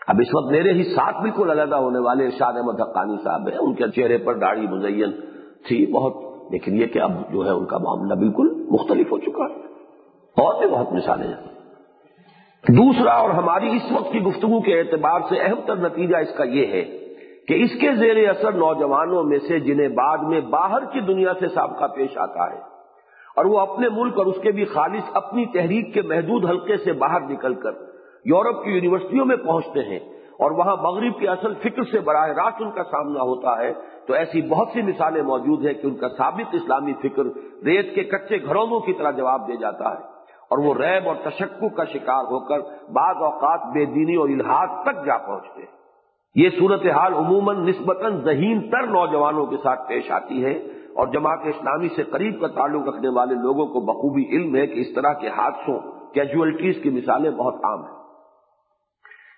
[0.07, 3.57] اب اس وقت میرے ہی ساتھ بالکل علیحدہ ہونے والے ارشاد احمد حقانی صاحب ہیں۔
[3.57, 5.11] ان کے چہرے پر داڑھی مزین
[5.67, 6.13] تھی بہت،
[6.51, 9.59] لیکن یہ کہ اب جو ہے ان کا معاملہ بالکل مختلف ہو چکا ہے۔
[10.29, 11.59] اور بھی بہت مثالیں ہیں۔
[12.69, 16.43] دوسرا اور ہماری اس وقت کی گفتگو کے اعتبار سے اہم تر نتیجہ اس کا
[16.43, 16.81] یہ ہے
[17.47, 21.47] کہ اس کے زیر اثر نوجوانوں میں سے جنہیں بعد میں باہر کی دنیا سے
[21.47, 22.78] سابقہ پیش آتا ہے
[23.39, 26.93] اور وہ اپنے ملک اور اس کے بھی خالص اپنی تحریک کے محدود حلقے سے
[26.93, 27.71] باہر نکل کر
[28.25, 29.99] یورپ کی یونیورسٹیوں میں پہنچتے ہیں
[30.39, 33.73] اور وہاں مغرب کی اصل فکر سے براہ راست ان کا سامنا ہوتا ہے،
[34.07, 37.23] تو ایسی بہت سی مثالیں موجود ہیں کہ ان کا ثابت اسلامی فکر
[37.65, 40.03] ریت کے کچے گھروں کی طرح جواب دے جاتا ہے۔
[40.49, 42.59] اور وہ ریب اور تشکو کا شکار ہو کر
[42.91, 45.79] بعض اوقات بے دینی اور الحاظ تک جا پہنچتے ہیں۔
[46.35, 51.87] یہ صورتحال عموماً نسبتاً ذہین تر نوجوانوں کے ساتھ پیش آتی ہے۔ اور جماعت اسلامی
[51.95, 55.27] سے قریب کا تعلق رکھنے والے لوگوں کو بخوبی علم ہے کہ اس طرح کے
[55.27, 55.79] حادثوں
[56.13, 57.99] کیجولیٹیز کی مثالیں بہت عام ہیں۔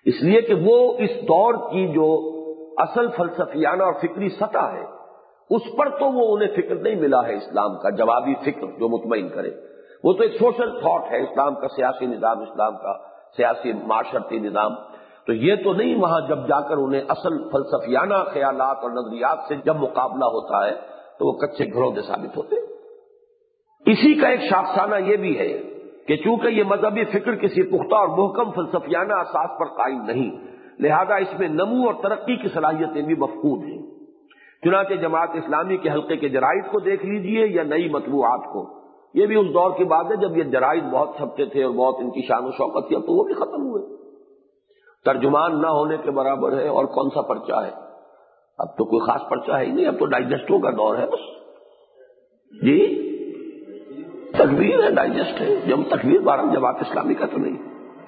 [0.04, 2.32] اس لیے کہ وہ اس دور کی جو
[2.76, 4.84] اصل فلسفیانہ اور فکری سطح ہے،
[5.50, 9.28] اس پر تو وہ انہیں فکر نہیں ملا ہے اسلام کا، جوابی فکر جو مطمئن
[9.28, 9.50] کرے۔
[10.04, 12.98] وہ تو ایک سوشل تھاٹ ہے اسلام کا، سیاسی نظام، اسلام کا،
[13.36, 14.70] سیاسی معاشرتی نظام۔
[15.26, 19.54] تو یہ تو نہیں، وہاں جب جا کر انہیں اصل فلسفیانہ خیالات اور نظریات سے
[19.64, 20.91] جب مقابلہ ہوتا ہے
[21.22, 22.56] تو وہ کچے گھروں کے ثابت ہوتے
[23.86, 25.62] اسی کا ایک شاخسانہ یہ بھی ہے
[26.08, 30.30] کہ چونکہ یہ مذہبی فکر کسی پختہ اور محکم فلسفیانہ اساس پر قائم نہیں،
[30.78, 33.82] لہذا اس میں نمو اور ترقی کی صلاحیتیں بھی مفقود ہیں۔
[34.64, 38.82] چنانچہ جماعت اسلامی کے حلقے کے جرائد کو دیکھ لیجیے یا نئی مطبوعات کو۔
[39.14, 41.94] یہ بھی اس دور کی بات ہے، جب یہ جرائد بہت چھپتے تھے اور بہت
[41.98, 43.96] ان کی شان و شوقت تھی، اب تو وہ بھی ختم ہوئے۔
[45.04, 47.91] ترجمان نہ ہونے کے برابر ہے اور کون سا پرچہ ہے؟
[48.62, 51.42] اب تو کوئی خاص پرچہ ہے ہی نہیں، اب تو ڈائجسٹوں کا دور ہے بس۔
[52.62, 53.08] جی؟
[54.30, 57.56] تقویر ہے، ڈائجسٹ ہے۔ جب تقویر بارہ جماعت اسلامی کا تو نہیں۔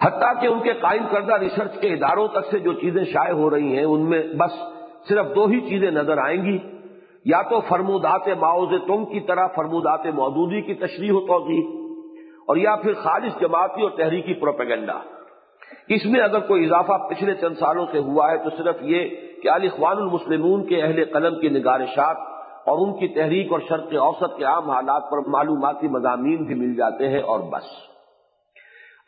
[0.03, 3.51] حتیٰ کہ ان کے قائم کردہ ریسرچ کے اداروں تک سے جو چیزیں شائع ہو
[3.51, 4.51] رہی ہیں، ان میں بس
[5.09, 6.59] صرف دو ہی چیزیں نظر آئیں گی۔
[7.25, 11.63] یا تو فرمودات معاوض تم کی طرح فرمودات مودودی کی تشریح و توضیح،
[12.47, 15.01] اور یا پھر خالص جماعتی اور تحریکی پروپیگنڈا۔
[15.89, 19.09] اس میں اگر کوئی اضافہ پچھلے چند سالوں سے ہوا ہے تو صرف یہ
[19.43, 22.17] کہ علی اخوان المسلمون کے اہل قلم کی نگارشات
[22.67, 26.75] اور ان کی تحریک اور شرط اوسط کے عام حالات پر معلوماتی مضامین بھی مل
[26.75, 27.65] جاتے ہیں اور بس۔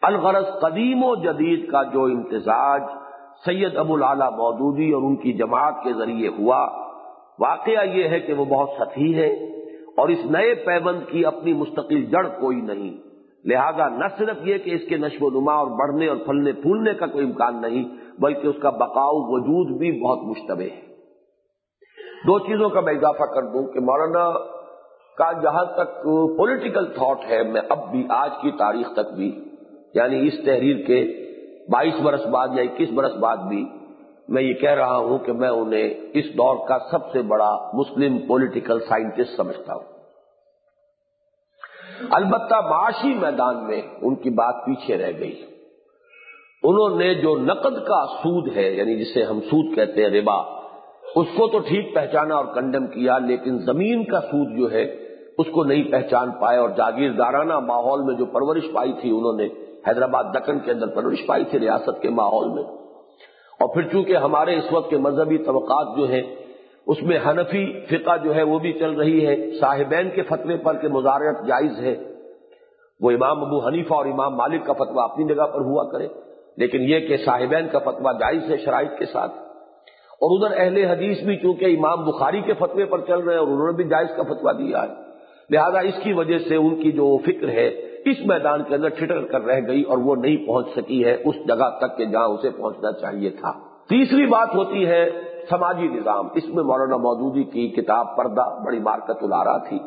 [0.03, 2.83] الغرض قدیم و جدید کا جو امتزاج
[3.47, 6.67] سید ابو العلا مودودی اور ان کی جماعت کے ذریعے ہوا،
[7.39, 9.29] واقعہ یہ ہے کہ وہ بہت سطحی ہے
[9.97, 13.06] اور اس نئے پیبند کی اپنی مستقل جڑ کوئی نہیں۔
[13.47, 16.95] لہذا نہ صرف یہ کہ اس کے نشو و نما اور بڑھنے اور پھلنے پھولنے
[16.95, 17.85] کا کوئی امکان نہیں،
[18.19, 20.81] بلکہ اس کا بقاؤ وجود بھی بہت مشتبہ ہے۔
[22.27, 24.31] دو چیزوں کا میں اضافہ کر دوں کہ مولانا
[25.19, 26.03] کا جہاں تک
[26.37, 29.31] پولیٹیکل تھاٹ ہے، میں اب بھی آج کی تاریخ تک بھی
[29.95, 31.05] یعنی اس تحریر کے
[31.73, 33.65] بائیس برس بعد یا اکیس برس بعد بھی
[34.29, 38.19] میں یہ کہہ رہا ہوں کہ میں انہیں اس دور کا سب سے بڑا مسلم
[38.27, 39.96] پولیٹیکل سائنٹسٹ سمجھتا ہوں۔
[42.11, 45.43] البتہ معاشی میدان میں ان کی بات پیچھے رہ گئی۔
[46.63, 50.35] انہوں نے جو نقد کا سود ہے یعنی جسے ہم سود کہتے ہیں، ربا،
[51.17, 54.83] اس کو تو ٹھیک پہچانا اور کنڈم کیا، لیکن زمین کا سود جو ہے،
[55.39, 59.49] اس کو نہیں پہچان پائے اور جاگیردارانہ ماحول میں جو پرورش پائی تھی، انہوں نے
[59.89, 62.63] حیدرآباد دکن کے اندر پرورش پائی تھی، ریاست کے ماحول میں۔
[63.61, 66.23] اور پھر چونکہ ہمارے اس وقت کے مذہبی طبقات جو ہیں
[66.87, 70.77] اس میں حنفی فقہ جو ہے وہ بھی چل رہی ہے، صاحبین کے فتوے پر
[70.77, 71.97] کہ مزارت جائز ہے۔
[73.01, 76.09] وہ امام ابو حنیفہ اور امام مالک کا فتویٰ اپنی جگہ پر ہوا کرے،
[76.57, 79.33] لیکن یہ کہ صاحبین کا فتویٰ جائز ہے شرائط کے ساتھ۔
[80.21, 83.49] اور ادھر اہل حدیث بھی چونکہ امام بخاری کے فتوے پر چل رہے ہیں اور
[83.49, 84.95] انہوں نے بھی جائز کا فتویٰ دیا ہے۔
[85.51, 87.67] لہذا اس کی وجہ سے ان کی جو فکر ہے،
[88.05, 91.35] اس میدان کے اندر ٹھٹر کر رہ گئی اور وہ نہیں پہنچ سکی ہے، اس
[91.49, 93.53] جگہ تک کہ جہاں اسے پہنچنا چاہیے تھا۔
[93.89, 95.11] تیسری بات ہوتی ہے
[95.51, 99.79] سماجی نظام، اس میں مولانا مودودی کی کتاب پردہ بڑی مارکت الارا تھی۔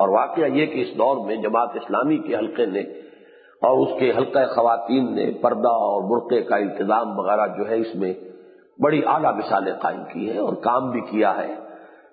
[0.00, 2.80] اور واقعہ یہ کہ اس دور میں جماعت اسلامی کے حلقے نے
[3.62, 7.94] اور اس کے حلقہ خواتین نے پردہ اور برقعے کا انتظام وغیرہ جو ہے اس
[7.94, 8.14] میں
[8.82, 11.54] بڑی اعلیٰ مثالیں قائم کی ہیں اور کام بھی کیا ہے۔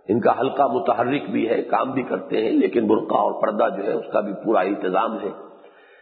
[0.07, 3.84] ان کا حلقہ متحرک بھی ہے، کام بھی کرتے ہیں، لیکن برقع اور پردہ جو
[3.84, 5.30] ہے اس کا بھی پورا انتظام ہے۔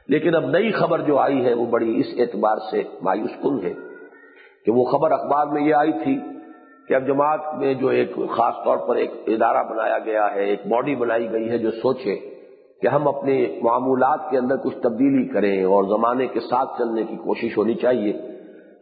[0.08, 3.89] لیکن اب نئی خبر جو آئی ہے وہ بڑی اس اعتبار سے مایوس کن ہے۔
[4.66, 6.20] کہ وہ خبر اخبار میں یہ آئی تھی
[6.88, 10.60] کہ اب جماعت میں جو ایک خاص طور پر ایک ادارہ بنایا گیا ہے، ایک
[10.68, 12.16] باڈی بنائی گئی ہے جو سوچے
[12.82, 17.16] کہ ہم اپنے معمولات کے اندر کچھ تبدیلی کریں اور زمانے کے ساتھ چلنے کی
[17.16, 18.14] کوشش ہونی چاہیے۔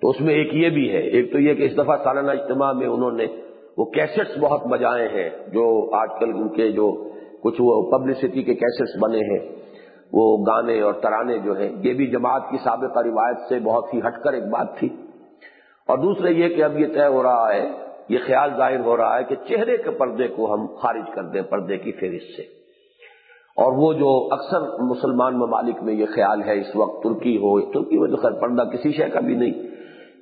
[0.02, 2.72] تو اس میں ایک یہ بھی ہے، ایک تو یہ کہ اس دفعہ سالانہ اجتماع
[2.72, 3.26] میں انہوں نے
[3.78, 7.10] وہ کیسٹس بہت بجائے ہیں، جو آج کل ان کے جو
[7.44, 9.56] کچھ وہ پبلسٹی کے کیسٹس بنے ہیں،
[10.14, 14.00] وہ گانے اور ترانے جو ہیں، یہ بھی جماعت کی سابقہ روایت سے بہت ہی
[14.00, 14.90] ہٹ کر ایک بات تھی۔
[15.88, 17.72] اور دوسرے یہ کہ اب یہ طے ہو رہا ہے،
[18.10, 21.42] یہ خیال ظاہر ہو رہا ہے کہ چہرے کے پردے کو ہم خارج کر دیں،
[21.42, 22.42] پردے کی فہرست سے۔
[23.56, 27.98] اور وہ جو اکثر مسلمان ممالک میں یہ خیال ہے، اس وقت ترکی ہو، ترکی
[27.98, 29.54] میں تو خیر پردہ کسی شے کا بھی نہیں۔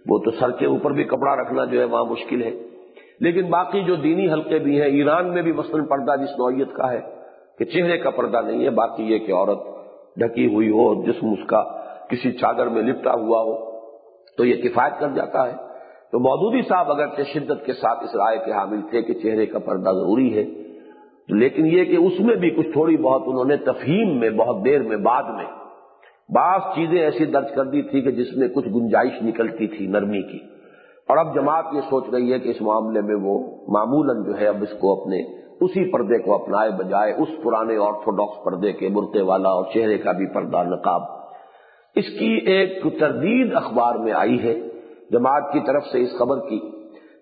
[0.08, 2.52] وہ تو سر کے اوپر بھی کپڑا رکھنا جو ہے وہاں مشکل ہے۔
[3.20, 6.92] لیکن باقی جو دینی حلقے بھی ہیں، ایران میں بھی مثلاً پردہ جس نوعیت کا
[6.92, 7.02] ہے
[7.60, 9.60] کہ چہرے کا پردہ نہیں ہے، باقی یہ کہ عورت
[10.18, 11.64] ڈھکی ہوئی ہو، جسم اس کا
[12.10, 13.75] کسی چادر میں لپٹا ہوا ہو۔
[14.38, 15.54] تو یہ کفایت کر جاتا ہے۔
[16.12, 19.60] تو مودودی صاحب اگر شدت کے ساتھ اس رائے کے حامل تھے کہ چہرے کا
[19.60, 20.44] پردہ ضروری ہے،
[21.30, 24.82] لیکن یہ کہ اس میں بھی کچھ تھوڑی بہت انہوں نے تفہیم میں، بہت دیر
[24.82, 25.46] میں، بعد میں
[26.30, 30.22] بعض چیزیں ایسی درج کر دی تھی کہ جس میں کچھ گنجائش نکلتی تھی نرمی
[30.22, 30.38] کی۔
[31.08, 34.48] اور اب جماعت یہ سوچ رہی ہے کہ اس معاملے میں وہ معمولاً جو ہے
[34.48, 35.22] اب اس کو اپنے
[35.62, 40.12] اسی پردے کو اپنائے بجائے اس پرانے آرتھوڈاکس پردے کے برتے والا اور چہرے کا
[40.12, 41.25] بھی پردہ نقاب
[41.96, 44.56] اس کی ایک تردید اخبار میں آئی ہے،
[45.12, 46.60] جماعت کی طرف سے اس خبر کی۔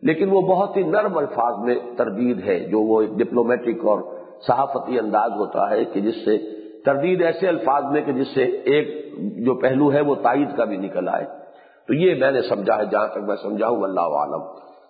[0.01, 3.99] لیکن وہ بہت ہی نرم الفاظ میں تردید ہے، جو وہ ایک ڈپلومیٹک اور
[4.47, 6.37] صحافتی انداز ہوتا ہے کہ جس سے
[6.85, 9.13] تردید ایسے الفاظ میں کہ جس سے ایک
[9.45, 11.25] جو پہلو ہے وہ تائید کا بھی نکل آئے۔
[11.87, 14.41] تو یہ میں نے سمجھا ہے، جہاں تک میں سمجھا ہوں اللہ عالم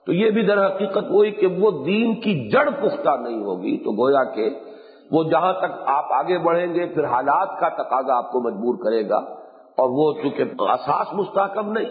[0.06, 3.92] تو یہ بھی در حقیقت وہی کہ وہ دین کی جڑ پختہ نہیں ہوگی، تو
[3.92, 4.50] گویا کہ
[5.12, 9.10] وہ جہاں تک آپ آگے بڑھیں گے، پھر حالات کا تقاضا آپ کو مجبور کرے
[9.10, 9.43] گا۔
[9.78, 11.90] اور وہ چونکہ اساس مستحکم نہیں،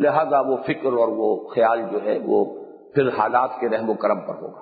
[0.00, 2.44] لہذا وہ فکر اور وہ خیال جو ہے وہ
[2.94, 4.60] پھر حالات کے رحم و کرم پر ہوگا۔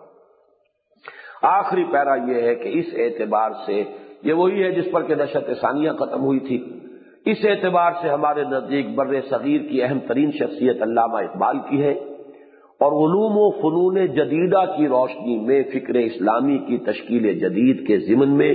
[1.42, 3.84] آخری پیرا یہ ہے کہ اس اعتبار سے
[4.22, 6.80] یہ وہی ہے جس پر کہ نشت ثانیہ ختم ہوئی تھی۔
[7.24, 11.92] اس اعتبار سے ہمارے نزدیک بر صغیر کی اہم ترین شخصیت علامہ اقبال کی ہے۔
[12.80, 18.28] اور علوم و فنون جدیدہ کی روشنی میں فکر اسلامی کی تشکیل جدید کے ضمن
[18.28, 18.54] میں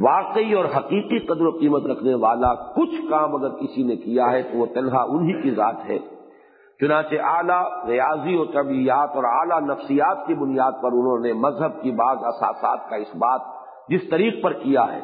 [0.00, 4.42] واقعی اور حقیقی قدر و قیمت رکھنے والا کچھ کام اگر کسی نے کیا ہے
[4.42, 5.98] تو وہ تنہا انہی کی ذات ہے۔
[6.80, 11.90] چنانچہ اعلیٰ، ریاضی و طبیعت اور اعلیٰ نفسیات کی بنیاد پر انہوں نے مذہب کی
[11.90, 13.40] بعض اثاثات کا اس بات
[13.88, 15.00] جس طریق پر کیا ہے۔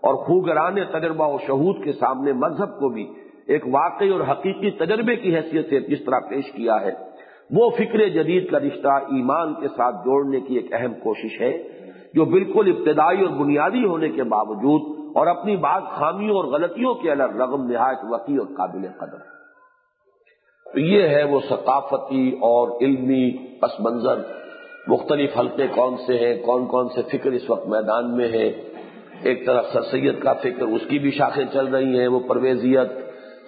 [0.00, 3.12] اور خوگران تجربہ و شہود کے سامنے مذہب کو بھی
[3.46, 6.92] ایک واقعی اور حقیقی تجربے کی حیثیت سے جس طرح پیش کیا ہے۔
[7.50, 11.82] وہ فکر جدید کا رشتہ ایمان کے ساتھ جوڑنے کی ایک اہم کوشش ہے۔
[12.14, 17.10] جو بالکل ابتدائی اور بنیادی ہونے کے باوجود اور اپنی بعض خامیوں اور غلطیوں کے
[17.10, 19.42] الگ رغم نہایت وقی اور قابل قدر
[20.72, 24.18] تو یہ ہے وہ ثقافتی اور علمی پس منظر۔
[24.86, 28.52] مختلف حلقے کون سے ہیں، کون کون سے فکر اس وقت میدان میں ہیں۔
[29.22, 32.88] ایک طرف سر سید کا فکر، اس کی بھی شاخیں چل رہی ہیں، وہ پرویزیت،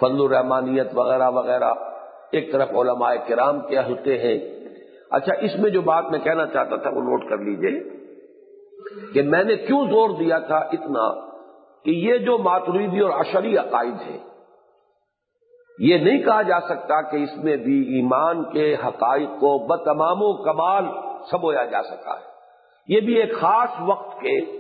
[0.00, 1.72] فضل الرحمانیت وغیرہ وغیرہ۔
[2.32, 4.38] ایک طرف علماء کرام کے حلقے ہیں۔
[5.10, 7.93] اچھا اس میں جو بات میں کہنا چاہتا تھا وہ نوٹ کر لیجیے۔
[9.14, 11.24] کہ میں نے کیوں زور دیا تھا اتنا
[11.84, 14.18] کہ یہ جو ماتریدی اور اشری عقائد ہے
[15.78, 20.42] یہ نہیں کہا جا سکتا کہ اس میں بھی ایمان کے حقائق کو بتمام و
[20.42, 20.84] کمال
[21.30, 22.24] سمویا جا سکا ہے۔
[22.88, 24.58] یہ بھی ایک خاص وقت کے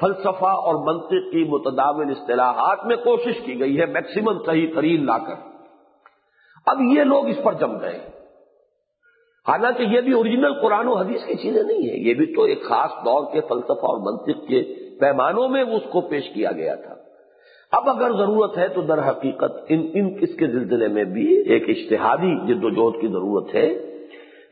[0.00, 5.18] فلسفہ اور منطق کی متداول اصطلاحات میں کوشش کی گئی ہے، میکسیمم صحیح ترین لا
[5.18, 5.34] کر
[6.66, 8.17] اب یہ لوگ اس پر جم گئے۔
[9.48, 12.64] حالانکہ یہ بھی اوریجنل قرآن و حدیث کی چیزیں نہیں ہیں۔ یہ بھی تو ایک
[12.64, 14.62] خاص دور کے فلسفہ اور منطق کے
[15.00, 16.94] پیمانوں میں اس کو پیش کیا گیا تھا۔
[17.72, 21.64] اب اگر ضرورت ہے تو در حقیقت ان ان اس کے سلسلے میں بھی ایک
[21.68, 23.74] اشتہادی جد و جہد کی ضرورت ہے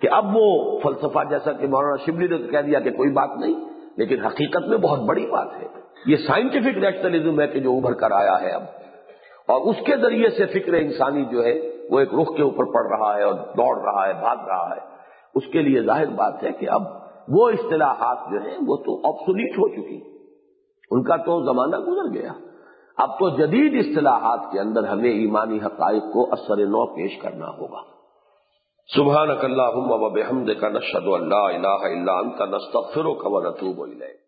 [0.00, 3.54] کہ اب وہ فلسفہ جیسا کہ مولانا شبلی نے کہہ دیا کہ کوئی بات نہیں،
[3.96, 5.66] لیکن حقیقت میں بہت بڑی بات ہے۔
[6.06, 8.62] یہ سائنٹیفک نیشنلزم ہے کہ جو ابھر کر آیا ہے اب۔
[9.46, 12.98] اور اس کے ذریعے سے فکر انسانی جو ہے وہ ایک رخ کے اوپر پڑ
[12.98, 14.96] رہا ہے اور دوڑ رہا ہے، بھاگ رہا ہے۔
[15.34, 16.82] اس کے لیے ظاہر بات ہے کہ اب
[17.28, 20.16] وہ اصطلاحات جو ہیں وہ تو آپسولیٹ ہو چکی۔
[20.90, 22.32] ان کا تو زمانہ گزر گیا۔
[22.96, 27.82] اب تو جدید اصطلاحات کے اندر ہمیں ایمانی حقائق کو اثر نو پیش کرنا ہوگا۔
[28.96, 34.25] سبحان اللہ کا نشد اللہ اللہ کا نستغفرک و نتوب الیک۔